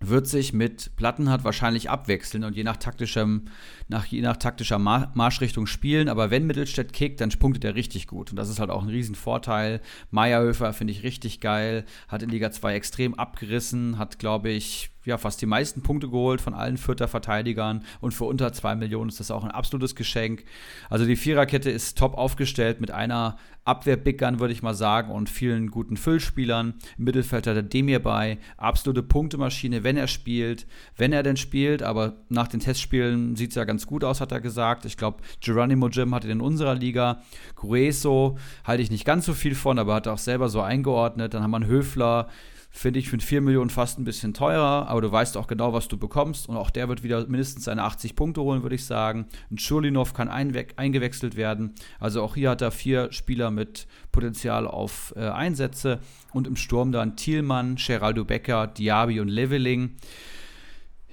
[0.09, 3.45] wird sich mit Plattenhardt wahrscheinlich abwechseln und je nach taktischem,
[3.87, 6.09] nach, je nach taktischer Marschrichtung spielen.
[6.09, 8.31] Aber wenn Mittelstädt kickt, dann punktet er richtig gut.
[8.31, 9.81] Und das ist halt auch ein Riesenvorteil.
[10.11, 15.17] Meierhöfer finde ich richtig geil, hat in Liga 2 extrem abgerissen, hat, glaube ich, ja,
[15.17, 19.19] fast die meisten Punkte geholt von allen Vierter Verteidigern und für unter 2 Millionen ist
[19.19, 20.45] das auch ein absolutes Geschenk.
[20.89, 25.71] Also die Viererkette ist top aufgestellt mit einer Abwehr-Big würde ich mal sagen, und vielen
[25.71, 26.73] guten Füllspielern.
[26.97, 30.65] Im Mittelfeld hat er Demir bei, absolute Punktemaschine, wenn er spielt,
[30.97, 34.31] wenn er denn spielt, aber nach den Testspielen sieht es ja ganz gut aus, hat
[34.31, 34.85] er gesagt.
[34.85, 37.21] Ich glaube, Geronimo Jim hatte in unserer Liga.
[37.55, 41.33] Grueso halte ich nicht ganz so viel von, aber hat er auch selber so eingeordnet.
[41.33, 42.27] Dann haben wir einen Höfler,
[42.75, 45.87] Finde ich für 4 Millionen fast ein bisschen teurer, aber du weißt auch genau, was
[45.87, 46.49] du bekommst.
[46.49, 49.27] Und auch der wird wieder mindestens seine 80 Punkte holen, würde ich sagen.
[49.51, 51.75] Ein Schulinov kann eingewechselt werden.
[51.99, 55.99] Also auch hier hat er vier Spieler mit Potenzial auf äh, Einsätze.
[56.33, 59.91] Und im Sturm dann Thielmann, Geraldo Becker, Diaby und Leveling.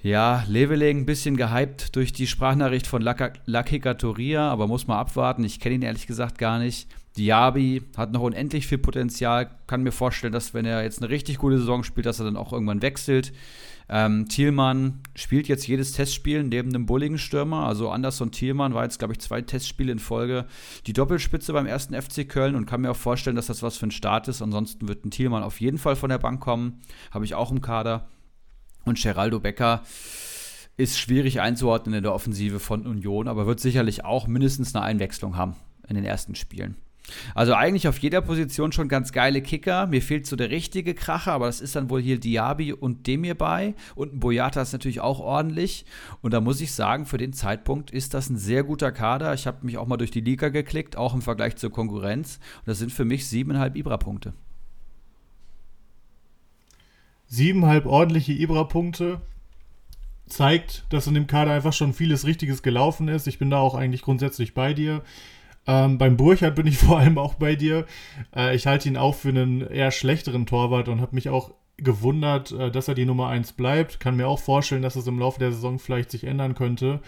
[0.01, 5.43] Ja, Leveling ein bisschen gehypt durch die Sprachnachricht von Lakika Toria, aber muss mal abwarten.
[5.43, 6.87] Ich kenne ihn ehrlich gesagt gar nicht.
[7.17, 9.51] Diaby hat noch unendlich viel Potenzial.
[9.67, 12.37] Kann mir vorstellen, dass wenn er jetzt eine richtig gute Saison spielt, dass er dann
[12.37, 13.33] auch irgendwann wechselt.
[13.89, 17.65] Ähm, Thielmann spielt jetzt jedes Testspiel neben einem bulligen Stürmer.
[17.67, 20.45] Also Anderson Thielmann war jetzt, glaube ich, zwei Testspiele in Folge
[20.87, 23.87] die Doppelspitze beim ersten FC Köln und kann mir auch vorstellen, dass das was für
[23.87, 24.41] ein Start ist.
[24.41, 26.79] Ansonsten wird ein Thielmann auf jeden Fall von der Bank kommen.
[27.11, 28.07] Habe ich auch im Kader.
[28.85, 29.83] Und Geraldo Becker
[30.77, 35.35] ist schwierig einzuordnen in der Offensive von Union, aber wird sicherlich auch mindestens eine Einwechslung
[35.35, 35.55] haben
[35.87, 36.77] in den ersten Spielen.
[37.35, 39.87] Also eigentlich auf jeder Position schon ganz geile Kicker.
[39.87, 43.35] Mir fehlt so der richtige Kracher, aber das ist dann wohl hier Diaby und Demir
[43.35, 43.75] bei.
[43.95, 45.85] Und ein Boyata ist natürlich auch ordentlich.
[46.21, 49.33] Und da muss ich sagen, für den Zeitpunkt ist das ein sehr guter Kader.
[49.33, 52.39] Ich habe mich auch mal durch die Liga geklickt, auch im Vergleich zur Konkurrenz.
[52.59, 54.33] Und das sind für mich siebeneinhalb Ibra-Punkte.
[57.27, 59.21] Siebeneinhalb ordentliche Ibra-Punkte
[60.31, 63.27] zeigt, dass in dem Kader einfach schon vieles Richtiges gelaufen ist.
[63.27, 65.03] Ich bin da auch eigentlich grundsätzlich bei dir.
[65.67, 67.85] Ähm, beim Burchardt bin ich vor allem auch bei dir.
[68.35, 72.51] Äh, ich halte ihn auch für einen eher schlechteren Torwart und habe mich auch gewundert,
[72.51, 73.99] äh, dass er die Nummer 1 bleibt.
[73.99, 77.01] Kann mir auch vorstellen, dass es im Laufe der Saison vielleicht sich ändern könnte.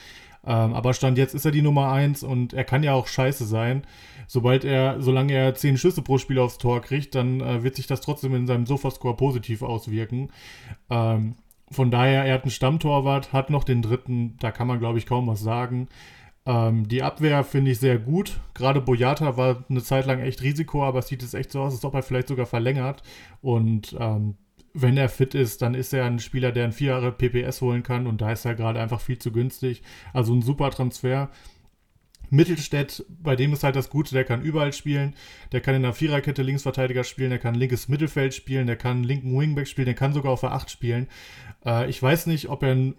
[0.45, 3.45] Ähm, aber Stand jetzt ist er die Nummer 1 und er kann ja auch scheiße
[3.45, 3.83] sein.
[4.27, 7.87] Sobald er, solange er 10 Schüsse pro Spiel aufs Tor kriegt, dann äh, wird sich
[7.87, 10.31] das trotzdem in seinem Sofascore positiv auswirken.
[10.89, 11.35] Ähm,
[11.71, 15.05] von daher, er hat einen Stammtorwart, hat noch den dritten, da kann man, glaube ich,
[15.05, 15.87] kaum was sagen.
[16.45, 18.39] Ähm, die Abwehr finde ich sehr gut.
[18.53, 21.73] Gerade Boyata war eine Zeit lang echt Risiko, aber es sieht jetzt echt so aus,
[21.73, 23.01] als ob er vielleicht sogar verlängert.
[23.41, 24.35] Und ähm,
[24.73, 27.83] wenn er fit ist, dann ist er ein Spieler, der ein vier Jahre PPS holen
[27.83, 29.83] kann und da ist er gerade einfach viel zu günstig.
[30.13, 31.29] Also ein super Transfer.
[32.29, 35.13] Mittelstädt, bei dem ist halt das Gute, der kann überall spielen.
[35.51, 39.37] Der kann in der Viererkette Linksverteidiger spielen, der kann linkes Mittelfeld spielen, der kann linken
[39.37, 41.07] Wingback spielen, der kann sogar auf der 8 spielen.
[41.63, 42.95] Äh, ich weiß nicht, ob er einen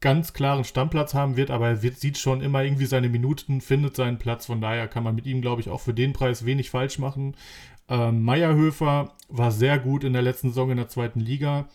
[0.00, 3.96] ganz klaren Stammplatz haben wird, aber er wird, sieht schon immer irgendwie seine Minuten, findet
[3.96, 4.46] seinen Platz.
[4.46, 7.36] Von daher kann man mit ihm, glaube ich, auch für den Preis wenig falsch machen.
[7.88, 11.66] Ähm, Meierhöfer war sehr gut in der letzten Saison in der zweiten Liga,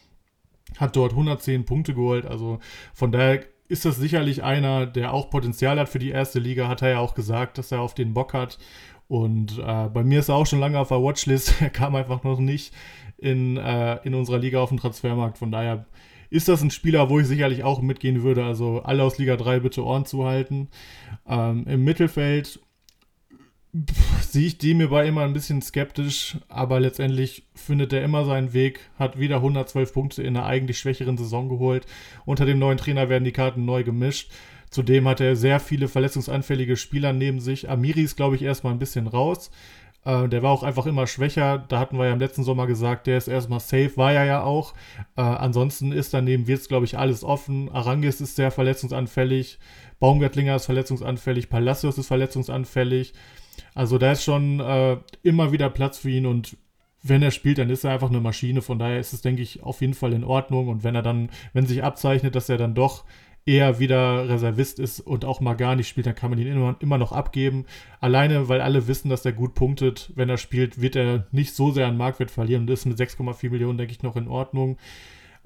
[0.77, 2.25] hat dort 110 Punkte geholt.
[2.25, 2.59] Also
[2.93, 6.81] von daher ist das sicherlich einer, der auch Potenzial hat für die erste Liga, hat
[6.81, 8.57] er ja auch gesagt, dass er auf den Bock hat.
[9.07, 11.55] Und äh, bei mir ist er auch schon lange auf der Watchlist.
[11.61, 12.73] Er kam einfach noch nicht
[13.17, 15.37] in, äh, in unserer Liga auf den Transfermarkt.
[15.37, 15.85] Von daher
[16.29, 18.45] ist das ein Spieler, wo ich sicherlich auch mitgehen würde.
[18.45, 20.69] Also alle aus Liga 3 bitte Ohren zuhalten.
[21.27, 22.59] Ähm, Im Mittelfeld
[24.21, 28.53] sehe ich die mir bei immer ein bisschen skeptisch, aber letztendlich findet er immer seinen
[28.53, 31.85] Weg, hat wieder 112 Punkte in einer eigentlich schwächeren Saison geholt.
[32.25, 34.31] Unter dem neuen Trainer werden die Karten neu gemischt.
[34.71, 37.69] Zudem hat er sehr viele verletzungsanfällige Spieler neben sich.
[37.69, 39.49] Amiri ist, glaube ich, erstmal ein bisschen raus.
[40.05, 41.63] Äh, der war auch einfach immer schwächer.
[41.67, 44.43] Da hatten wir ja im letzten Sommer gesagt, der ist erstmal safe, war er ja
[44.43, 44.73] auch.
[45.15, 47.69] Äh, ansonsten ist daneben jetzt, glaube ich, alles offen.
[47.71, 49.59] Arangis ist sehr verletzungsanfällig.
[49.99, 51.49] Baumgartlinger ist verletzungsanfällig.
[51.49, 53.13] Palacios ist verletzungsanfällig.
[53.75, 56.57] Also da ist schon äh, immer wieder Platz für ihn und
[57.01, 58.61] wenn er spielt, dann ist er einfach eine Maschine.
[58.61, 60.67] Von daher ist es, denke ich, auf jeden Fall in Ordnung.
[60.67, 63.05] Und wenn er dann, wenn sich abzeichnet, dass er dann doch
[63.45, 66.75] eher wieder Reservist ist und auch mal gar nicht spielt, dann kann man ihn immer,
[66.79, 67.65] immer noch abgeben.
[67.99, 70.11] Alleine, weil alle wissen, dass er gut punktet.
[70.15, 73.49] Wenn er spielt, wird er nicht so sehr an Marktwert verlieren und ist mit 6,4
[73.49, 74.77] Millionen, denke ich, noch in Ordnung.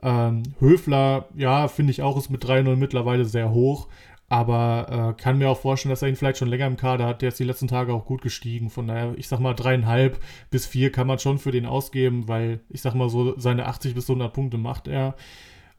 [0.02, 3.88] Ähm, Höfler, ja, finde ich auch, ist mit 3-0 mittlerweile sehr hoch.
[4.30, 7.22] Aber äh, kann mir auch vorstellen, dass er ihn vielleicht schon länger im Kader hat.
[7.22, 8.70] Der ist die letzten Tage auch gut gestiegen.
[8.70, 10.20] Von daher, ich sag mal, dreieinhalb
[10.50, 13.94] bis vier kann man schon für den ausgeben, weil ich sag mal so, seine 80
[13.94, 15.16] bis 100 Punkte macht er.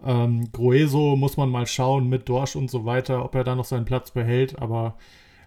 [0.04, 3.64] Ähm, Groeso muss man mal schauen mit Dorsch und so weiter, ob er da noch
[3.64, 4.58] seinen Platz behält.
[4.60, 4.96] Aber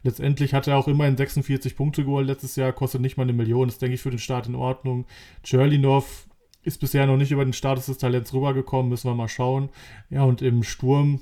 [0.04, 3.68] letztendlich hat er auch immerhin 46 Punkte geholt letztes Jahr, kostet nicht mal eine Million.
[3.68, 5.06] Das denke ich für den Start in Ordnung.
[5.44, 6.28] Cherlinov
[6.64, 9.70] ist bisher noch nicht über den Status des Talents rübergekommen, müssen wir mal schauen.
[10.10, 11.22] Ja, und im Sturm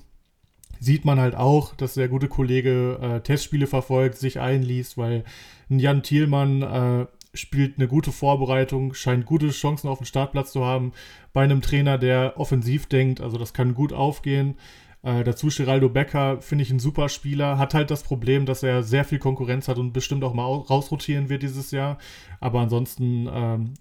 [0.80, 5.24] sieht man halt auch, dass der gute Kollege äh, Testspiele verfolgt, sich einliest, weil
[5.70, 7.06] ein Jan Thielmann äh,
[7.36, 10.94] spielt eine gute Vorbereitung, scheint gute Chancen auf den Startplatz zu haben
[11.34, 13.22] bei einem Trainer, der offensiv denkt.
[13.22, 14.56] Also das kann gut aufgehen.
[15.04, 18.82] Äh, dazu Geraldo Becker finde ich ein super Spieler, hat halt das Problem, dass er
[18.82, 22.00] sehr viel Konkurrenz hat und bestimmt auch mal rausrotieren wird dieses Jahr.
[22.40, 23.74] Aber ansonsten ähm,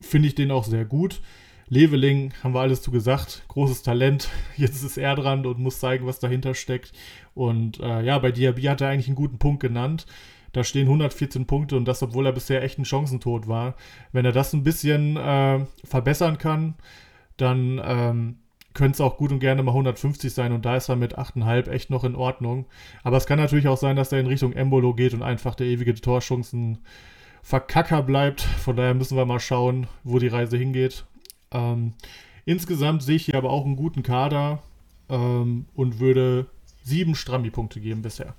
[0.00, 1.22] finde ich den auch sehr gut.
[1.68, 4.28] Leveling, haben wir alles zu gesagt, großes Talent.
[4.56, 6.92] Jetzt ist er dran und muss zeigen, was dahinter steckt.
[7.34, 10.04] Und äh, ja, bei Diaby hat er eigentlich einen guten Punkt genannt.
[10.52, 13.74] Da stehen 114 Punkte und das, obwohl er bisher echt ein Chancentod war.
[14.12, 16.74] Wenn er das ein bisschen äh, verbessern kann,
[17.36, 18.36] dann ähm,
[18.74, 21.68] könnte es auch gut und gerne mal 150 sein und da ist er mit 8,5
[21.68, 22.66] echt noch in Ordnung.
[23.02, 25.66] Aber es kann natürlich auch sein, dass er in Richtung Embolo geht und einfach der
[25.66, 26.78] ewige Torchancen
[27.42, 28.40] Verkacker bleibt.
[28.40, 31.04] Von daher müssen wir mal schauen, wo die Reise hingeht.
[31.50, 31.94] Ähm,
[32.44, 34.62] insgesamt sehe ich hier aber auch einen guten Kader
[35.08, 36.46] ähm, und würde
[36.84, 38.34] sieben Strammi-Punkte geben bisher.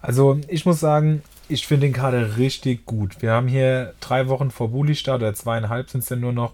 [0.00, 3.20] Also ich muss sagen, ich finde den Kader richtig gut.
[3.22, 6.52] Wir haben hier drei Wochen vor Bulli-Start oder zweieinhalb sind es denn nur noch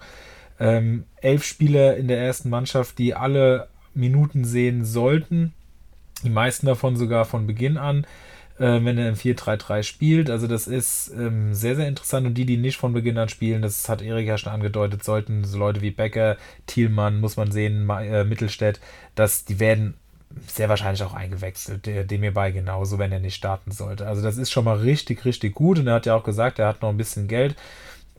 [0.59, 5.53] ähm, elf Spieler in der ersten Mannschaft, die alle Minuten sehen sollten.
[6.24, 8.07] Die meisten davon sogar von Beginn an
[8.59, 10.30] äh, wenn er im 4-3-3 spielt.
[10.30, 12.26] Also das ist ähm, sehr, sehr interessant.
[12.26, 15.44] Und die, die nicht von Beginn an spielen, das hat Erik ja schon angedeutet, sollten
[15.44, 16.36] so Leute wie Becker,
[16.66, 18.80] Thielmann, muss man sehen, äh, Mittelstädt,
[19.14, 19.94] dass die werden
[20.47, 24.07] sehr wahrscheinlich auch eingewechselt, dem hierbei genauso, wenn er nicht starten sollte.
[24.07, 25.79] Also das ist schon mal richtig, richtig gut.
[25.79, 27.57] Und er hat ja auch gesagt, er hat noch ein bisschen Geld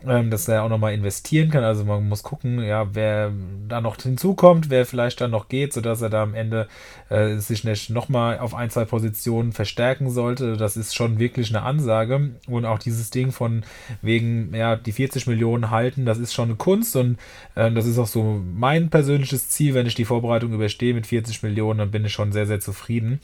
[0.06, 1.64] ähm, dass er auch nochmal investieren kann.
[1.64, 3.32] Also man muss gucken, ja, wer
[3.68, 6.68] da noch hinzukommt, wer vielleicht dann noch geht, sodass er da am Ende
[7.10, 10.56] äh, sich nicht nochmal auf ein, zwei Positionen verstärken sollte.
[10.56, 12.32] Das ist schon wirklich eine Ansage.
[12.48, 13.64] Und auch dieses Ding von
[14.02, 17.18] wegen, ja, die 40 Millionen halten, das ist schon eine Kunst und
[17.56, 21.42] äh, das ist auch so mein persönliches Ziel, wenn ich die Vorbereitung überstehe mit 40
[21.44, 23.20] Millionen, dann bin ich schon sehr, sehr zufrieden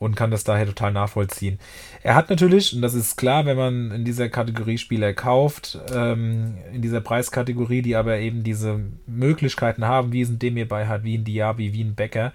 [0.00, 1.60] und kann das daher total nachvollziehen.
[2.02, 6.56] Er hat natürlich, und das ist klar, wenn man in dieser Kategorie Spieler kauft, ähm,
[6.72, 11.04] in dieser Preiskategorie, die aber eben diese Möglichkeiten haben, wie es ein Demir bei hat,
[11.04, 12.32] wie ein Diaby, wie ein Becker,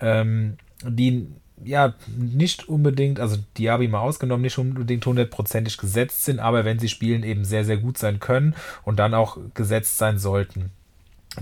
[0.00, 1.26] ähm, die
[1.64, 6.90] ja nicht unbedingt, also Diaby mal ausgenommen, nicht unbedingt hundertprozentig gesetzt sind, aber wenn sie
[6.90, 8.54] spielen, eben sehr, sehr gut sein können
[8.84, 10.70] und dann auch gesetzt sein sollten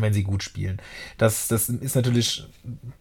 [0.02, 0.80] wenn sie gut spielen.
[1.18, 2.46] Das, das ist natürlich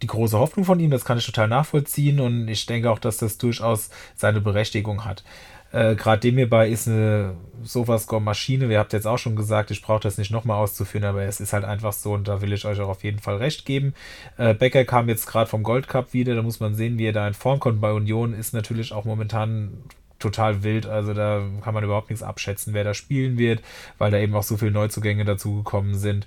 [0.01, 3.17] die große Hoffnung von ihm, das kann ich total nachvollziehen und ich denke auch, dass
[3.17, 5.23] das durchaus seine Berechtigung hat.
[5.71, 8.69] Äh, Gerade dem hierbei ist eine Sofascore-Maschine.
[8.69, 11.53] Wir habt jetzt auch schon gesagt, ich brauche das nicht nochmal auszuführen, aber es ist
[11.53, 13.93] halt einfach so und da will ich euch auch auf jeden Fall recht geben.
[14.37, 17.13] Äh, Becker kam jetzt gerade vom Gold Cup wieder, da muss man sehen, wie er
[17.13, 17.81] da in Form kommt.
[17.81, 19.83] Bei Union ist natürlich auch momentan
[20.19, 20.85] total wild.
[20.85, 23.61] Also da kann man überhaupt nichts abschätzen, wer da spielen wird,
[23.97, 26.25] weil da eben auch so viele Neuzugänge dazugekommen sind,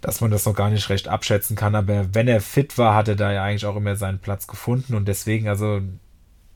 [0.00, 1.74] dass man das noch gar nicht recht abschätzen kann.
[1.74, 4.94] Aber wenn er fit war, hat er da ja eigentlich auch immer seinen Platz gefunden
[4.94, 5.80] und deswegen, also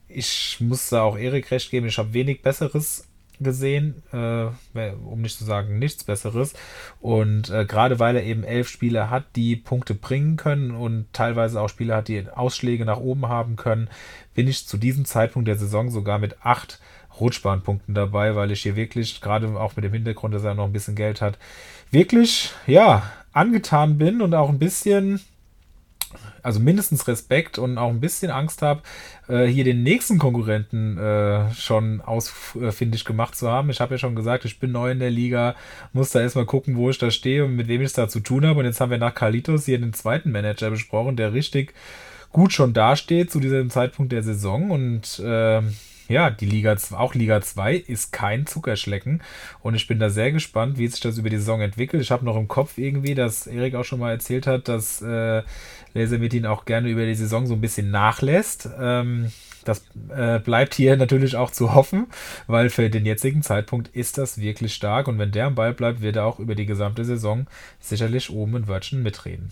[0.07, 3.07] ich muss da auch Erik recht geben, ich habe wenig Besseres
[3.39, 6.53] gesehen, äh, um nicht zu sagen nichts Besseres.
[7.01, 11.59] Und äh, gerade weil er eben elf Spieler hat, die Punkte bringen können und teilweise
[11.59, 13.89] auch Spieler hat, die Ausschläge nach oben haben können,
[14.33, 16.79] bin ich zu diesem Zeitpunkt der Saison sogar mit acht
[17.19, 20.73] Rutschbahnpunkten dabei, weil ich hier wirklich, gerade auch mit dem Hintergrund, dass er noch ein
[20.73, 21.37] bisschen Geld hat,
[21.91, 23.03] wirklich, ja,
[23.33, 25.19] angetan bin und auch ein bisschen
[26.43, 28.81] also mindestens Respekt und auch ein bisschen Angst habe,
[29.27, 33.69] äh, hier den nächsten Konkurrenten äh, schon ausfindig gemacht zu haben.
[33.69, 35.55] Ich habe ja schon gesagt, ich bin neu in der Liga,
[35.93, 38.19] muss da erstmal gucken, wo ich da stehe und mit wem ich es da zu
[38.19, 38.59] tun habe.
[38.59, 41.73] Und jetzt haben wir nach Carlitos hier den zweiten Manager besprochen, der richtig
[42.31, 45.61] gut schon dasteht zu diesem Zeitpunkt der Saison und äh,
[46.07, 49.21] ja, die Liga, auch Liga 2 ist kein Zuckerschlecken
[49.61, 52.03] und ich bin da sehr gespannt, wie sich das über die Saison entwickelt.
[52.03, 55.43] Ich habe noch im Kopf irgendwie, dass Erik auch schon mal erzählt hat, dass äh,
[55.93, 58.69] Lasermetin auch gerne über die Saison so ein bisschen nachlässt.
[58.79, 59.31] Ähm,
[59.63, 62.07] das äh, bleibt hier natürlich auch zu hoffen,
[62.47, 66.01] weil für den jetzigen Zeitpunkt ist das wirklich stark und wenn der am Ball bleibt,
[66.01, 67.47] wird er auch über die gesamte Saison
[67.79, 69.51] sicherlich oben in Wörtchen mitreden.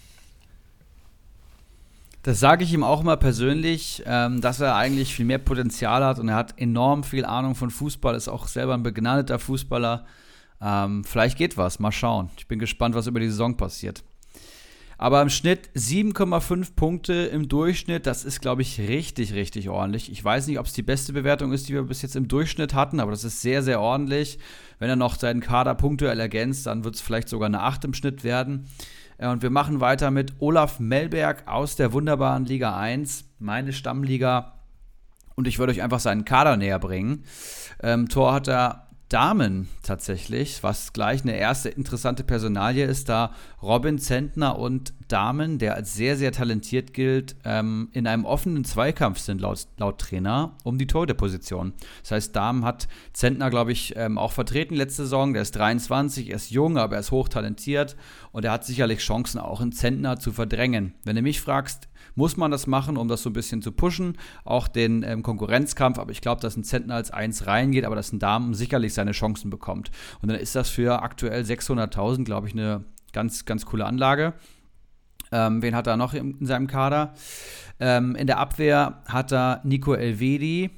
[2.23, 6.19] Das sage ich ihm auch immer persönlich, ähm, dass er eigentlich viel mehr Potenzial hat
[6.19, 10.05] und er hat enorm viel Ahnung von Fußball, ist auch selber ein begnadeter Fußballer.
[10.61, 12.29] Ähm, vielleicht geht was, mal schauen.
[12.37, 14.03] Ich bin gespannt, was über die Saison passiert.
[14.99, 20.11] Aber im Schnitt 7,5 Punkte im Durchschnitt, das ist, glaube ich, richtig, richtig ordentlich.
[20.11, 22.75] Ich weiß nicht, ob es die beste Bewertung ist, die wir bis jetzt im Durchschnitt
[22.75, 24.37] hatten, aber das ist sehr, sehr ordentlich.
[24.77, 27.95] Wenn er noch seinen Kader punktuell ergänzt, dann wird es vielleicht sogar eine 8 im
[27.95, 28.67] Schnitt werden.
[29.21, 34.55] Äh, und wir machen weiter mit Olaf Melberg aus der wunderbaren Liga 1, meine Stammliga.
[35.35, 37.23] Und ich würde euch einfach seinen Kader näher bringen.
[37.81, 43.99] Ähm, Tor hat er Damen tatsächlich, was gleich eine erste interessante Personalie ist, da Robin
[43.99, 49.41] Zentner und Damen, der als sehr, sehr talentiert gilt, ähm, in einem offenen Zweikampf sind
[49.41, 51.73] laut, laut Trainer um die Torhüterposition.
[52.03, 55.33] Das heißt, Damen hat Zentner, glaube ich, ähm, auch vertreten letzte Saison.
[55.33, 57.97] Der ist 23, er ist jung, aber er ist hochtalentiert
[58.31, 60.93] und er hat sicherlich Chancen, auch in Zentner zu verdrängen.
[61.03, 64.17] Wenn du mich fragst, muss man das machen, um das so ein bisschen zu pushen,
[64.43, 65.99] auch den ähm, Konkurrenzkampf.
[65.99, 69.11] Aber ich glaube, dass ein Zentner als 1 reingeht, aber dass ein Damen sicherlich seine
[69.11, 69.91] Chancen bekommt.
[70.21, 72.83] Und dann ist das für aktuell 600.000, glaube ich, eine
[73.13, 74.33] ganz, ganz coole Anlage.
[75.31, 77.13] Ähm, wen hat er noch in, in seinem Kader?
[77.79, 80.69] Ähm, in der Abwehr hat er Nico Elvedi,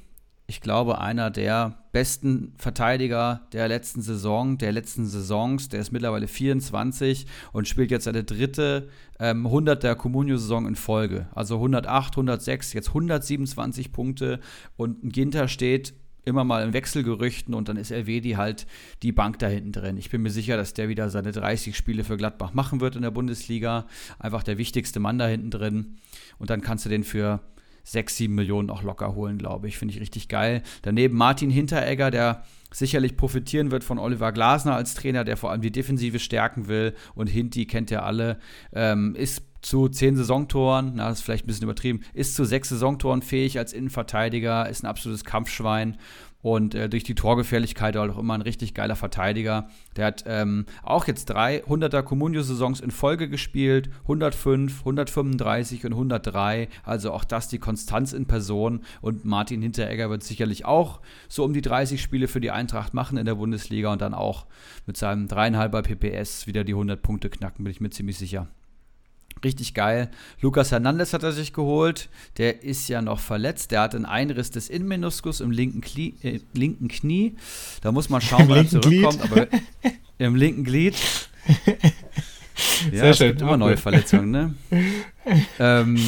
[0.46, 5.70] ich glaube, einer der besten Verteidiger der letzten Saison, der letzten Saisons.
[5.70, 8.88] Der ist mittlerweile 24 und spielt jetzt seine dritte
[9.18, 11.28] ähm, 100er Comunio-Saison in Folge.
[11.34, 14.40] Also 108, 106, jetzt 127 Punkte
[14.76, 15.94] und Ginter steht
[16.26, 18.66] immer mal in Wechselgerüchten und dann ist Elvedi halt
[19.02, 19.96] die Bank da hinten drin.
[19.96, 23.02] Ich bin mir sicher, dass der wieder seine 30 Spiele für Gladbach machen wird in
[23.02, 23.86] der Bundesliga.
[24.18, 25.96] Einfach der wichtigste Mann da hinten drin.
[26.38, 27.40] Und dann kannst du den für
[27.84, 29.78] 6, 7 Millionen auch locker holen, glaube ich.
[29.78, 30.62] Finde ich richtig geil.
[30.82, 35.60] Daneben Martin Hinteregger, der sicherlich profitieren wird von Oliver Glasner als Trainer, der vor allem
[35.60, 36.94] die Defensive stärken will.
[37.14, 38.38] Und Hinti kennt ja alle,
[38.72, 42.68] ähm, ist zu zehn Saisontoren, na, das ist vielleicht ein bisschen übertrieben, ist zu sechs
[42.68, 45.96] Saisontoren fähig als Innenverteidiger, ist ein absolutes Kampfschwein
[46.44, 49.70] und äh, durch die Torgefährlichkeit auch immer ein richtig geiler Verteidiger.
[49.96, 56.68] Der hat ähm, auch jetzt drei 100er Comunio-Saisons in Folge gespielt, 105, 135 und 103.
[56.84, 58.82] Also auch das die Konstanz in Person.
[59.00, 63.16] Und Martin Hinteregger wird sicherlich auch so um die 30 Spiele für die Eintracht machen
[63.16, 64.44] in der Bundesliga und dann auch
[64.84, 68.48] mit seinem dreieinhalber PPS wieder die 100 Punkte knacken, bin ich mir ziemlich sicher.
[69.44, 70.10] Richtig geil.
[70.40, 72.08] Lukas Hernandez hat er sich geholt.
[72.38, 73.70] Der ist ja noch verletzt.
[73.70, 77.34] Der hat einen Einriss des Innenmeniskus im linken, Knie, äh, linken Knie.
[77.82, 79.20] Da muss man schauen, wann er zurückkommt.
[79.22, 79.46] Aber
[80.18, 80.96] im linken Glied.
[81.46, 83.28] ja, Sehr es schön.
[83.28, 84.54] gibt immer neue Verletzungen, ne?
[85.58, 86.00] ähm,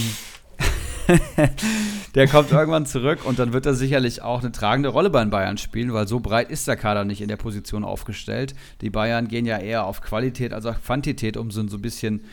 [2.15, 5.31] der kommt irgendwann zurück und dann wird er sicherlich auch eine tragende Rolle bei den
[5.31, 8.55] Bayern spielen, weil so breit ist der Kader nicht in der Position aufgestellt.
[8.81, 12.25] Die Bayern gehen ja eher auf Qualität als auf Quantität, um so ein bisschen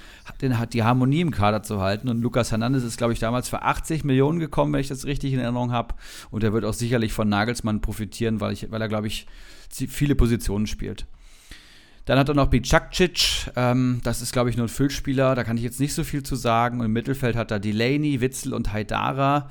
[0.73, 2.09] die Harmonie im Kader zu halten.
[2.09, 5.33] Und Lukas Hernandez ist, glaube ich, damals für 80 Millionen gekommen, wenn ich das richtig
[5.33, 5.95] in Erinnerung habe.
[6.31, 9.27] Und er wird auch sicherlich von Nagelsmann profitieren, weil, ich, weil er, glaube ich,
[9.69, 11.05] viele Positionen spielt.
[12.05, 15.55] Dann hat er noch Bicakcic, ähm, das ist, glaube ich, nur ein Füllspieler, da kann
[15.55, 16.79] ich jetzt nicht so viel zu sagen.
[16.79, 19.49] Und Im Mittelfeld hat er Delaney, Witzel und Haidara.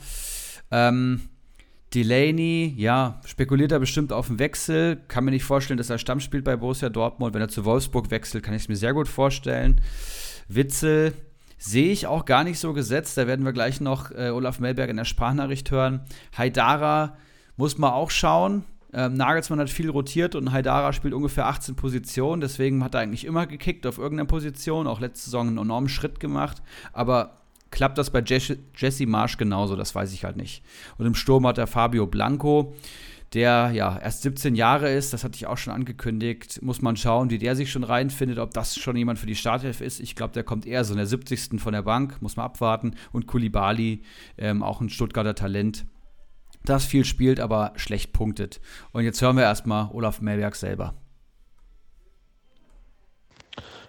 [0.71, 1.23] Ähm,
[1.95, 5.01] Delaney, ja, spekuliert er bestimmt auf einen Wechsel.
[5.09, 7.35] Kann mir nicht vorstellen, dass er Stamm spielt bei Borussia Dortmund.
[7.35, 9.81] Wenn er zu Wolfsburg wechselt, kann ich es mir sehr gut vorstellen.
[10.49, 11.15] Witzel
[11.59, 13.17] sehe ich auch gar nicht so gesetzt.
[13.17, 16.01] Da werden wir gleich noch äh, Olaf Melberg in der Sprachnachricht hören.
[16.37, 17.17] Haidara
[17.57, 18.65] muss man auch schauen.
[18.93, 22.41] Ähm, Nagelsmann hat viel rotiert und Haidara spielt ungefähr 18 Positionen.
[22.41, 24.87] Deswegen hat er eigentlich immer gekickt auf irgendeiner Position.
[24.87, 26.63] Auch letzte Saison einen enormen Schritt gemacht.
[26.93, 27.39] Aber
[27.71, 29.77] klappt das bei Jesse Marsch genauso?
[29.77, 30.63] Das weiß ich halt nicht.
[30.99, 32.75] Und im Sturm hat er Fabio Blanco
[33.33, 37.31] der ja erst 17 Jahre ist, das hatte ich auch schon angekündigt, muss man schauen,
[37.31, 40.01] wie der sich schon reinfindet, ob das schon jemand für die Startelf ist.
[40.01, 41.59] Ich glaube, der kommt eher so in der 70.
[41.59, 42.95] von der Bank, muss man abwarten.
[43.11, 44.03] Und Kulibali,
[44.37, 45.87] ähm, auch ein Stuttgarter Talent,
[46.65, 48.61] das viel spielt, aber schlecht punktet.
[48.93, 50.95] Und jetzt hören wir erstmal Olaf Melberg selber.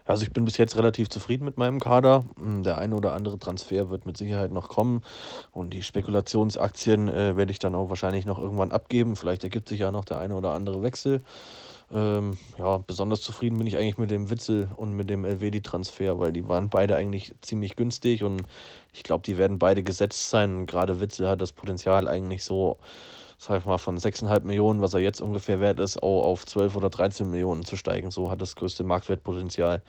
[0.05, 2.26] Also ich bin bis jetzt relativ zufrieden mit meinem Kader.
[2.38, 5.01] Hm, der eine oder andere Transfer wird mit Sicherheit noch kommen
[5.51, 9.15] und die Spekulationsaktien äh, werde ich dann auch wahrscheinlich noch irgendwann abgeben.
[9.15, 11.21] Vielleicht ergibt sich ja noch der eine oder andere Wechsel.
[11.91, 16.34] Ähm, ja, besonders zufrieden bin ich eigentlich mit dem Witzel und mit dem Elvedi-Transfer, weil
[16.34, 18.43] die waren beide eigentlich ziemlich günstig und
[18.93, 20.65] ich glaube, die werden beide gesetzt sein.
[20.65, 22.77] Gerade Witzel hat das Potenzial eigentlich so
[23.43, 26.75] sag ich mal, von 6,5 Millionen, was er jetzt ungefähr wert ist, auch auf 12
[26.75, 28.09] oder 13 Millionen zu steigen.
[28.09, 29.81] So hat das größte Marktwertpotenzial.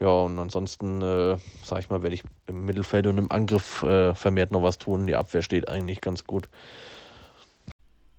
[0.00, 4.14] Ja, und ansonsten, äh, sag ich mal, werde ich im Mittelfeld und im Angriff äh,
[4.14, 5.06] vermehrt noch was tun.
[5.06, 6.48] Die Abwehr steht eigentlich ganz gut.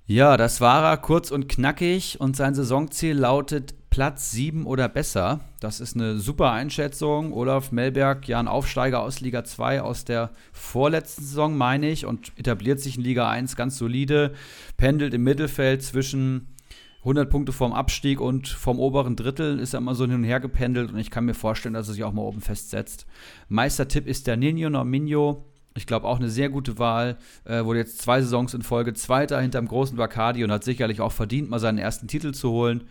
[0.05, 5.41] Ja, das war er kurz und knackig und sein Saisonziel lautet Platz 7 oder besser.
[5.59, 7.31] Das ist eine super Einschätzung.
[7.31, 12.31] Olaf Melberg, ja ein Aufsteiger aus Liga 2 aus der vorletzten Saison, meine ich, und
[12.35, 14.33] etabliert sich in Liga 1 ganz solide,
[14.77, 16.47] pendelt im Mittelfeld zwischen
[17.01, 20.39] 100 Punkte vorm Abstieg und vom oberen Drittel ist er immer so hin und her
[20.39, 23.05] gependelt und ich kann mir vorstellen, dass er sich auch mal oben festsetzt.
[23.47, 27.17] Meistertipp ist der Nino Norminho ich glaube auch eine sehr gute Wahl.
[27.45, 31.11] Äh, wurde jetzt zwei Saisons in Folge Zweiter hinterm großen Bacardi und hat sicherlich auch
[31.11, 32.83] verdient, mal seinen ersten Titel zu holen.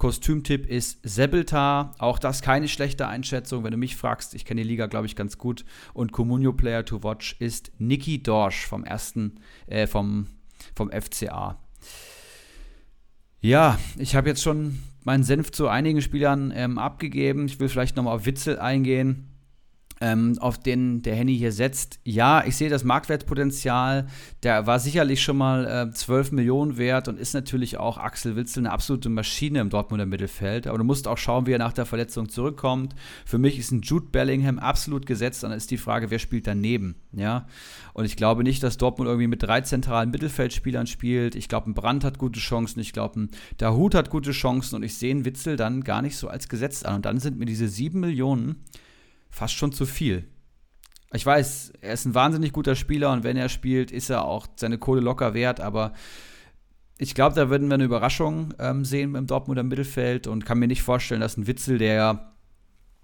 [0.00, 1.94] Kostümtipp ist Sebeltar.
[1.98, 4.34] Auch das keine schlechte Einschätzung, wenn du mich fragst.
[4.34, 5.66] Ich kenne die Liga, glaube ich, ganz gut.
[5.92, 10.26] Und Comunio Player to Watch ist Niki Dorsch vom ersten, äh, vom,
[10.74, 11.58] vom FCA.
[13.40, 17.44] Ja, ich habe jetzt schon meinen Senf zu einigen Spielern ähm, abgegeben.
[17.44, 19.29] Ich will vielleicht nochmal auf Witzel eingehen
[20.00, 22.00] ähm, auf den der Henny hier setzt.
[22.04, 24.06] Ja, ich sehe das Marktwertpotenzial.
[24.42, 28.60] Der war sicherlich schon mal äh, 12 Millionen wert und ist natürlich auch Axel Witzel
[28.60, 30.66] eine absolute Maschine im Dortmunder Mittelfeld.
[30.66, 32.94] Aber du musst auch schauen, wie er nach der Verletzung zurückkommt.
[33.26, 35.42] Für mich ist ein Jude Bellingham absolut gesetzt.
[35.42, 36.94] Dann ist die Frage, wer spielt daneben?
[37.12, 37.46] Ja,
[37.92, 41.34] und ich glaube nicht, dass Dortmund irgendwie mit drei zentralen Mittelfeldspielern spielt.
[41.34, 42.80] Ich glaube, ein Brandt hat gute Chancen.
[42.80, 44.76] Ich glaube, ein Dahut hat gute Chancen.
[44.76, 46.96] Und ich sehe einen Witzel dann gar nicht so als gesetzt an.
[46.96, 48.64] Und dann sind mir diese sieben Millionen
[49.30, 50.28] fast schon zu viel.
[51.12, 54.46] Ich weiß, er ist ein wahnsinnig guter Spieler und wenn er spielt, ist er auch
[54.56, 55.92] seine Kohle locker wert, aber
[56.98, 60.68] ich glaube, da würden wir eine Überraschung ähm, sehen im Dortmunder Mittelfeld und kann mir
[60.68, 62.34] nicht vorstellen, dass ein Witzel, der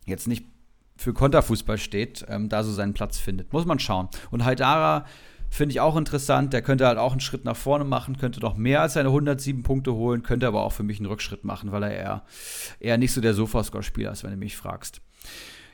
[0.05, 0.45] jetzt nicht
[0.97, 3.53] für Konterfußball steht, ähm, da so seinen Platz findet.
[3.53, 4.09] Muss man schauen.
[4.31, 5.07] Und Haidara
[5.51, 6.53] finde ich auch interessant.
[6.53, 9.63] Der könnte halt auch einen Schritt nach vorne machen, könnte noch mehr als seine 107
[9.63, 12.23] Punkte holen, könnte aber auch für mich einen Rückschritt machen, weil er eher,
[12.81, 15.01] eher nicht so der Sofascore-Spieler ist, wenn du mich fragst.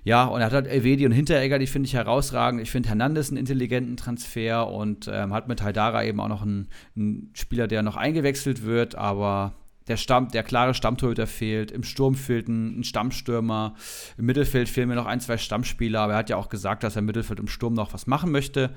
[0.05, 2.61] Ja, und er hat halt Elvedi und Hinteregger, die finde ich herausragend.
[2.61, 6.69] Ich finde Hernandez einen intelligenten Transfer und ähm, hat mit Haidara eben auch noch einen,
[6.97, 9.55] einen, Spieler, der noch eingewechselt wird, aber
[9.87, 11.71] der, Stamm, der klare Stammtorhüter fehlt.
[11.71, 13.77] Im Sturm fehlt ein, ein, Stammstürmer.
[14.19, 16.97] Im Mittelfeld fehlen mir noch ein, zwei Stammspieler, aber er hat ja auch gesagt, dass
[16.97, 18.75] er im Mittelfeld im Sturm noch was machen möchte.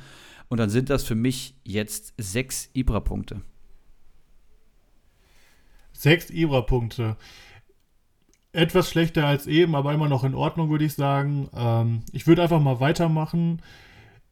[0.48, 3.42] Und dann sind das für mich jetzt sechs Ibra-Punkte.
[5.92, 7.18] Sechs Ibra-Punkte
[8.56, 11.50] etwas schlechter als eben, aber immer noch in Ordnung, würde ich sagen.
[11.56, 13.62] Ähm, ich würde einfach mal weitermachen.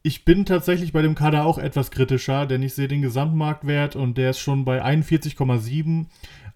[0.02, 4.18] Ich bin tatsächlich bei dem Kader auch etwas kritischer, denn ich sehe den Gesamtmarktwert und
[4.18, 6.06] der ist schon bei 41,7.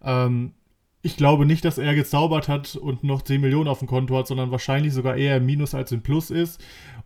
[0.03, 0.53] Ähm,
[1.03, 4.27] ich glaube nicht, dass er gezaubert hat und noch 10 Millionen auf dem Konto hat,
[4.27, 6.63] sondern wahrscheinlich sogar eher im Minus als im Plus ist.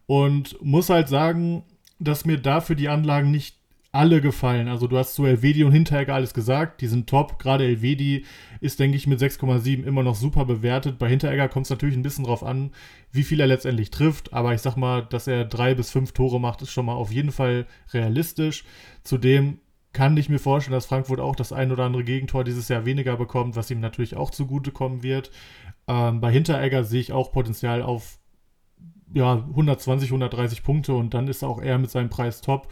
[0.07, 1.63] Und muss halt sagen,
[1.99, 3.62] dass mir dafür die Anlagen nicht
[3.93, 4.69] alle gefallen.
[4.69, 7.39] Also du hast zu Elvedi und Hinteregger alles gesagt, die sind top.
[7.39, 8.25] Gerade Elvedi
[8.61, 10.99] ist, denke ich, mit 6,7 immer noch super bewertet.
[10.99, 12.71] Bei Hinteregger kommt es natürlich ein bisschen drauf an,
[13.11, 14.33] wie viel er letztendlich trifft.
[14.33, 17.13] Aber ich sag mal, dass er drei bis fünf Tore macht, ist schon mal auf
[17.13, 18.65] jeden Fall realistisch.
[19.05, 19.59] Zudem
[19.93, 23.19] kann ich mir vorstellen, dass Frankfurt auch das ein oder andere Gegentor dieses Jahr weniger
[23.19, 25.31] bekommt, was ihm natürlich auch zugutekommen wird.
[25.87, 28.19] Ähm, bei Hinteregger sehe ich auch Potenzial auf
[29.13, 32.69] ja, 120, 130 Punkte und dann ist auch er mit seinem Preis top.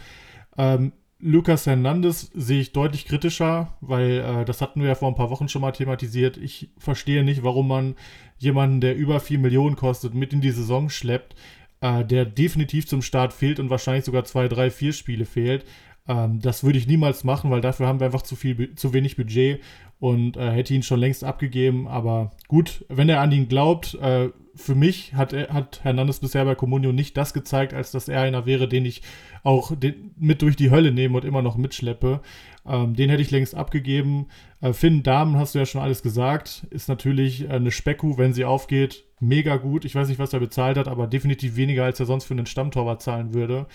[0.57, 0.93] Ähm,
[1.23, 5.31] Lucas Hernandez sehe ich deutlich kritischer, weil äh, das hatten wir ja vor ein paar
[5.31, 6.37] Wochen schon mal thematisiert.
[6.37, 7.97] Ich verstehe nicht, warum man
[8.39, 11.35] jemanden, der über 4 Millionen kostet, mit in die Saison schleppt,
[11.81, 15.67] äh, der definitiv zum Start fehlt und wahrscheinlich sogar zwei, drei, vier Spiele fehlt.
[16.09, 19.17] Ähm, das würde ich niemals machen, weil dafür haben wir einfach zu viel, zu wenig
[19.17, 19.61] Budget
[20.01, 21.87] und äh, hätte ihn schon längst abgegeben.
[21.87, 26.55] Aber gut, wenn er an ihn glaubt, äh, für mich hat, hat Hernandez bisher bei
[26.55, 29.03] Comunio nicht das gezeigt, als dass er einer wäre, den ich
[29.43, 32.21] auch den, mit durch die Hölle nehme und immer noch mitschleppe.
[32.67, 34.27] Ähm, den hätte ich längst abgegeben.
[34.61, 38.35] Äh, Finn Damen, hast du ja schon alles gesagt, ist natürlich äh, eine Specku, wenn
[38.35, 39.85] sie aufgeht, mega gut.
[39.85, 42.47] Ich weiß nicht, was er bezahlt hat, aber definitiv weniger, als er sonst für einen
[42.47, 43.67] Stammtorwart zahlen würde.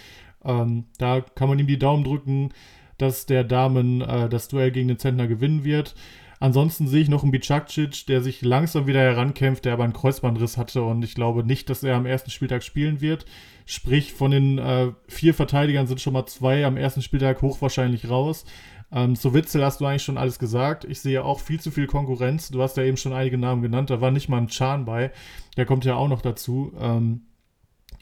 [0.44, 2.50] Ähm, da kann man ihm die Daumen drücken,
[2.98, 5.96] dass der Damen äh, das Duell gegen den Zentner gewinnen wird.
[6.40, 10.58] Ansonsten sehe ich noch einen Bicakcic, der sich langsam wieder herankämpft, der aber einen Kreuzbandriss
[10.58, 13.26] hatte und ich glaube nicht, dass er am ersten Spieltag spielen wird.
[13.66, 18.46] Sprich, von den äh, vier Verteidigern sind schon mal zwei am ersten Spieltag hochwahrscheinlich raus.
[18.92, 20.86] Ähm, zu Witzel hast du eigentlich schon alles gesagt.
[20.86, 22.50] Ich sehe auch viel zu viel Konkurrenz.
[22.50, 23.90] Du hast ja eben schon einige Namen genannt.
[23.90, 25.12] Da war nicht mal ein Chan bei.
[25.58, 26.74] Der kommt ja auch noch dazu.
[26.80, 27.22] Ähm,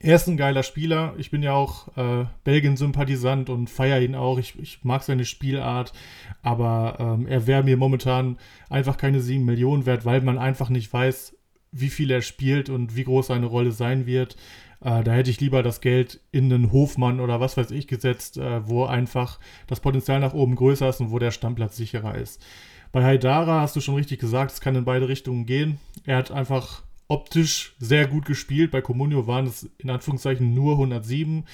[0.03, 1.13] er ist ein geiler Spieler.
[1.17, 4.37] Ich bin ja auch äh, Belgien-Sympathisant und feiere ihn auch.
[4.37, 5.93] Ich, ich, mag seine Spielart,
[6.41, 8.37] aber ähm, er wäre mir momentan
[8.69, 11.37] einfach keine 7 Millionen wert, weil man einfach nicht weiß,
[11.71, 14.35] wie viel er spielt und wie groß seine Rolle sein wird.
[14.81, 18.37] Äh, da hätte ich lieber das Geld in einen Hofmann oder was weiß ich gesetzt,
[18.37, 22.43] äh, wo einfach das Potenzial nach oben größer ist und wo der Stammplatz sicherer ist.
[22.91, 25.79] Bei Haidara hast du schon richtig gesagt, es kann in beide Richtungen gehen.
[26.05, 28.71] Er hat einfach optisch sehr gut gespielt.
[28.71, 31.45] Bei Comunio waren es in Anführungszeichen nur 107,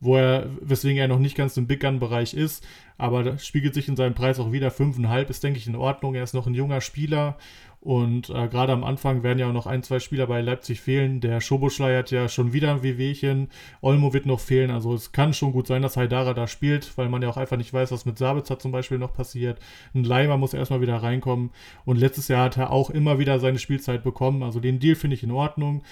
[0.00, 2.66] wo er, weswegen er noch nicht ganz im Big Gun-Bereich ist.
[2.98, 4.68] Aber das spiegelt sich in seinem Preis auch wieder.
[4.68, 6.14] 5,5 ist, denke ich, in Ordnung.
[6.14, 7.38] Er ist noch ein junger Spieler
[7.86, 11.20] und äh, gerade am Anfang werden ja auch noch ein, zwei Spieler bei Leipzig fehlen.
[11.20, 13.48] Der Schoboschlei hat ja schon wieder ein Wehwehchen.
[13.80, 14.72] Olmo wird noch fehlen.
[14.72, 17.56] Also es kann schon gut sein, dass Haidara da spielt, weil man ja auch einfach
[17.56, 19.60] nicht weiß, was mit Sabitzer zum Beispiel noch passiert.
[19.94, 21.50] Ein Leimer muss erstmal wieder reinkommen.
[21.84, 24.42] Und letztes Jahr hat er auch immer wieder seine Spielzeit bekommen.
[24.42, 25.84] Also den Deal finde ich in Ordnung.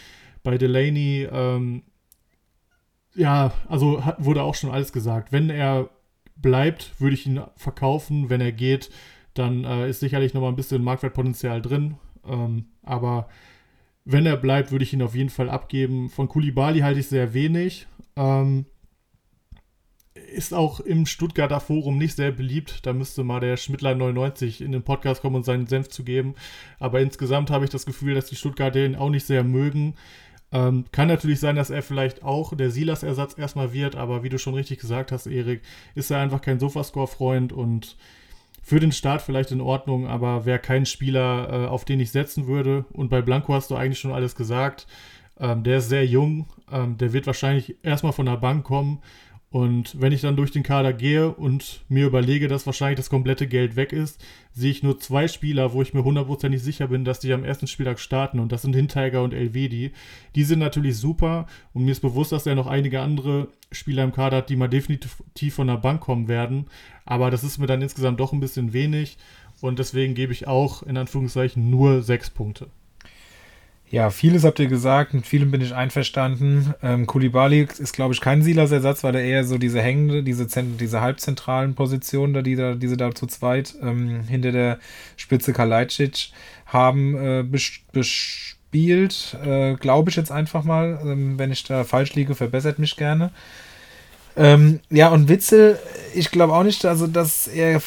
[0.43, 1.85] Bei Delaney, ähm,
[3.15, 5.31] ja, also hat, wurde auch schon alles gesagt.
[5.31, 5.91] Wenn er
[6.35, 8.31] bleibt, würde ich ihn verkaufen.
[8.31, 8.91] Wenn er geht,
[9.35, 11.97] dann äh, ist sicherlich noch mal ein bisschen Marktwertpotenzial drin.
[12.27, 13.29] Ähm, aber
[14.05, 16.11] wenn er bleibt, würde ich ihn auf jeden Fall abgeben.
[16.11, 17.87] Von Kulibali halte ich sehr wenig.
[18.17, 18.67] Ähm,
[20.35, 22.87] ist auch im Stuttgarter Forum nicht sehr beliebt.
[22.87, 26.35] Da müsste mal der Schmidtler 99 in den Podcast kommen und seinen Senf zu geben.
[26.79, 29.95] Aber insgesamt habe ich das Gefühl, dass die Stuttgarter ihn auch nicht sehr mögen.
[30.53, 34.39] Ähm, kann natürlich sein, dass er vielleicht auch der Silas-Ersatz erstmal wird, aber wie du
[34.39, 35.63] schon richtig gesagt hast, Erik,
[35.97, 37.97] ist er einfach kein Sofascore-Freund und
[38.65, 42.47] für den Start vielleicht in Ordnung, aber wäre kein Spieler, äh, auf den ich setzen
[42.47, 42.87] würde.
[42.93, 44.87] Und bei Blanco hast du eigentlich schon alles gesagt.
[45.39, 49.03] Ähm, der ist sehr jung, ähm, der wird wahrscheinlich erstmal von der Bank kommen
[49.55, 53.47] und wenn ich dann durch den Kader gehe und mir überlege, dass wahrscheinlich das komplette
[53.47, 54.21] Geld weg ist,
[54.53, 57.69] sehe ich nur zwei Spieler, wo ich mir hundertprozentig sicher bin, dass die am ersten
[57.69, 58.41] Spieltag starten.
[58.41, 59.93] Und das sind Hinteiger und Elvedi.
[60.35, 61.47] Die sind natürlich super.
[61.73, 64.67] Und mir ist bewusst, dass er noch einige andere Spieler im Kader hat, die mal
[64.67, 66.67] definitiv von der Bank kommen werden.
[67.05, 69.19] Aber das ist mir dann insgesamt doch ein bisschen wenig.
[69.61, 72.71] Und deswegen gebe ich auch in Anführungszeichen nur sechs Punkte.
[73.95, 76.75] Ja, vieles habt ihr gesagt, mit vielem bin ich einverstanden.
[76.83, 80.49] Ähm, Kulibali ist, glaube ich, kein Silas-Ersatz, weil er eher so diese hängende, diese,
[80.81, 84.81] diese halbzentralen Positionen, da, die, da, diese da zu zweit ähm, hinter der
[85.17, 86.31] Spitze Kalajdzic
[86.67, 87.45] haben äh,
[87.93, 89.37] bespielt.
[89.45, 90.99] Äh, glaube ich jetzt einfach mal.
[91.05, 93.31] Ähm, wenn ich da falsch liege, verbessert mich gerne.
[94.37, 95.79] Ähm, ja, und Witzel,
[96.17, 97.81] ich glaube auch nicht, also dass er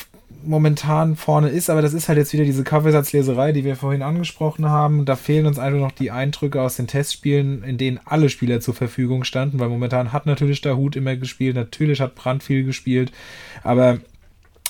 [0.44, 4.66] momentan vorne ist, aber das ist halt jetzt wieder diese Kaffeesatzleserei, die wir vorhin angesprochen
[4.70, 5.06] haben.
[5.06, 8.74] Da fehlen uns einfach noch die Eindrücke aus den Testspielen, in denen alle Spieler zur
[8.74, 13.12] Verfügung standen, weil momentan hat natürlich der Hut immer gespielt, natürlich hat Brand viel gespielt,
[13.64, 14.00] aber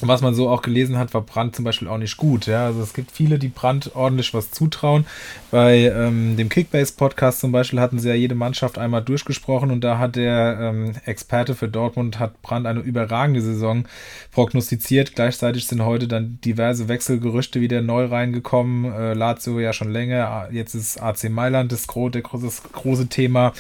[0.02, 2.46] was man so auch gelesen hat, war Brandt zum Beispiel auch nicht gut.
[2.46, 2.66] Ja?
[2.66, 5.08] Also es gibt viele, die Brandt ordentlich was zutrauen.
[5.50, 9.98] Bei ähm, dem Kickbase-Podcast zum Beispiel hatten sie ja jede Mannschaft einmal durchgesprochen und da
[9.98, 13.86] hat der ähm, Experte für Dortmund hat Brandt eine überragende Saison
[14.32, 15.16] prognostiziert.
[15.16, 18.94] Gleichzeitig sind heute dann diverse Wechselgerüchte wieder neu reingekommen.
[18.94, 23.08] Äh, Lazio ja schon länger, jetzt ist AC Mailand das, gro der große, das große
[23.08, 23.52] Thema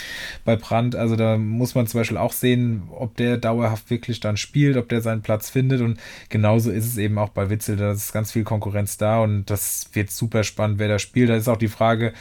[0.45, 0.95] bei Brandt.
[0.95, 4.87] Also da muss man zum Beispiel auch sehen, ob der dauerhaft wirklich dann spielt, ob
[4.89, 5.97] der seinen Platz findet und
[6.29, 9.89] genauso ist es eben auch bei Witzel, da ist ganz viel Konkurrenz da und das
[9.93, 11.29] wird super spannend, wer da spielt.
[11.29, 12.13] Da ist auch die Frage,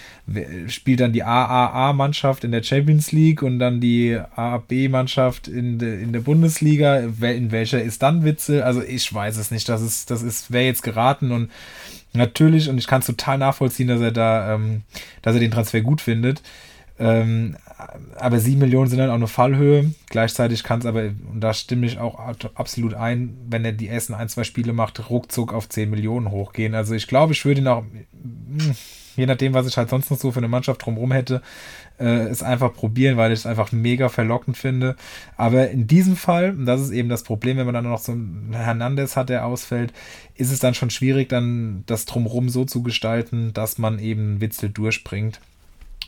[0.69, 6.13] spielt dann die AAA-Mannschaft in der Champions League und dann die AAB-Mannschaft in, de, in
[6.13, 6.99] der Bundesliga?
[6.99, 8.63] In welcher ist dann Witzel?
[8.63, 9.69] Also ich weiß es nicht.
[9.69, 11.51] Das ist, das ist, wäre jetzt geraten und
[12.13, 14.83] natürlich, und ich kann es total nachvollziehen, dass er da, ähm,
[15.23, 16.43] dass er den Transfer gut findet.
[16.99, 17.57] Ähm,
[18.17, 19.93] aber 7 Millionen sind dann auch eine Fallhöhe.
[20.09, 22.19] Gleichzeitig kann es aber, und da stimme ich auch
[22.55, 26.75] absolut ein, wenn er die ersten ein, zwei Spiele macht, ruckzuck auf 10 Millionen hochgehen.
[26.75, 28.75] Also ich glaube, ich würde ihn auch, hm,
[29.17, 31.43] je nachdem, was ich halt sonst noch so für eine Mannschaft drumherum hätte,
[31.99, 34.97] äh, es einfach probieren, weil ich es einfach mega verlockend finde.
[35.37, 38.13] Aber in diesem Fall, und das ist eben das Problem, wenn man dann noch so
[38.13, 39.93] einen Hernandez hat, der ausfällt,
[40.35, 44.71] ist es dann schon schwierig, dann das drumherum so zu gestalten, dass man eben Witzel
[44.71, 45.41] durchbringt.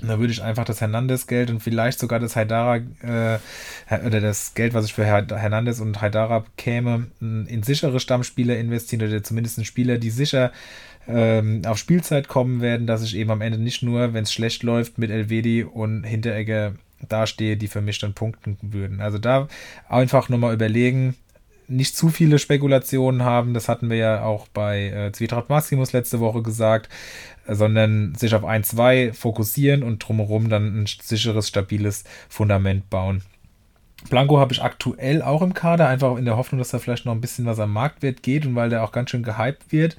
[0.00, 3.38] Da würde ich einfach das Hernandez-Geld und vielleicht sogar das Haidara äh,
[4.06, 9.22] oder das Geld, was ich für Hernandez und Haidara käme, in sichere Stammspieler investieren oder
[9.22, 10.52] zumindest in Spieler, die sicher
[11.08, 14.62] ähm, auf Spielzeit kommen werden, dass ich eben am Ende nicht nur, wenn es schlecht
[14.62, 16.74] läuft, mit Elvedi und Hinteregger
[17.08, 19.00] dastehe, die für mich dann punkten würden.
[19.00, 19.48] Also da
[19.88, 21.16] einfach nochmal überlegen,
[21.68, 26.18] nicht zu viele Spekulationen haben, das hatten wir ja auch bei äh, Zwietracht Maximus letzte
[26.18, 26.88] Woche gesagt,
[27.46, 33.22] sondern sich auf ein, zwei fokussieren und drumherum dann ein sicheres, stabiles Fundament bauen.
[34.10, 37.12] Blanco habe ich aktuell auch im Kader, einfach in der Hoffnung, dass da vielleicht noch
[37.12, 39.96] ein bisschen was am Marktwert geht und weil der auch ganz schön gehypt wird.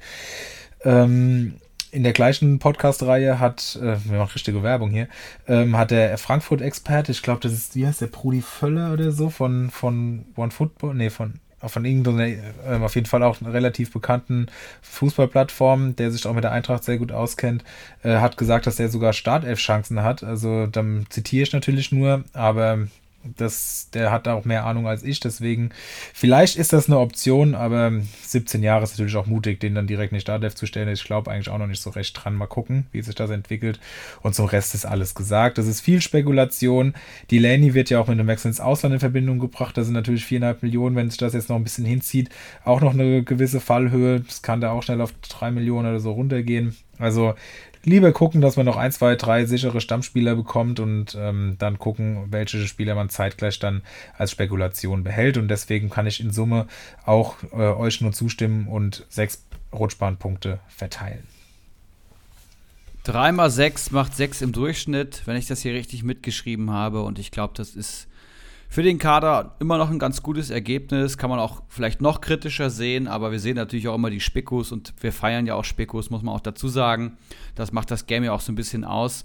[0.84, 1.54] Ähm,
[1.92, 5.08] in der gleichen Podcast-Reihe hat, äh, wir machen richtige Werbung hier,
[5.46, 9.28] ähm, hat der Frankfurt-Experte, ich glaube, das ist, wie heißt der, Prudi Völler oder so,
[9.28, 11.34] von, von One Football, nee, von
[11.68, 14.46] von irgendeiner, äh, auf jeden Fall auch relativ bekannten
[14.82, 17.64] Fußballplattform, der sich auch mit der Eintracht sehr gut auskennt,
[18.02, 20.22] äh, hat gesagt, dass er sogar Startelf-Chancen hat.
[20.22, 22.86] Also dann zitiere ich natürlich nur, aber
[23.22, 25.70] das, der hat auch mehr Ahnung als ich, deswegen
[26.14, 27.92] vielleicht ist das eine Option, aber
[28.22, 30.88] 17 Jahre ist natürlich auch mutig, den dann direkt in die Startelf zu stellen.
[30.88, 32.34] Ich glaube eigentlich auch noch nicht so recht dran.
[32.34, 33.78] Mal gucken, wie sich das entwickelt.
[34.22, 35.58] Und zum Rest ist alles gesagt.
[35.58, 36.94] Das ist viel Spekulation.
[37.30, 39.76] Die Laney wird ja auch mit einem Wechsel ins Ausland in Verbindung gebracht.
[39.76, 42.30] Das sind natürlich viereinhalb Millionen, wenn sich das jetzt noch ein bisschen hinzieht.
[42.64, 44.20] Auch noch eine gewisse Fallhöhe.
[44.20, 46.76] Das kann da auch schnell auf drei Millionen oder so runtergehen.
[46.98, 47.34] Also
[47.84, 52.26] lieber gucken, dass man noch ein, zwei, drei sichere Stammspieler bekommt und ähm, dann gucken,
[52.30, 53.82] welche Spieler man zeitgleich dann
[54.16, 55.36] als Spekulation behält.
[55.36, 56.66] Und deswegen kann ich in Summe
[57.04, 61.26] auch äh, euch nur zustimmen und sechs Rutschbahnpunkte verteilen.
[63.04, 67.02] 3 mal 6 macht 6 im Durchschnitt, wenn ich das hier richtig mitgeschrieben habe.
[67.02, 68.08] Und ich glaube, das ist
[68.70, 71.18] für den Kader immer noch ein ganz gutes Ergebnis.
[71.18, 74.70] Kann man auch vielleicht noch kritischer sehen, aber wir sehen natürlich auch immer die Spikus
[74.70, 77.18] und wir feiern ja auch Spikus, muss man auch dazu sagen.
[77.56, 79.24] Das macht das Game ja auch so ein bisschen aus.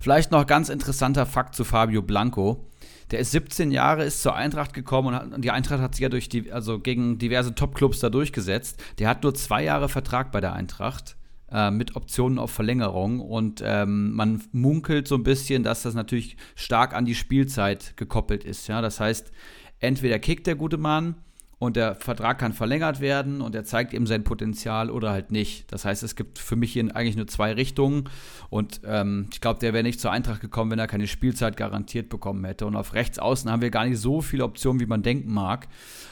[0.00, 2.70] Vielleicht noch ganz interessanter Fakt zu Fabio Blanco.
[3.10, 6.30] Der ist 17 Jahre, ist zur Eintracht gekommen und die Eintracht hat sich ja durch
[6.30, 8.82] die, also gegen diverse Topclubs da durchgesetzt.
[8.98, 11.16] Der hat nur zwei Jahre Vertrag bei der Eintracht
[11.52, 13.20] äh, mit Optionen auf Verlängerung.
[13.20, 18.44] Und ähm, man munkelt so ein bisschen, dass das natürlich stark an die Spielzeit gekoppelt
[18.44, 18.68] ist.
[18.68, 18.80] Ja?
[18.80, 19.30] Das heißt,
[19.80, 21.16] entweder kickt der gute Mann
[21.62, 25.72] und der Vertrag kann verlängert werden und er zeigt eben sein Potenzial oder halt nicht.
[25.72, 28.08] Das heißt, es gibt für mich hier eigentlich nur zwei Richtungen
[28.50, 32.08] und ähm, ich glaube, der wäre nicht zur Eintracht gekommen, wenn er keine Spielzeit garantiert
[32.08, 32.66] bekommen hätte.
[32.66, 35.68] Und auf rechts außen haben wir gar nicht so viele Optionen, wie man denken mag.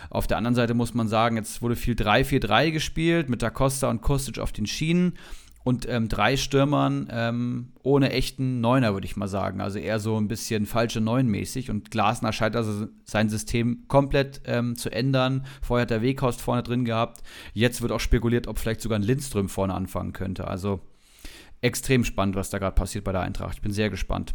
[0.09, 3.91] Auf der anderen Seite muss man sagen, jetzt wurde viel 3-4-3 gespielt mit Da Costa
[3.91, 5.15] und Kostic auf den Schienen
[5.63, 9.61] und ähm, drei Stürmern ähm, ohne echten Neuner, würde ich mal sagen.
[9.61, 11.71] Also eher so ein bisschen falsche Neun-mäßig.
[11.71, 15.45] Und Glasner scheint also sein System komplett ähm, zu ändern.
[15.61, 17.23] Vorher hat der Weghorst vorne drin gehabt.
[17.53, 20.49] Jetzt wird auch spekuliert, ob vielleicht sogar ein Lindström vorne anfangen könnte.
[20.49, 20.81] Also
[21.61, 23.57] extrem spannend, was da gerade passiert bei der Eintracht.
[23.57, 24.35] Ich bin sehr gespannt.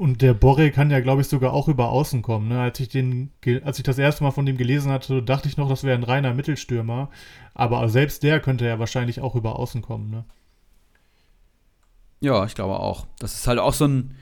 [0.00, 2.48] Und der Borre kann ja, glaube ich, sogar auch über außen kommen.
[2.48, 2.58] Ne?
[2.58, 3.32] Als, ich den,
[3.62, 6.04] als ich das erste Mal von dem gelesen hatte, dachte ich noch, das wäre ein
[6.04, 7.10] reiner Mittelstürmer.
[7.52, 10.08] Aber selbst der könnte ja wahrscheinlich auch über außen kommen.
[10.08, 10.24] Ne?
[12.20, 13.08] Ja, ich glaube auch.
[13.18, 14.14] Das ist halt auch so ein.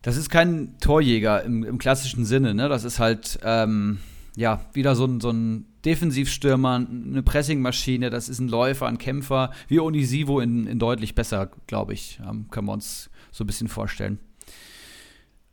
[0.00, 2.54] Das ist kein Torjäger im, im klassischen Sinne.
[2.54, 2.70] Ne?
[2.70, 3.98] Das ist halt, ähm,
[4.36, 8.08] ja, wieder so ein, so ein Defensivstürmer, eine Pressingmaschine.
[8.08, 9.50] Das ist ein Läufer, ein Kämpfer.
[9.68, 12.20] Wie Onisivo in, in deutlich besser, glaube ich.
[12.26, 14.18] Ähm, können wir uns so ein bisschen vorstellen.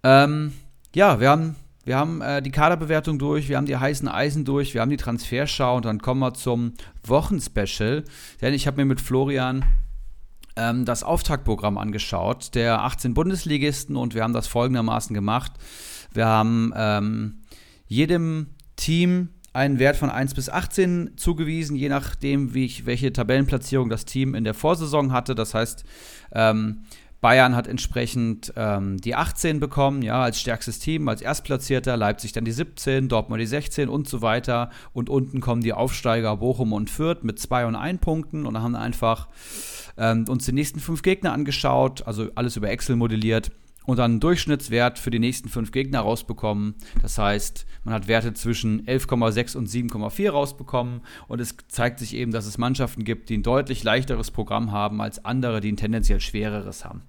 [0.04, 0.54] Ähm,
[0.94, 4.74] ja, wir haben, wir haben äh, die Kaderbewertung durch, wir haben die heißen Eisen durch,
[4.74, 6.74] wir haben die Transferschau und dann kommen wir zum
[7.04, 8.04] Wochenspecial.
[8.42, 9.64] Denn ich habe mir mit Florian
[10.56, 15.54] ähm, das Auftaktprogramm angeschaut der 18 Bundesligisten und wir haben das folgendermaßen gemacht.
[16.14, 17.42] Wir haben ähm,
[17.88, 23.90] jedem Team einen Wert von 1 bis 18 zugewiesen, je nachdem, wie ich, welche Tabellenplatzierung
[23.90, 25.36] das Team in der Vorsaison hatte.
[25.36, 25.84] Das heißt,
[26.34, 26.84] ähm,
[27.22, 32.46] Bayern hat entsprechend ähm, die 18 bekommen, ja, als stärkstes Team, als Erstplatzierter, Leipzig dann
[32.46, 34.72] die 17, Dortmund die 16 und so weiter.
[34.92, 38.76] Und unten kommen die Aufsteiger Bochum und Fürth mit 2 und 1 Punkten und haben
[38.76, 39.28] einfach
[39.98, 43.52] ähm, uns die nächsten fünf Gegner angeschaut, also alles über Excel modelliert
[43.92, 46.76] und dann einen Durchschnittswert für die nächsten fünf Gegner rausbekommen.
[47.02, 52.32] Das heißt, man hat Werte zwischen 11,6 und 7,4 rausbekommen und es zeigt sich eben,
[52.32, 56.22] dass es Mannschaften gibt, die ein deutlich leichteres Programm haben als andere, die ein tendenziell
[56.22, 57.02] schwereres haben.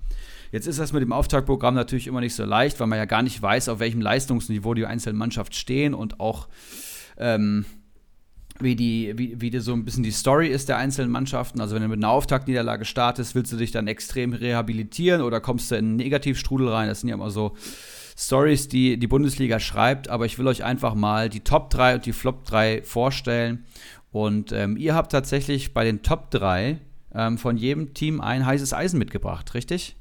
[0.51, 3.23] Jetzt ist das mit dem Auftaktprogramm natürlich immer nicht so leicht, weil man ja gar
[3.23, 6.49] nicht weiß, auf welchem Leistungsniveau die einzelnen Mannschaften stehen und auch
[7.17, 7.65] ähm,
[8.61, 11.61] wie die, wie, wie die so ein bisschen die Story ist der einzelnen Mannschaften.
[11.61, 15.71] Also wenn du mit einer Auftaktniederlage startest, willst du dich dann extrem rehabilitieren oder kommst
[15.71, 16.89] du in einen Negativstrudel rein?
[16.89, 17.57] Das sind ja immer so
[18.17, 22.07] Stories, die die Bundesliga schreibt, aber ich will euch einfach mal die Top 3 und
[22.07, 23.65] die Flop 3 vorstellen.
[24.13, 26.79] Und ähm, ihr habt tatsächlich bei den Top 3
[27.15, 29.97] ähm, von jedem Team ein heißes Eisen mitgebracht, richtig?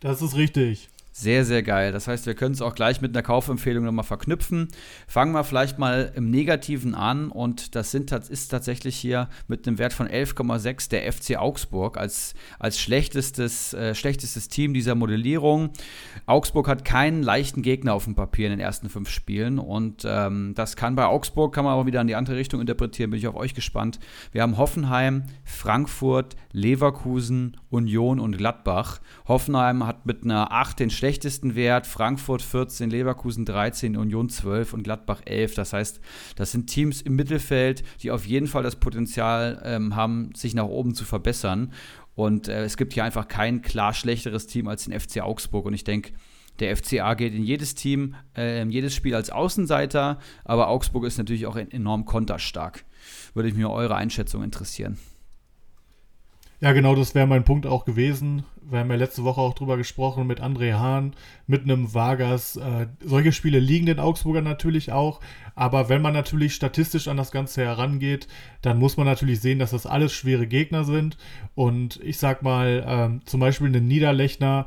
[0.00, 0.89] Das ist richtig.
[1.20, 1.92] Sehr, sehr geil.
[1.92, 4.68] Das heißt, wir können es auch gleich mit einer Kaufempfehlung nochmal verknüpfen.
[5.06, 9.76] Fangen wir vielleicht mal im Negativen an und das sind, ist tatsächlich hier mit einem
[9.76, 15.68] Wert von 11,6 der FC Augsburg als, als schlechtestes, äh, schlechtestes Team dieser Modellierung.
[16.24, 20.54] Augsburg hat keinen leichten Gegner auf dem Papier in den ersten fünf Spielen und ähm,
[20.54, 23.28] das kann bei Augsburg, kann man aber wieder in die andere Richtung interpretieren, bin ich
[23.28, 24.00] auf euch gespannt.
[24.32, 29.00] Wir haben Hoffenheim, Frankfurt, Leverkusen, Union und Gladbach.
[29.28, 31.09] Hoffenheim hat mit einer 8 den schlechtesten
[31.54, 35.54] Wert, Frankfurt 14, Leverkusen 13, Union 12 und Gladbach 11.
[35.54, 36.00] Das heißt,
[36.36, 40.66] das sind Teams im Mittelfeld, die auf jeden Fall das Potenzial ähm, haben, sich nach
[40.66, 41.72] oben zu verbessern.
[42.14, 45.66] Und äh, es gibt hier einfach kein klar schlechteres Team als den FC Augsburg.
[45.66, 46.12] Und ich denke,
[46.60, 51.46] der FCA geht in jedes Team, äh, jedes Spiel als Außenseiter, aber Augsburg ist natürlich
[51.46, 52.84] auch enorm konterstark.
[53.34, 54.98] Würde mich mir eure Einschätzung interessieren.
[56.62, 58.44] Ja, genau, das wäre mein Punkt auch gewesen.
[58.60, 61.14] Wir haben ja letzte Woche auch drüber gesprochen mit André Hahn,
[61.46, 62.56] mit einem Vargas.
[62.56, 65.20] Äh, solche Spiele liegen den Augsburgern natürlich auch.
[65.54, 68.28] Aber wenn man natürlich statistisch an das Ganze herangeht,
[68.60, 71.16] dann muss man natürlich sehen, dass das alles schwere Gegner sind.
[71.54, 74.66] Und ich sag mal, ähm, zum Beispiel einen Niederlechner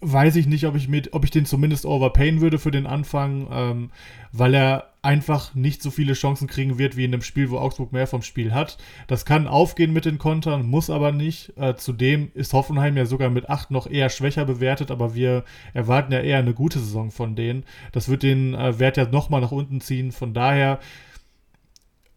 [0.00, 3.46] weiß ich nicht, ob ich, mit, ob ich den zumindest overpayen würde für den Anfang,
[3.50, 3.90] ähm,
[4.32, 7.92] weil er einfach nicht so viele Chancen kriegen wird wie in einem Spiel, wo Augsburg
[7.92, 8.76] mehr vom Spiel hat.
[9.06, 11.52] Das kann aufgehen mit den Kontern, muss aber nicht.
[11.56, 16.12] Äh, zudem ist Hoffenheim ja sogar mit 8 noch eher schwächer bewertet, aber wir erwarten
[16.12, 17.64] ja eher eine gute Saison von denen.
[17.92, 20.12] Das wird den äh, Wert ja nochmal nach unten ziehen.
[20.12, 20.80] Von daher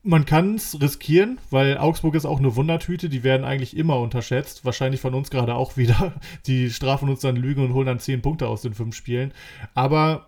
[0.03, 4.63] man kann es riskieren, weil Augsburg ist auch eine Wundertüte, die werden eigentlich immer unterschätzt.
[4.63, 6.13] Wahrscheinlich von uns gerade auch wieder.
[6.47, 9.33] Die strafen uns dann Lügen und holen dann 10 Punkte aus den fünf Spielen.
[9.73, 10.27] Aber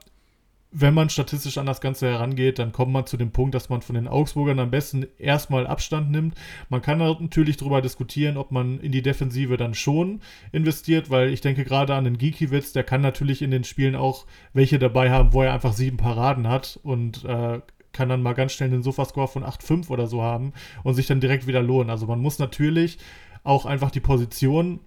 [0.74, 3.82] wenn man statistisch an das Ganze herangeht, dann kommt man zu dem Punkt, dass man
[3.82, 6.36] von den Augsburgern am besten erstmal Abstand nimmt.
[6.70, 10.22] Man kann natürlich darüber diskutieren, ob man in die Defensive dann schon
[10.54, 14.26] investiert, weil ich denke gerade an den Gikiewicz, der kann natürlich in den Spielen auch
[14.54, 17.60] welche dabei haben, wo er einfach sieben Paraden hat und äh,
[17.94, 20.54] kann dann mal ganz schnell einen Sofascore von 8,5 oder so haben
[20.84, 21.90] und sich dann direkt wieder lohnen.
[21.90, 22.98] Also man muss natürlich
[23.44, 24.80] auch einfach die Position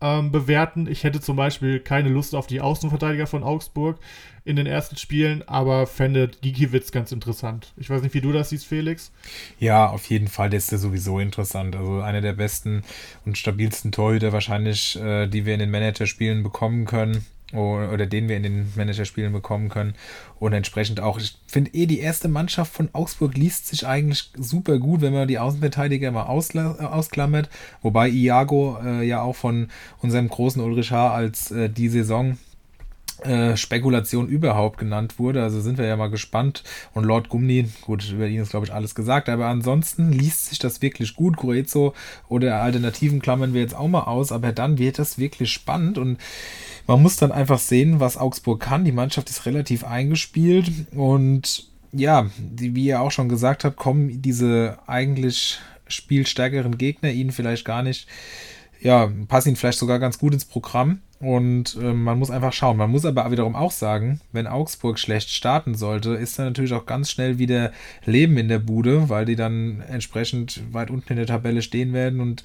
[0.00, 0.86] ähm, bewerten.
[0.90, 3.98] Ich hätte zum Beispiel keine Lust auf die Außenverteidiger von Augsburg
[4.44, 7.74] in den ersten Spielen, aber fände Gigiewicz ganz interessant.
[7.76, 9.12] Ich weiß nicht, wie du das siehst, Felix.
[9.58, 11.76] Ja, auf jeden Fall, der ist ja sowieso interessant.
[11.76, 12.82] Also einer der besten
[13.26, 18.36] und stabilsten Torhüter wahrscheinlich, äh, die wir in den Managerspielen bekommen können oder den wir
[18.36, 19.94] in den Managerspielen bekommen können.
[20.38, 24.78] Und entsprechend auch, ich finde eh, die erste Mannschaft von Augsburg liest sich eigentlich super
[24.78, 27.48] gut, wenn man die Außenverteidiger mal ausklammert.
[27.82, 29.68] Wobei Iago äh, ja auch von
[30.00, 31.12] unserem großen Ulrich H.
[31.12, 32.38] als äh, die Saison
[33.24, 35.42] äh, Spekulation überhaupt genannt wurde.
[35.42, 36.62] Also sind wir ja mal gespannt.
[36.94, 40.58] Und Lord Gumni, gut, über ihn ist glaube ich alles gesagt, aber ansonsten liest sich
[40.58, 41.36] das wirklich gut.
[41.36, 41.94] Gruezo
[42.28, 46.18] oder Alternativen klammern wir jetzt auch mal aus, aber dann wird das wirklich spannend und
[46.86, 48.84] man muss dann einfach sehen, was Augsburg kann.
[48.84, 54.22] Die Mannschaft ist relativ eingespielt und ja, die, wie ihr auch schon gesagt habt, kommen
[54.22, 58.06] diese eigentlich spielstärkeren Gegner ihnen vielleicht gar nicht,
[58.80, 61.00] ja, passen ihnen vielleicht sogar ganz gut ins Programm.
[61.20, 62.78] Und äh, man muss einfach schauen.
[62.78, 66.86] Man muss aber wiederum auch sagen, wenn Augsburg schlecht starten sollte, ist dann natürlich auch
[66.86, 67.72] ganz schnell wieder
[68.06, 72.20] Leben in der Bude, weil die dann entsprechend weit unten in der Tabelle stehen werden
[72.20, 72.42] und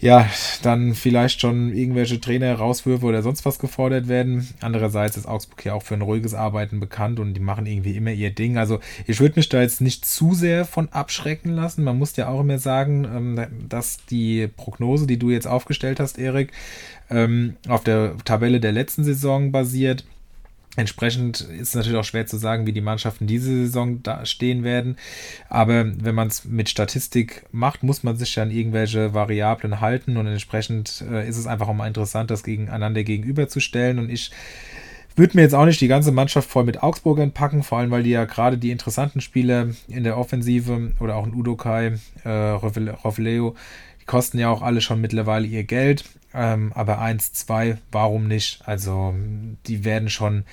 [0.00, 0.26] ja,
[0.62, 4.48] dann vielleicht schon irgendwelche Trainer rauswürfe oder sonst was gefordert werden.
[4.62, 8.10] Andererseits ist Augsburg ja auch für ein ruhiges Arbeiten bekannt und die machen irgendwie immer
[8.10, 8.56] ihr Ding.
[8.56, 11.84] Also ich würde mich da jetzt nicht zu sehr von abschrecken lassen.
[11.84, 16.18] Man muss ja auch immer sagen, ähm, dass die Prognose, die du jetzt aufgestellt hast,
[16.18, 16.52] Erik,
[17.10, 20.04] ähm, auf der Tabelle der letzten Saison basiert.
[20.76, 24.62] Entsprechend ist es natürlich auch schwer zu sagen, wie die Mannschaften diese Saison da stehen
[24.62, 24.96] werden.
[25.48, 30.28] Aber wenn man es mit Statistik macht, muss man sich an irgendwelche Variablen halten und
[30.28, 33.98] entsprechend äh, ist es einfach auch mal interessant, das gegeneinander gegenüberzustellen.
[33.98, 34.30] Und ich
[35.16, 38.04] würde mir jetzt auch nicht die ganze Mannschaft voll mit Augsburgern packen, vor allem weil
[38.04, 43.56] die ja gerade die interessanten Spieler in der Offensive oder auch in Udokai, äh, Rovleo,
[44.00, 46.04] die kosten ja auch alle schon mittlerweile ihr Geld.
[46.32, 48.66] Ähm, aber 1, 2, warum nicht?
[48.66, 49.14] Also,
[49.66, 50.44] die werden schon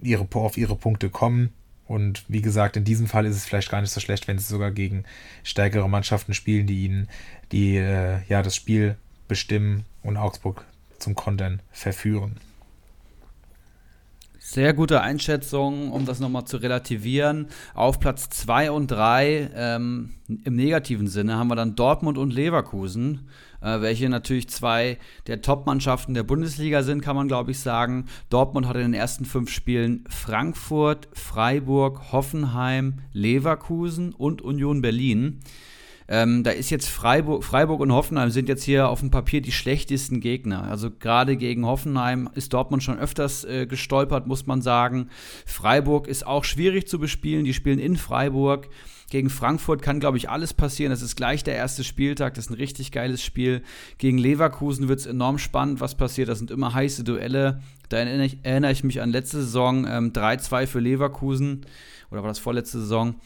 [0.00, 1.50] ihre, auf ihre Punkte kommen.
[1.86, 4.44] Und wie gesagt, in diesem Fall ist es vielleicht gar nicht so schlecht, wenn sie
[4.44, 5.04] sogar gegen
[5.42, 7.08] stärkere Mannschaften spielen, die ihnen
[7.50, 10.66] die, äh, ja, das Spiel bestimmen und Augsburg
[10.98, 12.36] zum Kontern verführen.
[14.38, 17.48] Sehr gute Einschätzung, um das nochmal zu relativieren.
[17.74, 23.28] Auf Platz 2 und 3 ähm, im negativen Sinne haben wir dann Dortmund und Leverkusen,
[23.60, 28.06] äh, welche natürlich zwei der Top-Mannschaften der Bundesliga sind, kann man glaube ich sagen.
[28.30, 35.40] Dortmund hat in den ersten fünf Spielen Frankfurt, Freiburg, Hoffenheim, Leverkusen und Union Berlin.
[36.10, 39.52] Ähm, da ist jetzt Freiburg, Freiburg und Hoffenheim sind jetzt hier auf dem Papier die
[39.52, 40.62] schlechtesten Gegner.
[40.62, 45.10] Also gerade gegen Hoffenheim ist Dortmund schon öfters äh, gestolpert, muss man sagen.
[45.44, 47.44] Freiburg ist auch schwierig zu bespielen.
[47.44, 48.70] Die spielen in Freiburg.
[49.10, 50.90] Gegen Frankfurt kann, glaube ich, alles passieren.
[50.90, 52.34] Das ist gleich der erste Spieltag.
[52.34, 53.62] Das ist ein richtig geiles Spiel.
[53.98, 56.28] Gegen Leverkusen wird es enorm spannend, was passiert.
[56.28, 57.60] Das sind immer heiße Duelle.
[57.88, 61.66] Da erinnere ich, erinnere ich mich an letzte Saison ähm, 3-2 für Leverkusen.
[62.10, 63.16] Oder war das vorletzte Saison?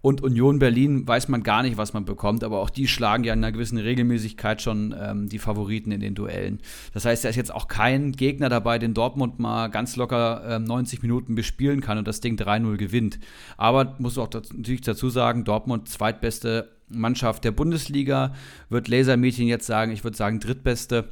[0.00, 3.32] Und Union Berlin weiß man gar nicht, was man bekommt, aber auch die schlagen ja
[3.32, 6.60] in einer gewissen Regelmäßigkeit schon ähm, die Favoriten in den Duellen.
[6.94, 10.64] Das heißt, da ist jetzt auch kein Gegner dabei, den Dortmund mal ganz locker ähm,
[10.64, 13.18] 90 Minuten bespielen kann und das Ding 3-0 gewinnt.
[13.56, 18.34] Aber muss auch dazu, natürlich dazu sagen, Dortmund zweitbeste Mannschaft der Bundesliga,
[18.68, 21.08] wird Lasermädchen jetzt sagen, ich würde sagen drittbeste,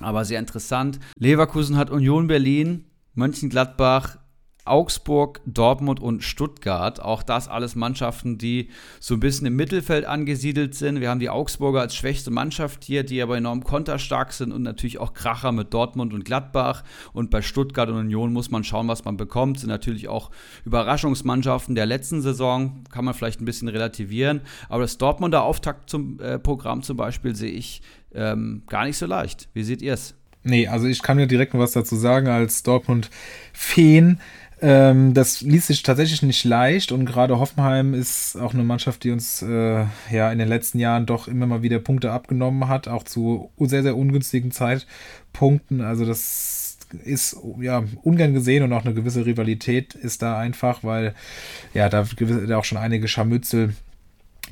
[0.00, 1.00] aber sehr interessant.
[1.18, 2.84] Leverkusen hat Union Berlin,
[3.14, 4.18] Mönchengladbach,
[4.64, 7.00] Augsburg, Dortmund und Stuttgart.
[7.00, 8.68] Auch das alles Mannschaften, die
[9.00, 11.00] so ein bisschen im Mittelfeld angesiedelt sind.
[11.00, 14.98] Wir haben die Augsburger als schwächste Mannschaft hier, die aber enorm konterstark sind und natürlich
[14.98, 16.84] auch Kracher mit Dortmund und Gladbach.
[17.12, 19.60] Und bei Stuttgart und Union muss man schauen, was man bekommt.
[19.60, 20.30] Sind natürlich auch
[20.64, 24.42] Überraschungsmannschaften der letzten Saison, kann man vielleicht ein bisschen relativieren.
[24.68, 27.82] Aber das Dortmunder Auftakt zum äh, Programm zum Beispiel sehe ich
[28.14, 29.48] ähm, gar nicht so leicht.
[29.54, 30.14] Wie seht ihr es?
[30.44, 34.20] Nee, also ich kann mir direkt was dazu sagen als Dortmund-Fan.
[34.62, 39.10] Ähm, das ließ sich tatsächlich nicht leicht und gerade Hoffenheim ist auch eine Mannschaft, die
[39.10, 43.02] uns äh, ja in den letzten Jahren doch immer mal wieder Punkte abgenommen hat, auch
[43.02, 45.80] zu sehr, sehr ungünstigen Zeitpunkten.
[45.80, 51.14] Also das ist ja ungern gesehen und auch eine gewisse Rivalität ist da einfach, weil
[51.74, 52.06] ja da,
[52.46, 53.74] da auch schon einige Scharmützel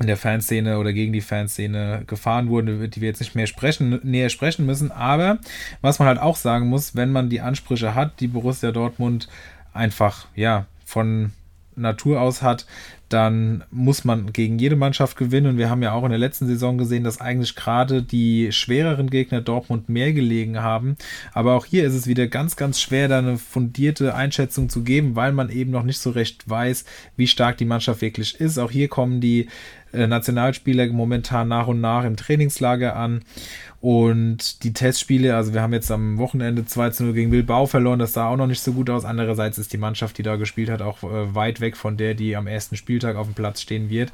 [0.01, 4.01] in der Fanszene oder gegen die Fanszene gefahren wurden, die wir jetzt nicht mehr sprechen,
[4.03, 4.91] näher sprechen müssen.
[4.91, 5.37] Aber
[5.79, 9.29] was man halt auch sagen muss, wenn man die Ansprüche hat, die Borussia Dortmund
[9.73, 11.31] einfach, ja, von
[11.75, 12.65] Natur aus hat,
[13.09, 15.47] dann muss man gegen jede Mannschaft gewinnen.
[15.47, 19.09] Und wir haben ja auch in der letzten Saison gesehen, dass eigentlich gerade die schwereren
[19.09, 20.95] Gegner Dortmund mehr gelegen haben.
[21.33, 25.15] Aber auch hier ist es wieder ganz, ganz schwer, da eine fundierte Einschätzung zu geben,
[25.15, 26.85] weil man eben noch nicht so recht weiß,
[27.17, 28.57] wie stark die Mannschaft wirklich ist.
[28.57, 29.49] Auch hier kommen die
[29.93, 33.21] Nationalspieler momentan nach und nach im Trainingslager an.
[33.81, 38.13] Und die Testspiele, also wir haben jetzt am Wochenende 2 0 gegen Bilbao verloren, das
[38.13, 39.05] sah auch noch nicht so gut aus.
[39.05, 42.35] Andererseits ist die Mannschaft, die da gespielt hat, auch äh, weit weg von der, die
[42.35, 44.11] am ersten Spieltag auf dem Platz stehen wird.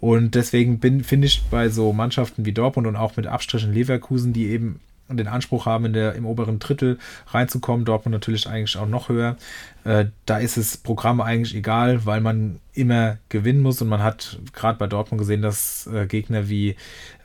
[0.00, 4.46] Und deswegen finde ich bei so Mannschaften wie Dortmund und auch mit Abstrichen Leverkusen, die
[4.50, 4.78] eben
[5.16, 6.98] den Anspruch haben, in der, im oberen Drittel
[7.28, 9.36] reinzukommen, Dortmund natürlich eigentlich auch noch höher.
[9.84, 14.38] Äh, da ist das Programm eigentlich egal, weil man immer gewinnen muss und man hat
[14.52, 16.76] gerade bei Dortmund gesehen, dass äh, Gegner wie,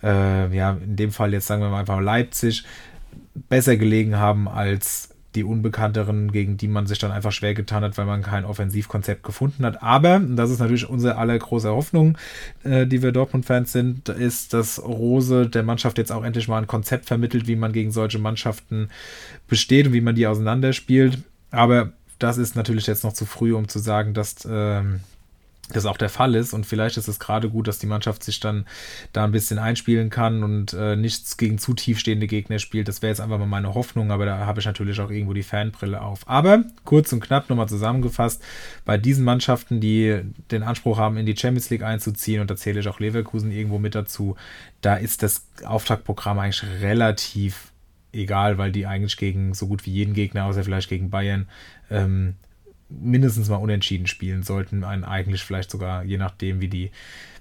[0.01, 2.64] äh, ja, in dem Fall jetzt sagen wir mal einfach Leipzig,
[3.49, 7.97] besser gelegen haben als die Unbekannteren, gegen die man sich dann einfach schwer getan hat,
[7.97, 9.81] weil man kein Offensivkonzept gefunden hat.
[9.81, 12.18] Aber, und das ist natürlich unsere aller große Hoffnung,
[12.64, 16.68] äh, die wir Dortmund-Fans sind, ist, dass Rose der Mannschaft jetzt auch endlich mal ein
[16.68, 18.89] Konzept vermittelt, wie man gegen solche Mannschaften
[19.47, 21.19] besteht und wie man die auseinanderspielt.
[21.51, 25.01] Aber das ist natürlich jetzt noch zu früh, um zu sagen, dass ähm,
[25.69, 26.53] das auch der Fall ist.
[26.53, 28.65] Und vielleicht ist es gerade gut, dass die Mannschaft sich dann
[29.14, 32.88] da ein bisschen einspielen kann und äh, nichts gegen zu tiefstehende Gegner spielt.
[32.88, 35.44] Das wäre jetzt einfach mal meine Hoffnung, aber da habe ich natürlich auch irgendwo die
[35.44, 36.27] Fanbrille auf.
[36.27, 38.44] Aber kurz und knapp nochmal zusammengefasst,
[38.84, 40.22] bei diesen Mannschaften, die
[40.52, 43.80] den Anspruch haben, in die Champions League einzuziehen, und da zähle ich auch Leverkusen irgendwo
[43.80, 44.35] mit dazu,
[44.81, 47.72] da ist das Auftaktprogramm eigentlich relativ
[48.11, 51.48] egal, weil die eigentlich gegen so gut wie jeden Gegner, außer vielleicht gegen Bayern,
[51.90, 52.35] ähm,
[52.89, 56.91] mindestens mal unentschieden spielen sollten, einen eigentlich vielleicht sogar, je nachdem, wie die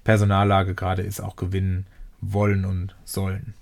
[0.04, 1.86] Personallage gerade ist, auch gewinnen
[2.20, 3.54] wollen und sollen.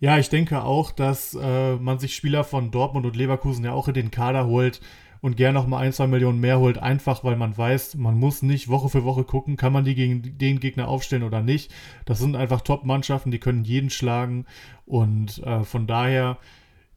[0.00, 3.88] Ja, ich denke auch, dass äh, man sich Spieler von Dortmund und Leverkusen ja auch
[3.88, 4.80] in den Kader holt
[5.20, 8.42] und gerne noch mal ein, zwei Millionen mehr holt, einfach weil man weiß, man muss
[8.42, 11.72] nicht Woche für Woche gucken, kann man die gegen den Gegner aufstellen oder nicht.
[12.04, 14.46] Das sind einfach Top-Mannschaften, die können jeden schlagen
[14.86, 16.38] und äh, von daher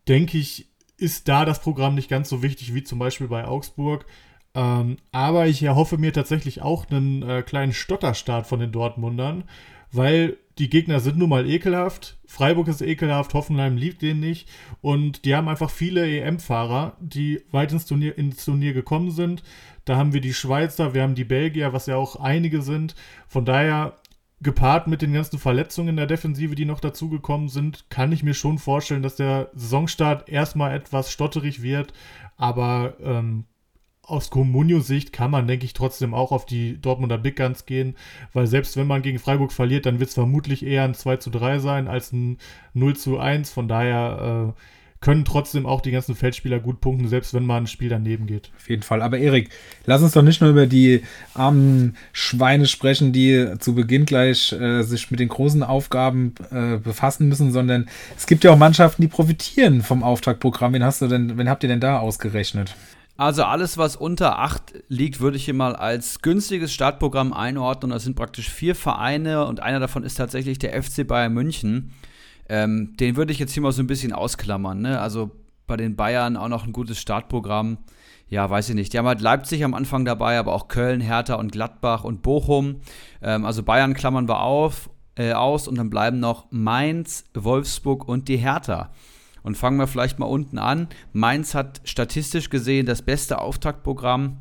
[0.07, 0.70] denke ich,
[1.01, 4.05] ist da das Programm nicht ganz so wichtig wie zum Beispiel bei Augsburg.
[4.53, 9.45] Ähm, aber ich erhoffe mir tatsächlich auch einen äh, kleinen Stotterstart von den Dortmundern,
[9.91, 12.17] weil die Gegner sind nun mal ekelhaft.
[12.27, 14.47] Freiburg ist ekelhaft, Hoffenheim liebt den nicht.
[14.81, 19.41] Und die haben einfach viele EM-Fahrer, die weit ins Turnier, ins Turnier gekommen sind.
[19.85, 22.95] Da haben wir die Schweizer, wir haben die Belgier, was ja auch einige sind.
[23.27, 23.97] Von daher
[24.41, 28.33] gepaart mit den ganzen Verletzungen in der Defensive, die noch dazugekommen sind, kann ich mir
[28.33, 31.93] schon vorstellen, dass der Saisonstart erstmal etwas stotterig wird.
[32.37, 33.45] Aber ähm,
[34.01, 37.95] aus Comunio-Sicht kann man, denke ich, trotzdem auch auf die Dortmunder Big Guns gehen,
[38.33, 41.29] weil selbst wenn man gegen Freiburg verliert, dann wird es vermutlich eher ein 2 zu
[41.29, 42.37] 3 sein als ein
[42.73, 43.51] 0 zu 1.
[43.51, 44.61] Von daher äh,
[45.01, 48.51] können trotzdem auch die ganzen Feldspieler gut punkten, selbst wenn mal ein Spiel daneben geht.
[48.55, 49.01] Auf jeden Fall.
[49.01, 49.49] Aber Erik,
[49.85, 51.01] lass uns doch nicht nur über die
[51.33, 57.27] armen Schweine sprechen, die zu Beginn gleich äh, sich mit den großen Aufgaben äh, befassen
[57.27, 60.73] müssen, sondern es gibt ja auch Mannschaften, die profitieren vom Auftaktprogramm.
[60.73, 62.75] Wen hast du denn, wen habt ihr denn da ausgerechnet?
[63.17, 67.91] Also alles, was unter 8 liegt, würde ich hier mal als günstiges Startprogramm einordnen.
[67.91, 71.91] Das sind praktisch vier Vereine und einer davon ist tatsächlich der FC Bayern München.
[72.51, 74.81] Ähm, den würde ich jetzt hier mal so ein bisschen ausklammern.
[74.81, 74.99] Ne?
[74.99, 75.31] Also
[75.67, 77.77] bei den Bayern auch noch ein gutes Startprogramm.
[78.27, 78.91] Ja, weiß ich nicht.
[78.91, 82.81] Die haben halt Leipzig am Anfang dabei, aber auch Köln, Hertha und Gladbach und Bochum.
[83.21, 88.27] Ähm, also Bayern klammern wir auf, äh, aus und dann bleiben noch Mainz, Wolfsburg und
[88.27, 88.91] die Hertha.
[89.43, 90.89] Und fangen wir vielleicht mal unten an.
[91.13, 94.39] Mainz hat statistisch gesehen das beste Auftaktprogramm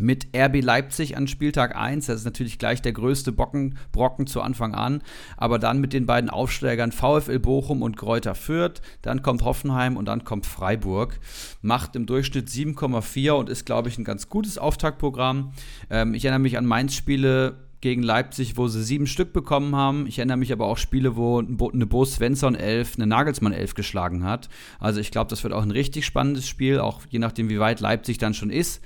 [0.00, 2.06] mit RB Leipzig an Spieltag 1.
[2.06, 5.02] Das ist natürlich gleich der größte Bocken, Brocken zu Anfang an.
[5.36, 8.80] Aber dann mit den beiden Aufsteigern VfL Bochum und Kräuter Fürth.
[9.02, 11.18] Dann kommt Hoffenheim und dann kommt Freiburg.
[11.62, 15.52] Macht im Durchschnitt 7,4 und ist, glaube ich, ein ganz gutes Auftaktprogramm.
[15.90, 20.06] Ähm, ich erinnere mich an Mainz-Spiele gegen Leipzig, wo sie sieben Stück bekommen haben.
[20.06, 24.24] Ich erinnere mich aber auch Spiele, wo eine Bo Svensson 11, eine Nagelsmann 11 geschlagen
[24.24, 24.48] hat.
[24.78, 27.80] Also ich glaube, das wird auch ein richtig spannendes Spiel, auch je nachdem, wie weit
[27.80, 28.82] Leipzig dann schon ist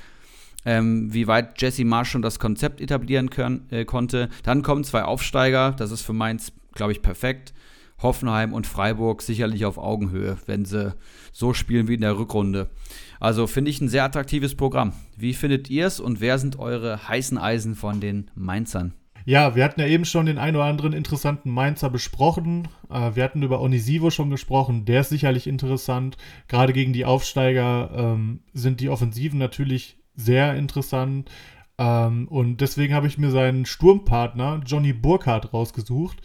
[0.65, 4.28] ähm, wie weit Jesse Marsch schon das Konzept etablieren können, äh, konnte.
[4.43, 7.55] Dann kommen zwei Aufsteiger, das ist für Mainz, glaube ich, perfekt.
[8.03, 10.95] Hoffenheim und Freiburg sicherlich auf Augenhöhe, wenn sie
[11.32, 12.69] so spielen wie in der Rückrunde.
[13.20, 14.93] Also finde ich ein sehr attraktives Programm.
[15.16, 18.95] Wie findet ihr es und wer sind eure heißen Eisen von den Mainzern?
[19.27, 22.69] Ja, wir hatten ja eben schon den ein oder anderen interessanten Mainzer besprochen.
[22.91, 24.85] Äh, wir hatten über Onisivo schon gesprochen.
[24.85, 26.19] Der ist sicherlich interessant.
[26.47, 31.31] Gerade gegen die Aufsteiger ähm, sind die Offensiven natürlich sehr interessant.
[31.78, 36.20] Ähm, und deswegen habe ich mir seinen Sturmpartner Johnny Burkhardt rausgesucht.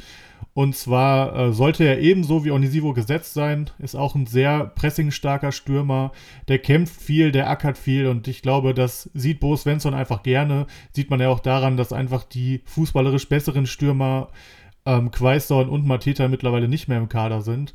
[0.53, 5.51] Und zwar äh, sollte er ebenso wie Onisivo gesetzt sein, ist auch ein sehr pressingstarker
[5.51, 6.11] Stürmer,
[6.47, 10.67] der kämpft viel, der ackert viel und ich glaube, das sieht Bo Svensson einfach gerne.
[10.91, 14.29] Sieht man ja auch daran, dass einfach die fußballerisch besseren Stürmer
[14.85, 17.73] ähm, Quaisdorn und Mateta mittlerweile nicht mehr im Kader sind.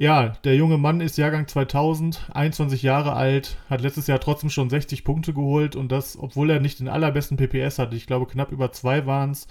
[0.00, 4.70] Ja, der junge Mann ist Jahrgang 2000, 21 Jahre alt, hat letztes Jahr trotzdem schon
[4.70, 7.96] 60 Punkte geholt und das, obwohl er nicht den allerbesten PPS hatte.
[7.96, 9.46] Ich glaube, knapp über zwei waren es.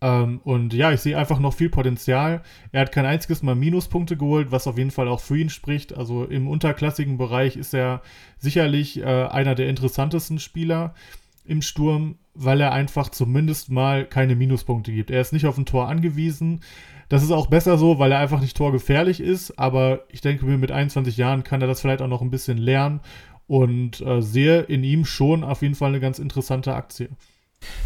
[0.00, 2.40] Ähm, und ja, ich sehe einfach noch viel Potenzial.
[2.72, 5.94] Er hat kein einziges Mal Minuspunkte geholt, was auf jeden Fall auch für ihn spricht.
[5.94, 8.00] Also im unterklassigen Bereich ist er
[8.38, 10.94] sicherlich äh, einer der interessantesten Spieler
[11.44, 15.10] im Sturm, weil er einfach zumindest mal keine Minuspunkte gibt.
[15.10, 16.60] Er ist nicht auf ein Tor angewiesen.
[17.08, 19.58] Das ist auch besser so, weil er einfach nicht torgefährlich ist.
[19.58, 22.58] Aber ich denke mir, mit 21 Jahren kann er das vielleicht auch noch ein bisschen
[22.58, 23.00] lernen
[23.46, 27.10] und äh, sehe in ihm schon auf jeden Fall eine ganz interessante Aktie.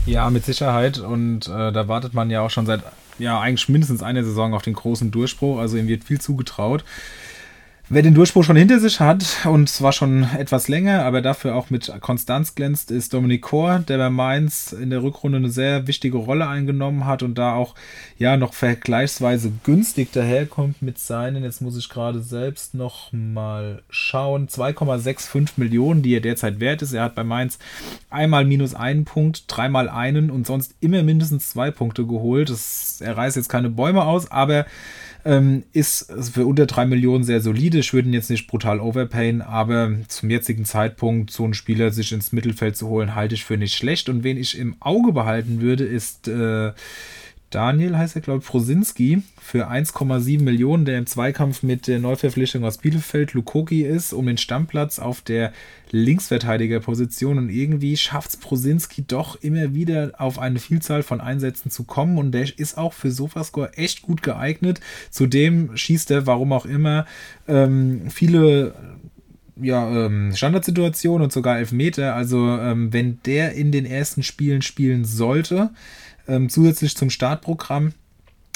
[0.06, 0.98] Ja, mit Sicherheit.
[0.98, 2.82] Und äh, da wartet man ja auch schon seit,
[3.18, 5.58] ja, eigentlich mindestens einer Saison auf den großen Durchbruch.
[5.58, 6.84] Also ihm wird viel zugetraut.
[7.88, 11.70] Wer den Durchbruch schon hinter sich hat, und zwar schon etwas länger, aber dafür auch
[11.70, 16.16] mit Konstanz glänzt, ist Dominik Kor, der bei Mainz in der Rückrunde eine sehr wichtige
[16.16, 17.76] Rolle eingenommen hat und da auch
[18.18, 24.48] ja noch vergleichsweise günstig daherkommt mit seinen, jetzt muss ich gerade selbst noch mal schauen,
[24.48, 26.92] 2,65 Millionen, die er derzeit wert ist.
[26.92, 27.60] Er hat bei Mainz
[28.10, 32.50] einmal minus einen Punkt, dreimal einen und sonst immer mindestens zwei Punkte geholt.
[32.50, 34.66] Das, er reißt jetzt keine Bäume aus, aber
[35.26, 37.78] ähm, ist für unter 3 Millionen sehr solide.
[37.78, 42.12] Ich würde ihn jetzt nicht brutal overpayen, aber zum jetzigen Zeitpunkt so einen Spieler sich
[42.12, 44.08] ins Mittelfeld zu holen, halte ich für nicht schlecht.
[44.08, 46.72] Und wen ich im Auge behalten würde, ist äh,
[47.56, 52.62] Daniel heißt er, glaube ich, Frosinski für 1,7 Millionen, der im Zweikampf mit der Neuverpflichtung
[52.64, 55.54] aus Bielefeld Lukoki ist, um den Stammplatz auf der
[55.90, 57.38] Linksverteidigerposition.
[57.38, 62.18] Und irgendwie schafft es Prosinski doch immer wieder auf eine Vielzahl von Einsätzen zu kommen.
[62.18, 64.82] Und der ist auch für Sofascore echt gut geeignet.
[65.08, 67.06] Zudem schießt er, warum auch immer,
[67.48, 68.74] ähm, viele
[69.58, 72.14] ja, ähm, Standardsituationen und sogar Elfmeter.
[72.14, 75.70] Also, ähm, wenn der in den ersten Spielen spielen sollte,
[76.28, 77.92] ähm, zusätzlich zum Startprogramm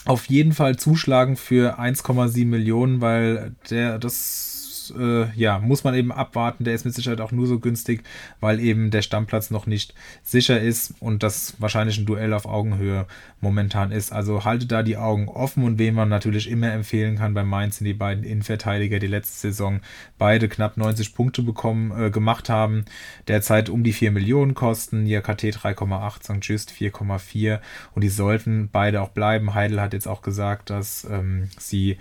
[0.05, 4.60] auf jeden Fall zuschlagen für 1,7 Millionen, weil der das
[4.97, 6.65] äh, ja, muss man eben abwarten.
[6.65, 8.03] Der ist mit Sicherheit auch nur so günstig,
[8.41, 13.07] weil eben der Stammplatz noch nicht sicher ist und das wahrscheinlich ein Duell auf Augenhöhe
[13.41, 14.12] momentan ist.
[14.12, 17.79] Also haltet da die Augen offen und wen man natürlich immer empfehlen kann bei Mainz
[17.79, 19.81] sind die beiden Innenverteidiger, die letzte Saison
[20.19, 22.85] beide knapp 90 Punkte bekommen, äh, gemacht haben.
[23.29, 26.47] Derzeit um die 4 Millionen kosten, JKT 3,8, St.
[26.47, 27.61] Just 4,4
[27.95, 29.55] und die sollten beide auch bleiben.
[29.55, 31.99] Heidel hat jetzt auch gesagt, dass ähm, sie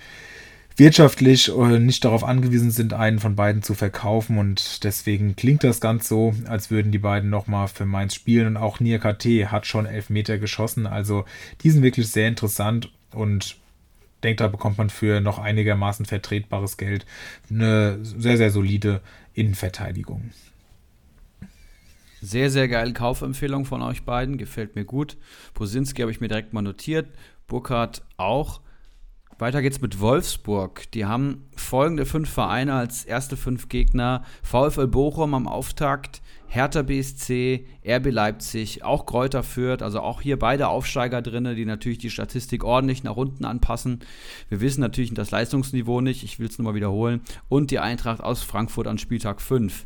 [0.79, 4.37] wirtschaftlich äh, nicht darauf angewiesen sind, einen von beiden zu verkaufen.
[4.37, 8.47] Und deswegen klingt das ganz so, als würden die beiden nochmal für Mainz spielen.
[8.47, 10.87] Und auch Nia KT hat schon elf Meter geschossen.
[10.87, 11.25] Also
[11.61, 13.57] die sind wirklich sehr interessant und
[14.23, 17.05] denke, da bekommt man für noch einigermaßen vertretbares Geld
[17.49, 19.01] eine sehr, sehr solide
[19.33, 20.31] Innenverteidigung.
[22.21, 24.37] Sehr, sehr geile Kaufempfehlung von euch beiden.
[24.37, 25.15] Gefällt mir gut.
[25.53, 27.07] Posinski habe ich mir direkt mal notiert.
[27.47, 28.61] Burkhardt auch.
[29.39, 30.91] Weiter geht's mit Wolfsburg.
[30.91, 37.65] Die haben folgende fünf Vereine als erste fünf Gegner: VfL Bochum am Auftakt, Hertha BSC,
[37.87, 42.65] RB Leipzig, auch Kräuter Fürth, also auch hier beide Aufsteiger drin, die natürlich die Statistik
[42.65, 44.01] ordentlich nach unten anpassen.
[44.49, 47.21] Wir wissen natürlich das Leistungsniveau nicht, ich will es nur mal wiederholen.
[47.47, 49.85] Und die Eintracht aus Frankfurt an Spieltag 5.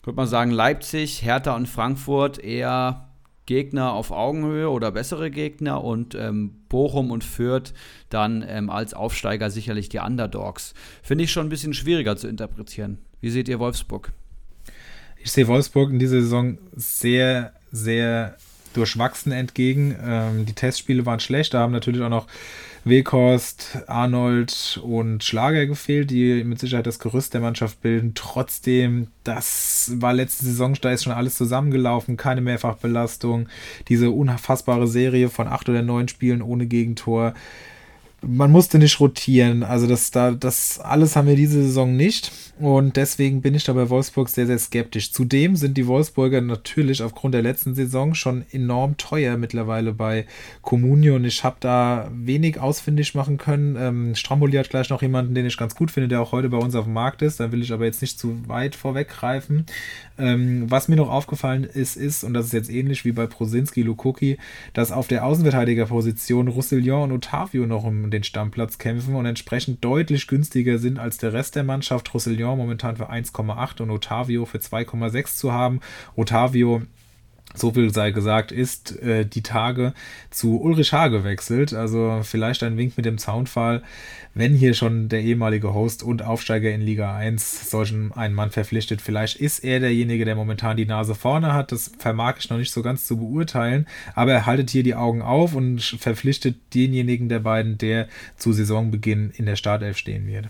[0.00, 3.09] Ich würde mal sagen, Leipzig, Hertha und Frankfurt eher
[3.50, 7.74] Gegner auf Augenhöhe oder bessere Gegner und ähm, Bochum und Fürth
[8.08, 10.72] dann ähm, als Aufsteiger sicherlich die Underdogs.
[11.02, 12.98] Finde ich schon ein bisschen schwieriger zu interpretieren.
[13.20, 14.12] Wie seht ihr Wolfsburg?
[15.18, 18.36] Ich sehe Wolfsburg in dieser Saison sehr, sehr
[18.74, 19.96] durchwachsen entgegen.
[20.00, 21.52] Ähm, die Testspiele waren schlecht.
[21.52, 22.28] Da haben natürlich auch noch
[22.84, 28.12] Weghorst, Arnold und Schlager gefehlt, die mit Sicherheit das Gerüst der Mannschaft bilden.
[28.14, 33.48] Trotzdem, das war letzte Saison, da ist schon alles zusammengelaufen, keine Mehrfachbelastung,
[33.88, 37.34] diese unfassbare Serie von acht oder neun Spielen ohne Gegentor
[38.22, 39.62] man musste nicht rotieren.
[39.62, 42.32] Also das, da, das alles haben wir diese Saison nicht.
[42.58, 45.12] Und deswegen bin ich da bei Wolfsburg sehr, sehr skeptisch.
[45.12, 50.26] Zudem sind die Wolfsburger natürlich aufgrund der letzten Saison schon enorm teuer mittlerweile bei
[50.60, 51.16] Comunio.
[51.16, 53.76] Und ich habe da wenig ausfindig machen können.
[53.78, 56.58] Ähm, Stramboli hat gleich noch jemanden, den ich ganz gut finde, der auch heute bei
[56.58, 57.40] uns auf dem Markt ist.
[57.40, 59.64] Da will ich aber jetzt nicht zu weit vorweggreifen.
[60.18, 63.80] Ähm, was mir noch aufgefallen ist, ist, und das ist jetzt ähnlich wie bei Prosinski,
[63.80, 64.36] Lukoki,
[64.74, 70.78] dass auf der Außenverteidigerposition Roussillon und Otavio noch den Stammplatz kämpfen und entsprechend deutlich günstiger
[70.78, 72.12] sind als der Rest der Mannschaft.
[72.12, 75.80] Roussillon momentan für 1,8 und Otavio für 2,6 zu haben.
[76.16, 76.82] Otavio
[77.54, 79.92] so viel sei gesagt, ist äh, die Tage
[80.30, 81.74] zu Ulrich Haar gewechselt.
[81.74, 83.82] Also vielleicht ein Wink mit dem Zaunfall,
[84.34, 89.00] wenn hier schon der ehemalige Host und Aufsteiger in Liga 1 solchen einen Mann verpflichtet.
[89.02, 91.72] Vielleicht ist er derjenige, der momentan die Nase vorne hat.
[91.72, 93.86] Das vermag ich noch nicht so ganz zu beurteilen.
[94.14, 99.32] Aber er haltet hier die Augen auf und verpflichtet denjenigen der beiden, der zu Saisonbeginn
[99.36, 100.46] in der Startelf stehen wird.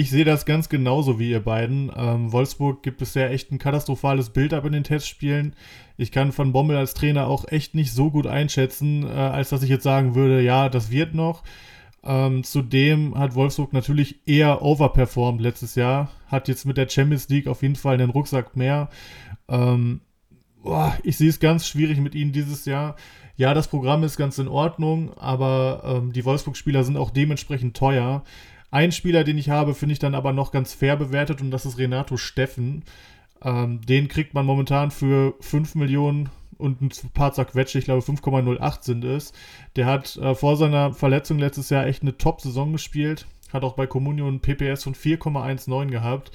[0.00, 1.92] Ich sehe das ganz genauso wie ihr beiden.
[1.94, 5.54] Ähm, Wolfsburg gibt bisher echt ein katastrophales Bild ab in den Testspielen.
[5.98, 9.62] Ich kann Van Bommel als Trainer auch echt nicht so gut einschätzen, äh, als dass
[9.62, 11.42] ich jetzt sagen würde, ja, das wird noch.
[12.02, 17.46] Ähm, zudem hat Wolfsburg natürlich eher overperformed letztes Jahr, hat jetzt mit der Champions League
[17.46, 18.88] auf jeden Fall einen Rucksack mehr.
[19.50, 20.00] Ähm,
[20.62, 22.96] boah, ich sehe es ganz schwierig mit ihnen dieses Jahr.
[23.36, 28.22] Ja, das Programm ist ganz in Ordnung, aber ähm, die Wolfsburg-Spieler sind auch dementsprechend teuer.
[28.70, 31.66] Ein Spieler, den ich habe, finde ich dann aber noch ganz fair bewertet und das
[31.66, 32.84] ist Renato Steffen.
[33.42, 36.28] Ähm, den kriegt man momentan für 5 Millionen
[36.58, 39.32] und ein paar zerquetsche, ich glaube 5,08 sind es.
[39.76, 43.26] Der hat äh, vor seiner Verletzung letztes Jahr echt eine Top-Saison gespielt.
[43.52, 46.30] Hat auch bei Comunio ein PPS von 4,19 gehabt.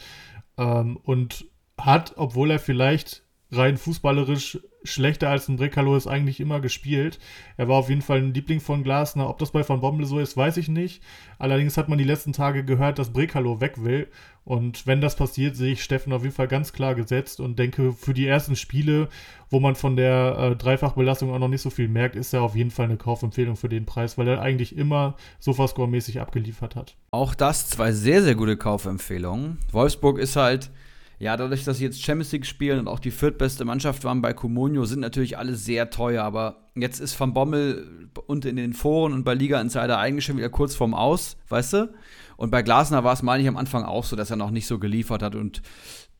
[0.57, 1.45] Ähm, und
[1.77, 3.24] hat, obwohl er vielleicht
[3.55, 7.19] rein fußballerisch schlechter als ein Brekalo ist eigentlich immer gespielt.
[7.57, 9.29] Er war auf jeden Fall ein Liebling von Glasner.
[9.29, 11.01] Ob das bei Van Bommel so ist, weiß ich nicht.
[11.39, 14.07] Allerdings hat man die letzten Tage gehört, dass Brekalo weg will.
[14.43, 17.93] Und wenn das passiert, sehe ich Steffen auf jeden Fall ganz klar gesetzt und denke,
[17.93, 19.09] für die ersten Spiele,
[19.49, 22.55] wo man von der äh, Dreifachbelastung auch noch nicht so viel merkt, ist er auf
[22.55, 26.95] jeden Fall eine Kaufempfehlung für den Preis, weil er eigentlich immer Sofascore-mäßig abgeliefert hat.
[27.09, 29.57] Auch das zwei sehr, sehr gute Kaufempfehlungen.
[29.71, 30.69] Wolfsburg ist halt
[31.17, 34.33] ja, dadurch, dass sie jetzt Champions League spielen und auch die viertbeste Mannschaft waren bei
[34.33, 36.23] Comunio, sind natürlich alle sehr teuer.
[36.23, 40.37] Aber jetzt ist Van Bommel und in den Foren und bei Liga Insider eigentlich schon
[40.37, 41.93] wieder kurz vorm Aus, weißt du?
[42.37, 44.67] Und bei Glasner war es, meine ich, am Anfang auch so, dass er noch nicht
[44.67, 45.61] so geliefert hat und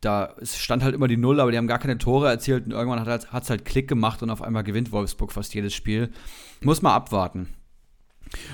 [0.02, 3.00] da stand halt immer die Null, aber die haben gar keine Tore erzielt und irgendwann
[3.00, 6.12] hat es halt, halt Klick gemacht und auf einmal gewinnt Wolfsburg fast jedes Spiel.
[6.62, 7.50] Muss mal abwarten.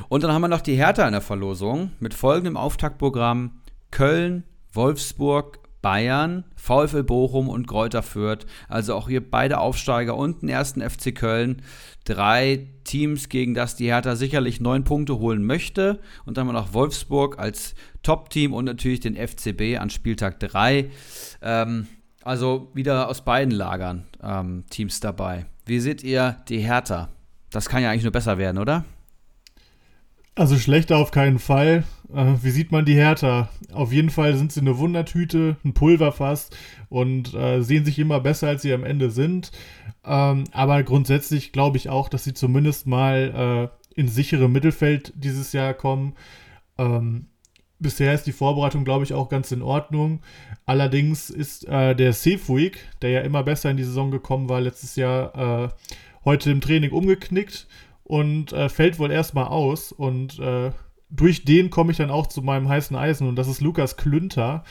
[0.07, 5.59] Und dann haben wir noch die Hertha in der Verlosung mit folgendem Auftaktprogramm: Köln, Wolfsburg,
[5.81, 8.45] Bayern, VfL Bochum und Kräuter Fürth.
[8.67, 11.61] Also auch hier beide Aufsteiger und den ersten FC Köln.
[12.05, 15.99] Drei Teams, gegen das die Hertha sicherlich neun Punkte holen möchte.
[16.25, 20.89] Und dann haben wir noch Wolfsburg als Top-Team und natürlich den FCB an Spieltag 3.
[21.41, 21.87] Ähm,
[22.23, 25.45] also wieder aus beiden Lagern ähm, Teams dabei.
[25.65, 27.09] Wie seht ihr die Hertha?
[27.51, 28.85] Das kann ja eigentlich nur besser werden, oder?
[30.35, 31.83] Also schlechter auf keinen Fall.
[32.13, 33.49] Äh, wie sieht man die Hertha?
[33.71, 36.49] Auf jeden Fall sind sie eine Wundertüte, ein Pulverfass
[36.89, 39.51] und äh, sehen sich immer besser, als sie am Ende sind.
[40.05, 45.53] Ähm, aber grundsätzlich glaube ich auch, dass sie zumindest mal äh, ins sichere Mittelfeld dieses
[45.53, 46.15] Jahr kommen.
[46.77, 47.27] Ähm,
[47.79, 50.21] bisher ist die Vorbereitung, glaube ich, auch ganz in Ordnung.
[50.65, 54.95] Allerdings ist äh, der Sefuig, der ja immer besser in die Saison gekommen war, letztes
[54.95, 55.69] Jahr äh,
[56.25, 57.67] heute im Training umgeknickt
[58.03, 59.91] und äh, fällt wohl erstmal aus.
[59.91, 60.71] Und äh,
[61.11, 64.63] durch den komme ich dann auch zu meinem heißen Eisen und das ist Lukas Klünter.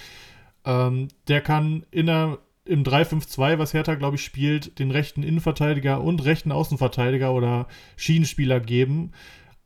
[0.65, 6.01] Ähm, der kann in der, im 3-5-2, was Hertha, glaube ich, spielt, den rechten Innenverteidiger
[6.01, 9.13] und rechten Außenverteidiger oder Schienenspieler geben.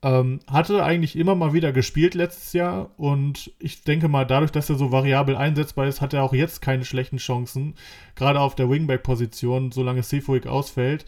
[0.03, 4.69] Ähm, hatte eigentlich immer mal wieder gespielt letztes Jahr und ich denke mal, dadurch, dass
[4.69, 7.75] er so variabel einsetzbar ist, hat er auch jetzt keine schlechten Chancen,
[8.15, 11.07] gerade auf der Wingback-Position, solange Sefuig ausfällt.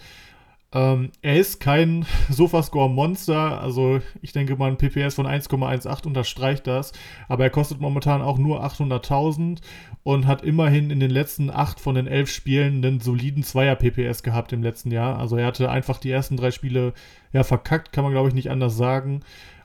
[0.73, 6.93] Ähm, er ist kein Sofascore-Monster, also ich denke mal ein PPS von 1,18 unterstreicht das,
[7.29, 9.61] aber er kostet momentan auch nur 800.000
[10.03, 14.53] und hat immerhin in den letzten 8 von den 11 Spielen einen soliden Zweier-PPS gehabt
[14.53, 15.19] im letzten Jahr.
[15.19, 16.93] Also er hatte einfach die ersten drei Spiele
[17.33, 19.21] ja verkackt, kann man glaube ich nicht anders sagen.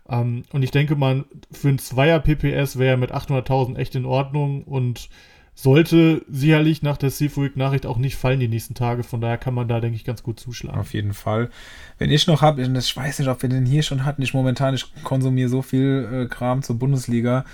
[0.07, 4.63] Ähm, und ich denke mal, für ein Zweier-PPS wäre er mit 800.000 echt in Ordnung
[4.63, 5.09] und
[5.53, 9.03] sollte sicherlich nach der Seafood-Nachricht auch nicht fallen die nächsten Tage.
[9.03, 10.79] Von daher kann man da, denke ich, ganz gut zuschlagen.
[10.79, 11.49] Auf jeden Fall.
[11.97, 14.73] Wenn ich noch habe, ich weiß nicht, ob wir den hier schon hatten, ich momentan,
[14.73, 17.45] ich konsumiere so viel äh, Kram zur Bundesliga,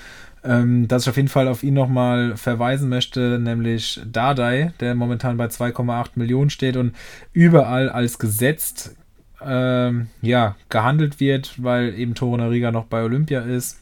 [0.43, 5.37] ähm, dass ich auf jeden Fall auf ihn nochmal verweisen möchte, nämlich Dardai, der momentan
[5.37, 6.95] bei 2,8 Millionen steht und
[7.33, 8.95] überall als gesetzt
[9.43, 13.79] ähm, ja, gehandelt wird, weil eben Toro Nariga noch bei Olympia ist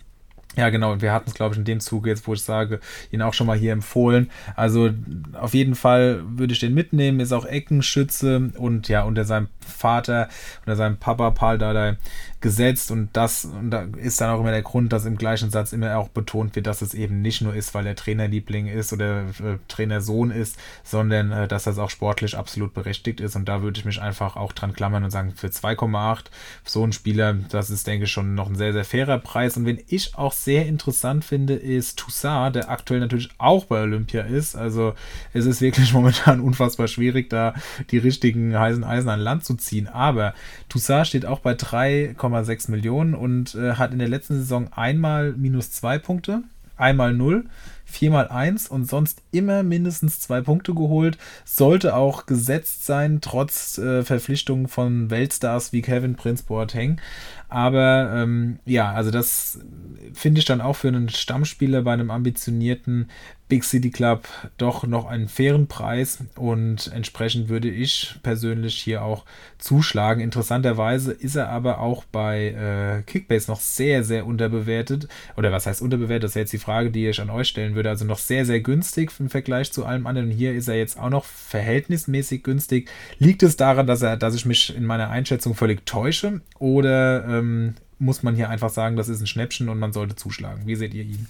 [0.56, 0.92] ja, genau.
[0.92, 2.80] Und wir hatten es, glaube ich, in dem Zuge jetzt, wo ich sage,
[3.12, 4.32] ihn auch schon mal hier empfohlen.
[4.56, 4.90] Also
[5.34, 7.20] auf jeden Fall würde ich den mitnehmen.
[7.20, 10.30] Ist auch Eckenschütze und ja, unter seinem Vater,
[10.62, 11.98] unter seinem Papa Paul Dardai
[12.46, 15.74] gesetzt und das und da ist dann auch immer der Grund, dass im gleichen Satz
[15.74, 19.22] immer auch betont wird, dass es eben nicht nur ist, weil er Trainerliebling ist oder
[19.22, 23.36] äh, Trainersohn ist, sondern äh, dass das auch sportlich absolut berechtigt ist.
[23.36, 26.26] Und da würde ich mich einfach auch dran klammern und sagen, für 2,8
[26.64, 29.58] so ein Spieler, das ist denke ich schon noch ein sehr, sehr fairer Preis.
[29.58, 34.22] Und wenn ich auch sehr interessant finde, ist Toussaint, der aktuell natürlich auch bei Olympia
[34.22, 34.94] ist, also
[35.34, 37.56] es ist wirklich momentan unfassbar schwierig, da
[37.90, 40.34] die richtigen heißen Eisen an Land zu ziehen, aber
[40.70, 45.34] Toussaint steht auch bei 3,8 1,6 Millionen und äh, hat in der letzten Saison einmal
[45.34, 46.44] minus zwei Punkte,
[46.78, 47.46] einmal null,
[47.86, 51.18] viermal eins und sonst immer mindestens zwei Punkte geholt.
[51.46, 57.00] Sollte auch gesetzt sein, trotz äh, Verpflichtungen von Weltstars wie Kevin Prince Boateng.
[57.48, 59.60] Aber ähm, ja, also das
[60.14, 63.08] finde ich dann auch für einen Stammspieler bei einem ambitionierten
[63.48, 64.28] Big City Club
[64.58, 69.24] doch noch einen fairen Preis und entsprechend würde ich persönlich hier auch
[69.60, 70.20] zuschlagen.
[70.20, 75.08] Interessanterweise ist er aber auch bei äh, Kickbase noch sehr, sehr unterbewertet.
[75.38, 76.24] Oder was heißt unterbewertet?
[76.24, 77.90] Das ist jetzt die Frage, die ich an euch stellen würde.
[77.90, 80.32] Also noch sehr, sehr günstig im Vergleich zu allem anderen.
[80.32, 82.90] Hier ist er jetzt auch noch verhältnismäßig günstig.
[83.20, 86.42] Liegt es daran, dass, er, dass ich mich in meiner Einschätzung völlig täusche?
[86.58, 90.64] Oder ähm, muss man hier einfach sagen, das ist ein Schnäppchen und man sollte zuschlagen?
[90.66, 91.28] Wie seht ihr ihn?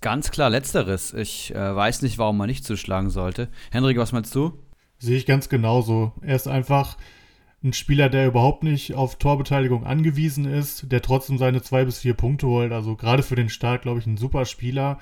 [0.00, 1.12] Ganz klar, letzteres.
[1.12, 3.48] Ich äh, weiß nicht, warum man nicht zuschlagen sollte.
[3.70, 4.52] Henrik, was meinst du?
[4.98, 6.12] Sehe ich ganz genauso.
[6.20, 6.96] Er ist einfach
[7.64, 12.14] ein Spieler, der überhaupt nicht auf Torbeteiligung angewiesen ist, der trotzdem seine zwei bis vier
[12.14, 12.70] Punkte holt.
[12.70, 14.98] Also gerade für den Start, glaube ich, ein super Spieler.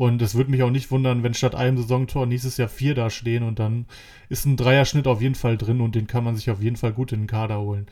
[0.00, 3.10] Und es würde mich auch nicht wundern, wenn statt einem Saisontor nächstes Jahr vier da
[3.10, 3.84] stehen und dann
[4.30, 6.94] ist ein Dreierschnitt auf jeden Fall drin und den kann man sich auf jeden Fall
[6.94, 7.86] gut in den Kader holen.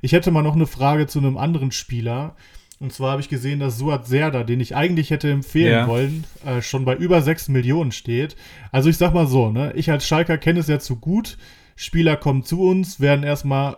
[0.00, 2.34] Ich hätte mal noch eine Frage zu einem anderen Spieler.
[2.80, 5.86] Und zwar habe ich gesehen, dass Suat Serda, den ich eigentlich hätte empfehlen ja.
[5.86, 8.34] wollen, äh, schon bei über 6 Millionen steht.
[8.72, 11.38] Also ich sag mal so, ne, ich als Schalker kenne es ja zu gut.
[11.76, 13.76] Spieler kommen zu uns, werden erstmal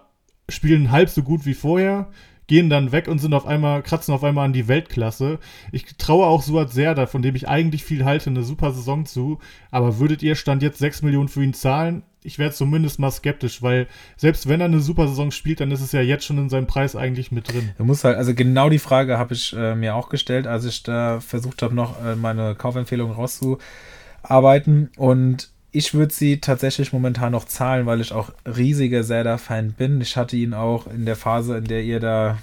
[0.48, 2.08] spielen halb so gut wie vorher,
[2.46, 5.38] gehen dann weg und sind auf einmal, kratzen auf einmal an die Weltklasse.
[5.72, 9.38] Ich traue auch Suat Serda, von dem ich eigentlich viel halte, eine super Saison zu.
[9.70, 12.02] Aber würdet ihr Stand jetzt 6 Millionen für ihn zahlen?
[12.24, 15.82] ich wäre zumindest mal skeptisch, weil selbst wenn er eine super Saison spielt, dann ist
[15.82, 17.70] es ja jetzt schon in seinem Preis eigentlich mit drin.
[17.76, 20.82] Du musst halt, also genau die Frage habe ich äh, mir auch gestellt, als ich
[20.82, 24.90] da versucht habe, noch äh, meine Kaufempfehlung rauszuarbeiten.
[24.96, 30.00] Und ich würde sie tatsächlich momentan noch zahlen, weil ich auch riesiger Zelda-Fan bin.
[30.00, 32.38] Ich hatte ihn auch in der Phase, in der ihr da,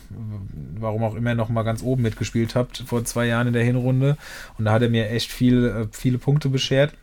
[0.78, 4.18] warum auch immer, noch mal ganz oben mitgespielt habt, vor zwei Jahren in der Hinrunde.
[4.58, 6.94] Und da hat er mir echt viel, äh, viele Punkte beschert.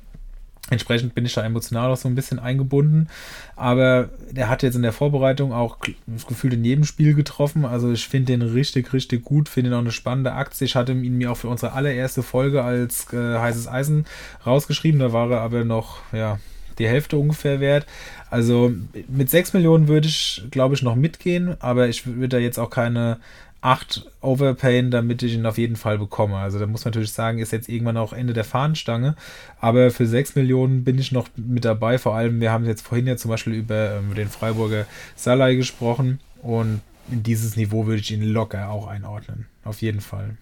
[0.70, 3.08] Entsprechend bin ich da emotional auch so ein bisschen eingebunden.
[3.56, 7.64] Aber der hat jetzt in der Vorbereitung auch das Gefühl in jedem Spiel getroffen.
[7.64, 9.48] Also ich finde den richtig, richtig gut.
[9.48, 10.66] Finde ihn auch eine spannende Aktie.
[10.66, 14.06] Ich hatte ihn mir auch für unsere allererste Folge als äh, heißes Eisen
[14.44, 15.00] rausgeschrieben.
[15.00, 16.38] Da war er aber noch, ja,
[16.78, 17.86] die Hälfte ungefähr wert.
[18.30, 18.72] Also
[19.08, 21.56] mit 6 Millionen würde ich, glaube ich, noch mitgehen.
[21.60, 23.18] Aber ich würde da jetzt auch keine
[23.60, 26.36] 8 overpayen, damit ich ihn auf jeden Fall bekomme.
[26.36, 29.16] Also da muss man natürlich sagen, ist jetzt irgendwann auch Ende der Fahnenstange.
[29.60, 31.98] Aber für 6 Millionen bin ich noch mit dabei.
[31.98, 34.86] Vor allem, wir haben jetzt vorhin ja zum Beispiel über ähm, den Freiburger
[35.16, 36.20] Salai gesprochen.
[36.42, 39.46] Und in dieses Niveau würde ich ihn locker auch einordnen.
[39.64, 40.36] Auf jeden Fall.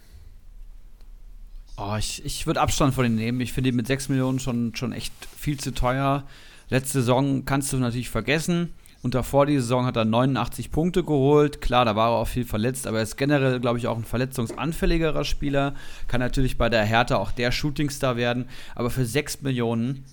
[1.78, 3.40] Oh, ich ich würde Abstand von ihm nehmen.
[3.40, 6.24] Ich finde ihn mit 6 Millionen schon, schon echt viel zu teuer.
[6.68, 8.74] Letzte Saison kannst du natürlich vergessen.
[9.02, 11.60] Und davor die Saison hat er 89 Punkte geholt.
[11.60, 14.04] Klar, da war er auch viel verletzt, aber er ist generell, glaube ich, auch ein
[14.04, 15.74] verletzungsanfälligerer Spieler.
[16.08, 18.48] Kann natürlich bei der Hertha auch der Shootingstar werden.
[18.74, 20.04] Aber für 6 Millionen,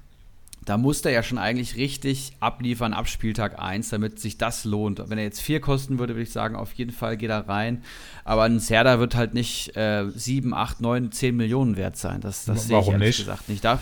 [0.65, 5.01] da muss er ja schon eigentlich richtig abliefern ab Spieltag 1, damit sich das lohnt.
[5.09, 7.83] Wenn er jetzt 4 kosten würde, würde ich sagen, auf jeden Fall geht er rein.
[8.25, 12.21] Aber ein Serda wird halt nicht äh, 7, 8, 9, 10 Millionen wert sein.
[12.21, 13.17] Das, das sehe ich ehrlich nicht?
[13.19, 13.65] gesagt nicht.
[13.65, 13.81] Darf,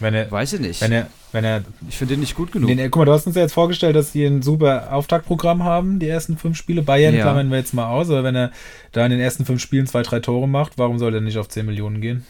[0.00, 0.80] Wenn er, weiß ich nicht.
[0.80, 2.68] wenn er, wenn er ich finde den nicht gut genug.
[2.68, 5.98] Den, guck mal, du hast uns ja jetzt vorgestellt, dass sie ein super Auftaktprogramm haben,
[5.98, 6.82] die ersten fünf Spiele.
[6.82, 7.22] Bayern Ja.
[7.22, 8.52] klammern wir jetzt mal aus, aber wenn er
[8.92, 11.48] da in den ersten fünf Spielen zwei, drei Tore macht, warum soll er nicht auf
[11.48, 12.24] 10 Millionen gehen?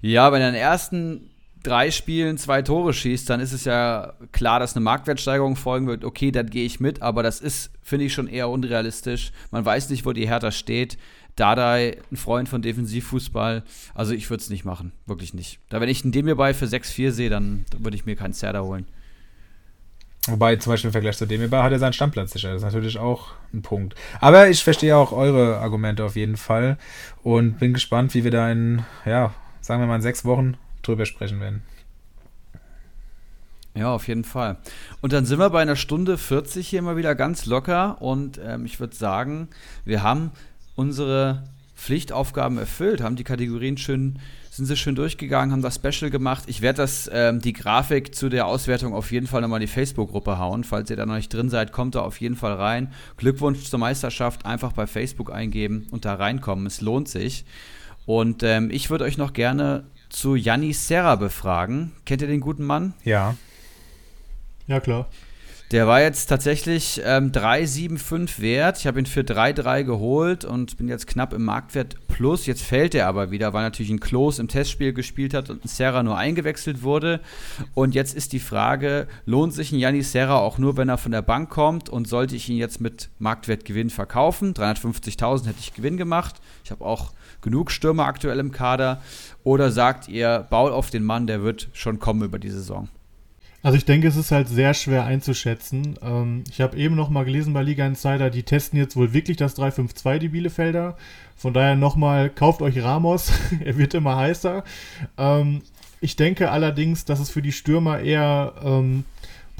[0.00, 1.30] Ja, wenn er in den ersten
[1.62, 6.04] drei Spielen zwei Tore schießt, dann ist es ja klar, dass eine Marktwertsteigerung folgen wird.
[6.04, 9.32] Okay, dann gehe ich mit, aber das ist, finde ich, schon eher unrealistisch.
[9.50, 10.96] Man weiß nicht, wo die Hertha steht.
[11.36, 13.62] Dardai, ein Freund von Defensivfußball.
[13.94, 15.58] Also ich würde es nicht machen, wirklich nicht.
[15.68, 18.86] Da wenn ich einen bei für 6-4 sehe, dann würde ich mir keinen Zerda holen.
[20.26, 22.50] Wobei zum Beispiel im Vergleich zu dem hat er seinen Stammplatz sicher.
[22.50, 23.94] Das ist natürlich auch ein Punkt.
[24.20, 26.76] Aber ich verstehe auch eure Argumente auf jeden Fall
[27.22, 29.32] und bin gespannt, wie wir da in, ja,
[29.62, 31.62] sagen wir mal in sechs Wochen drüber sprechen werden.
[33.74, 34.58] Ja, auf jeden Fall.
[35.00, 38.66] Und dann sind wir bei einer Stunde 40 hier mal wieder ganz locker und ähm,
[38.66, 39.48] ich würde sagen,
[39.84, 40.32] wir haben
[40.80, 41.44] unsere
[41.76, 44.18] Pflichtaufgaben erfüllt, haben die Kategorien schön,
[44.50, 46.44] sind sie schön durchgegangen, haben das Special gemacht.
[46.46, 49.72] Ich werde das, ähm, die Grafik zu der Auswertung auf jeden Fall nochmal in die
[49.72, 50.64] Facebook-Gruppe hauen.
[50.64, 52.92] Falls ihr da noch nicht drin seid, kommt da auf jeden Fall rein.
[53.18, 56.66] Glückwunsch zur Meisterschaft, einfach bei Facebook eingeben und da reinkommen.
[56.66, 57.44] Es lohnt sich.
[58.06, 61.92] Und ähm, ich würde euch noch gerne zu Yanni Serra befragen.
[62.06, 62.94] Kennt ihr den guten Mann?
[63.04, 63.36] Ja.
[64.66, 65.08] Ja, klar.
[65.70, 68.78] Der war jetzt tatsächlich ähm, 3,75 wert.
[68.78, 72.46] Ich habe ihn für 3,3 geholt und bin jetzt knapp im Marktwert plus.
[72.46, 75.68] Jetzt fällt er aber wieder, weil natürlich ein Klos im Testspiel gespielt hat und ein
[75.68, 77.20] Serra nur eingewechselt wurde.
[77.72, 81.12] Und jetzt ist die Frage, lohnt sich ein Yanni Serra auch nur, wenn er von
[81.12, 81.88] der Bank kommt?
[81.88, 84.54] Und sollte ich ihn jetzt mit Marktwertgewinn verkaufen?
[84.54, 86.40] 350.000 hätte ich Gewinn gemacht.
[86.64, 89.00] Ich habe auch genug Stürmer aktuell im Kader.
[89.44, 92.88] Oder sagt ihr, baut auf den Mann, der wird schon kommen über die Saison?
[93.62, 95.98] Also ich denke, es ist halt sehr schwer einzuschätzen.
[96.02, 99.36] Ähm, ich habe eben noch mal gelesen bei Liga Insider, die testen jetzt wohl wirklich
[99.36, 100.96] das 3-5-2, die Bielefelder.
[101.36, 103.32] Von daher nochmal, kauft euch Ramos,
[103.64, 104.64] er wird immer heißer.
[105.18, 105.62] Ähm,
[106.00, 109.04] ich denke allerdings, dass es für die Stürmer eher ähm,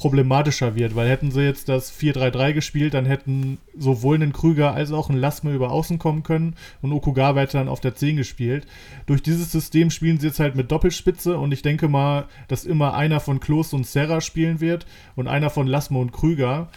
[0.01, 4.93] problematischer wird, weil hätten sie jetzt das 4-3-3 gespielt, dann hätten sowohl ein Krüger als
[4.93, 8.67] auch ein Lassme über außen kommen können und Okugawa hätte dann auf der 10 gespielt.
[9.05, 12.95] Durch dieses System spielen sie jetzt halt mit Doppelspitze und ich denke mal, dass immer
[12.95, 14.87] einer von Klos und Serra spielen wird
[15.17, 16.71] und einer von Lassme und Krüger.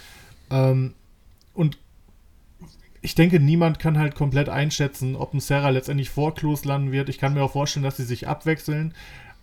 [0.51, 0.93] Ähm,
[1.53, 1.77] und
[3.01, 7.07] ich denke, niemand kann halt komplett einschätzen, ob ein Serra letztendlich vor Klos landen wird.
[7.07, 8.93] Ich kann mir auch vorstellen, dass sie sich abwechseln.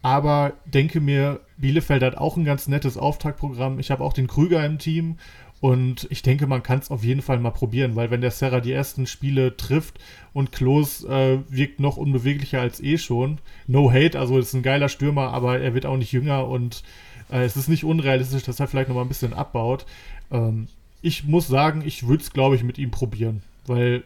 [0.02, 3.78] Aber denke mir, Bielefeld hat auch ein ganz nettes Auftaktprogramm.
[3.78, 5.16] Ich habe auch den Krüger im Team.
[5.60, 8.60] Und ich denke, man kann es auf jeden Fall mal probieren, weil wenn der Serra
[8.60, 9.98] die ersten Spiele trifft
[10.32, 13.38] und Klos äh, wirkt noch unbeweglicher als eh schon.
[13.66, 16.82] No hate, also ist ein geiler Stürmer, aber er wird auch nicht jünger und
[17.30, 19.84] äh, es ist nicht unrealistisch, dass er vielleicht noch mal ein bisschen abbaut.
[20.30, 20.68] Ähm,
[21.02, 24.04] ich muss sagen, ich würde es, glaube ich, mit ihm probieren, weil,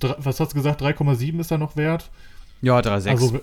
[0.00, 2.10] was hast du gesagt, 3,7 ist er noch wert?
[2.60, 3.08] Ja, 3,6.
[3.08, 3.40] Also,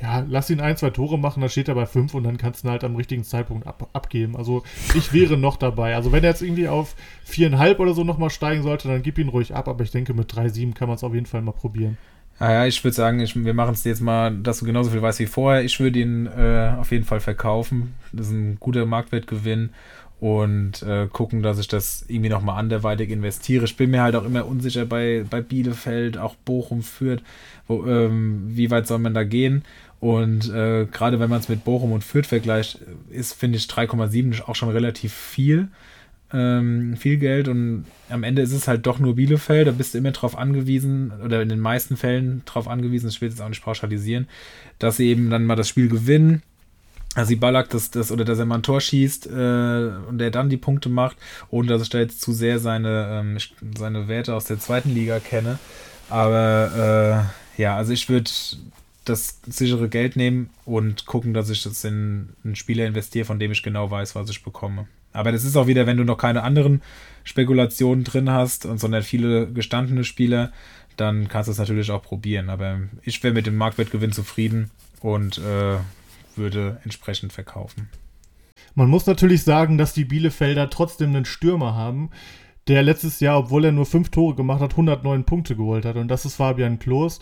[0.00, 2.62] ja, lass ihn ein, zwei Tore machen, dann steht er bei fünf und dann kannst
[2.62, 4.36] du ihn halt am richtigen Zeitpunkt ab, abgeben.
[4.36, 4.62] Also
[4.94, 5.96] ich wäre noch dabei.
[5.96, 6.94] Also wenn er jetzt irgendwie auf
[7.24, 9.68] viereinhalb oder so nochmal steigen sollte, dann gib ihn ruhig ab.
[9.68, 11.96] Aber ich denke, mit 3,7 kann man es auf jeden Fall mal probieren.
[12.38, 15.00] Ah ja, ich würde sagen, ich, wir machen es jetzt mal, dass du genauso viel
[15.00, 15.64] weißt wie vorher.
[15.64, 17.94] Ich würde ihn äh, auf jeden Fall verkaufen.
[18.12, 19.70] Das ist ein guter Marktwertgewinn
[20.20, 23.64] und äh, gucken, dass ich das irgendwie nochmal anderweitig investiere.
[23.64, 27.22] Ich bin mir halt auch immer unsicher bei, bei Bielefeld, auch Bochum führt,
[27.66, 29.64] wo, ähm, wie weit soll man da gehen.
[30.00, 34.42] Und äh, gerade wenn man es mit Bochum und Fürth vergleicht, ist, finde ich, 3,7
[34.42, 35.68] auch schon relativ viel
[36.32, 37.48] ähm, viel Geld.
[37.48, 41.12] Und am Ende ist es halt doch nur Bielefeld, da bist du immer drauf angewiesen,
[41.24, 44.28] oder in den meisten Fällen drauf angewiesen, das will jetzt auch nicht pauschalisieren,
[44.78, 46.42] dass sie eben dann mal das Spiel gewinnen,
[47.14, 50.30] dass sie Ballack das, das, oder dass er mal ein Tor schießt äh, und der
[50.30, 51.16] dann die Punkte macht,
[51.48, 53.38] ohne dass ich da jetzt zu sehr seine, ähm,
[53.76, 55.58] seine Werte aus der zweiten Liga kenne.
[56.10, 58.30] Aber äh, ja, also ich würde
[59.08, 63.52] das sichere Geld nehmen und gucken, dass ich das in einen Spieler investiere, von dem
[63.52, 64.86] ich genau weiß, was ich bekomme.
[65.12, 66.82] Aber das ist auch wieder, wenn du noch keine anderen
[67.24, 70.52] Spekulationen drin hast, und sondern viele gestandene Spieler,
[70.96, 72.50] dann kannst du es natürlich auch probieren.
[72.50, 74.70] Aber ich wäre mit dem Marktwertgewinn zufrieden
[75.00, 75.78] und äh,
[76.36, 77.88] würde entsprechend verkaufen.
[78.74, 82.10] Man muss natürlich sagen, dass die Bielefelder trotzdem einen Stürmer haben,
[82.68, 85.96] der letztes Jahr, obwohl er nur fünf Tore gemacht hat, 109 Punkte geholt hat.
[85.96, 87.20] Und das ist Fabian Klos.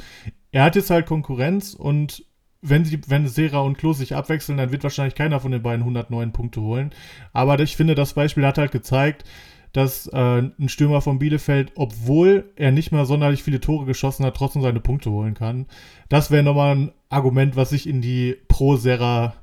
[0.53, 2.25] Er hat jetzt halt Konkurrenz und
[2.63, 5.83] wenn, sie, wenn Sera und Klos sich abwechseln, dann wird wahrscheinlich keiner von den beiden
[5.83, 6.91] 109 Punkte holen.
[7.33, 9.25] Aber ich finde, das Beispiel hat halt gezeigt,
[9.73, 14.37] dass äh, ein Stürmer von Bielefeld, obwohl er nicht mal sonderlich viele Tore geschossen hat,
[14.37, 15.67] trotzdem seine Punkte holen kann.
[16.09, 19.35] Das wäre nochmal ein Argument, was ich in die Pro-Serra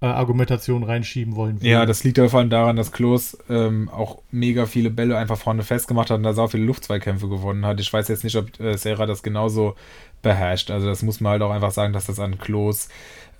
[0.00, 1.56] äh, Argumentation reinschieben wollen.
[1.56, 1.68] Würde.
[1.68, 5.38] Ja, das liegt aber vor allem daran, dass Klos ähm, auch mega viele Bälle einfach
[5.38, 7.80] vorne festgemacht hat und da sau viele Luftzweikämpfe gewonnen hat.
[7.80, 9.74] Ich weiß jetzt nicht, ob äh, Serra das genauso
[10.22, 10.70] beherrscht.
[10.70, 12.88] Also das muss man halt auch einfach sagen, dass das an Klos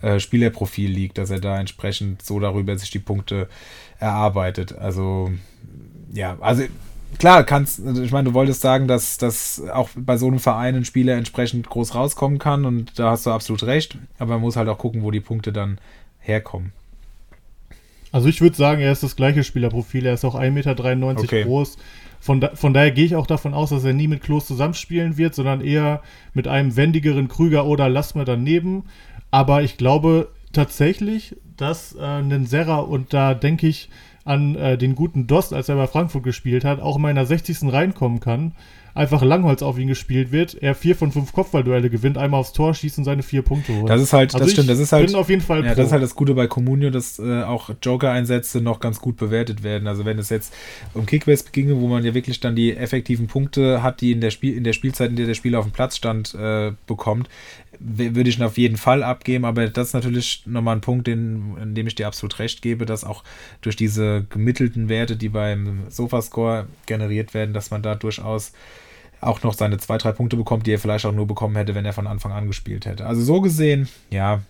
[0.03, 3.49] äh, Spielerprofil liegt, dass er da entsprechend so darüber sich die Punkte
[3.99, 4.77] erarbeitet.
[4.77, 5.31] Also
[6.13, 6.65] ja, also
[7.19, 10.85] klar, kannst, ich meine, du wolltest sagen, dass, dass auch bei so einem Verein ein
[10.85, 14.69] Spieler entsprechend groß rauskommen kann und da hast du absolut recht, aber man muss halt
[14.69, 15.79] auch gucken, wo die Punkte dann
[16.31, 16.73] herkommen.
[18.13, 20.07] Also ich würde sagen, er ist das gleiche Spielerprofil.
[20.07, 21.45] Er ist auch 1,93 Meter okay.
[21.45, 21.77] groß.
[22.21, 25.17] Von, da, von daher gehe ich auch davon aus, dass er nie mit Klos zusammenspielen
[25.17, 26.03] wird, sondern eher
[26.35, 28.85] mit einem wendigeren Krüger oder Lassmer daneben.
[29.31, 33.89] Aber ich glaube tatsächlich, dass äh, ein Serra, und da denke ich
[34.25, 37.73] an äh, den guten Dost, als er bei Frankfurt gespielt hat, auch in meiner 60.
[37.73, 38.53] reinkommen kann
[38.95, 42.75] einfach Langholz auf ihn gespielt wird, er vier von fünf Kopfballduelle gewinnt, einmal aufs Tor
[42.75, 43.89] schießt und seine vier Punkte holt.
[43.89, 45.15] Das ist halt, also das stimmt, das ist halt.
[45.15, 48.61] Auf jeden Fall ja, das ist halt das Gute bei Comunio, dass äh, auch Joker-Einsätze
[48.61, 49.89] noch ganz gut bewertet werden.
[49.89, 50.55] Also wenn es jetzt
[50.95, 54.31] um Kickbase ginge, wo man ja wirklich dann die effektiven Punkte hat, die in der
[54.31, 57.29] Spiel in der Spielzeit, in der der Spieler auf dem Platz stand, äh, bekommt,
[57.81, 61.57] würde ich ihn auf jeden Fall abgeben, aber das ist natürlich nochmal ein Punkt, den,
[61.63, 63.25] in dem ich dir absolut recht gebe, dass auch
[63.63, 68.53] durch diese gemittelten Werte, die beim Sofascore generiert werden, dass man da durchaus
[69.21, 71.85] auch noch seine zwei, drei Punkte bekommt, die er vielleicht auch nur bekommen hätte, wenn
[71.85, 73.07] er von Anfang an gespielt hätte.
[73.07, 74.41] Also so gesehen, ja.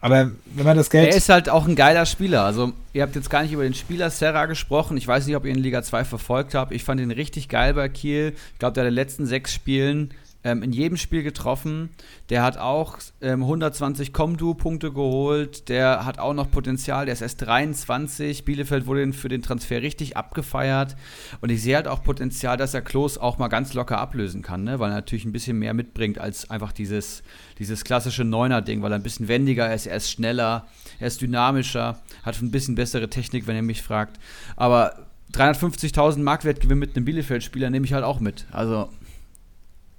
[0.00, 1.10] Aber wenn man das Geld.
[1.10, 2.42] Er ist halt auch ein geiler Spieler.
[2.42, 4.96] Also, ihr habt jetzt gar nicht über den Spieler Serra gesprochen.
[4.96, 6.72] Ich weiß nicht, ob ihr ihn in Liga 2 verfolgt habt.
[6.72, 8.34] Ich fand ihn richtig geil bei Kiel.
[8.52, 10.12] Ich glaube, der hat in den letzten sechs Spielen
[10.44, 11.90] ähm, in jedem Spiel getroffen.
[12.28, 15.68] Der hat auch ähm, 120 Comdu-Punkte geholt.
[15.68, 17.06] Der hat auch noch Potenzial.
[17.06, 18.44] Der ist erst 23.
[18.44, 20.96] Bielefeld wurde für den Transfer richtig abgefeiert.
[21.40, 24.64] Und ich sehe halt auch Potenzial, dass er Klos auch mal ganz locker ablösen kann,
[24.64, 24.78] ne?
[24.78, 27.22] weil er natürlich ein bisschen mehr mitbringt als einfach dieses,
[27.58, 30.66] dieses klassische Neuner-Ding, weil er ein bisschen wendiger ist, er ist schneller,
[30.98, 34.18] er ist dynamischer, hat ein bisschen bessere Technik, wenn ihr mich fragt.
[34.56, 38.46] Aber 350.000 Marktwertgewinn mit einem Bielefeld-Spieler nehme ich halt auch mit.
[38.52, 38.90] Also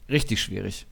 [0.09, 0.85] richtig schwierig.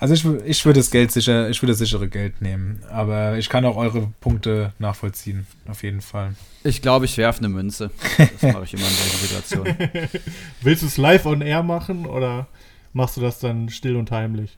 [0.00, 2.80] Also ich, ich würde das Geld sicher, ich würde das sichere Geld nehmen.
[2.88, 6.34] Aber ich kann auch eure Punkte nachvollziehen, auf jeden Fall.
[6.64, 7.90] Ich glaube, ich werfe eine Münze.
[8.16, 9.76] Das mache ich immer in solchen Situationen.
[10.62, 12.48] Willst du es live on air machen oder
[12.94, 14.56] machst du das dann still und heimlich?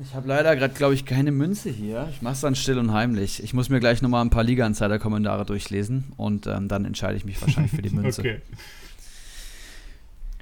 [0.00, 2.08] Ich habe leider gerade, glaube ich, keine Münze hier.
[2.10, 3.42] Ich mache es dann still und heimlich.
[3.42, 7.40] Ich muss mir gleich nochmal ein paar Liga-Insider-Kommentare durchlesen und ähm, dann entscheide ich mich
[7.40, 8.20] wahrscheinlich für die Münze.
[8.22, 8.40] okay.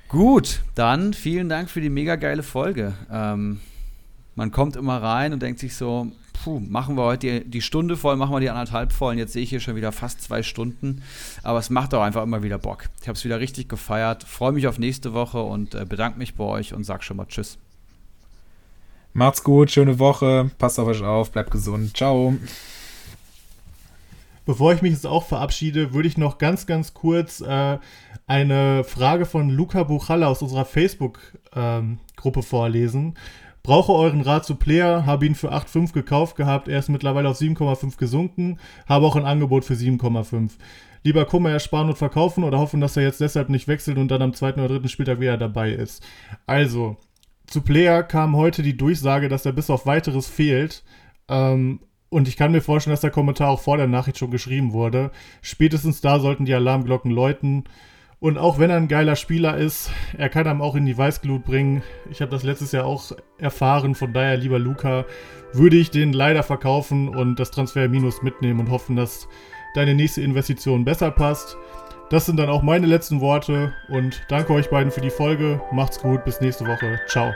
[0.09, 2.95] Gut, dann vielen Dank für die mega geile Folge.
[3.11, 3.61] Ähm,
[4.37, 6.13] man kommt immer rein und denkt sich so,
[6.45, 9.33] puh, machen wir heute die, die, Stunde voll, machen wir die anderthalb voll und jetzt
[9.33, 11.03] sehe ich hier schon wieder fast zwei Stunden.
[11.43, 12.85] Aber es macht auch einfach immer wieder Bock.
[13.01, 16.37] Ich habe es wieder richtig gefeiert, freue mich auf nächste Woche und äh, bedanke mich
[16.37, 17.59] bei euch und sag schon mal Tschüss.
[19.13, 22.37] Macht's gut, schöne Woche, passt auf euch auf, bleibt gesund, ciao.
[24.45, 27.79] Bevor ich mich jetzt auch verabschiede, würde ich noch ganz, ganz kurz äh,
[28.27, 33.15] eine Frage von Luca Buchalla aus unserer Facebook-Gruppe ähm, vorlesen.
[33.63, 37.41] Brauche euren Rat zu Player, habe ihn für 8,5 gekauft gehabt, er ist mittlerweile auf
[37.41, 38.59] 7,5 gesunken,
[38.89, 40.53] habe auch ein Angebot für 7,5.
[41.03, 44.23] Lieber Kummer ersparen und verkaufen oder hoffen, dass er jetzt deshalb nicht wechselt und dann
[44.23, 46.05] am zweiten oder dritten Spieltag wieder dabei ist.
[46.47, 46.97] Also,
[47.47, 50.83] zu Player kam heute die Durchsage, dass er bis auf weiteres fehlt.
[51.29, 54.73] Ähm, und ich kann mir vorstellen, dass der Kommentar auch vor der Nachricht schon geschrieben
[54.73, 55.11] wurde.
[55.43, 57.65] Spätestens da sollten die Alarmglocken läuten.
[58.19, 61.45] Und auch wenn er ein geiler Spieler ist, er kann einem auch in die Weißglut
[61.45, 61.83] bringen.
[62.11, 65.05] Ich habe das letztes Jahr auch erfahren, von daher, lieber Luca,
[65.53, 69.29] würde ich den leider verkaufen und das Transfer Minus mitnehmen und hoffen, dass
[69.75, 71.57] deine nächste Investition besser passt.
[72.09, 75.61] Das sind dann auch meine letzten Worte und danke euch beiden für die Folge.
[75.73, 77.01] Macht's gut, bis nächste Woche.
[77.09, 77.35] Ciao.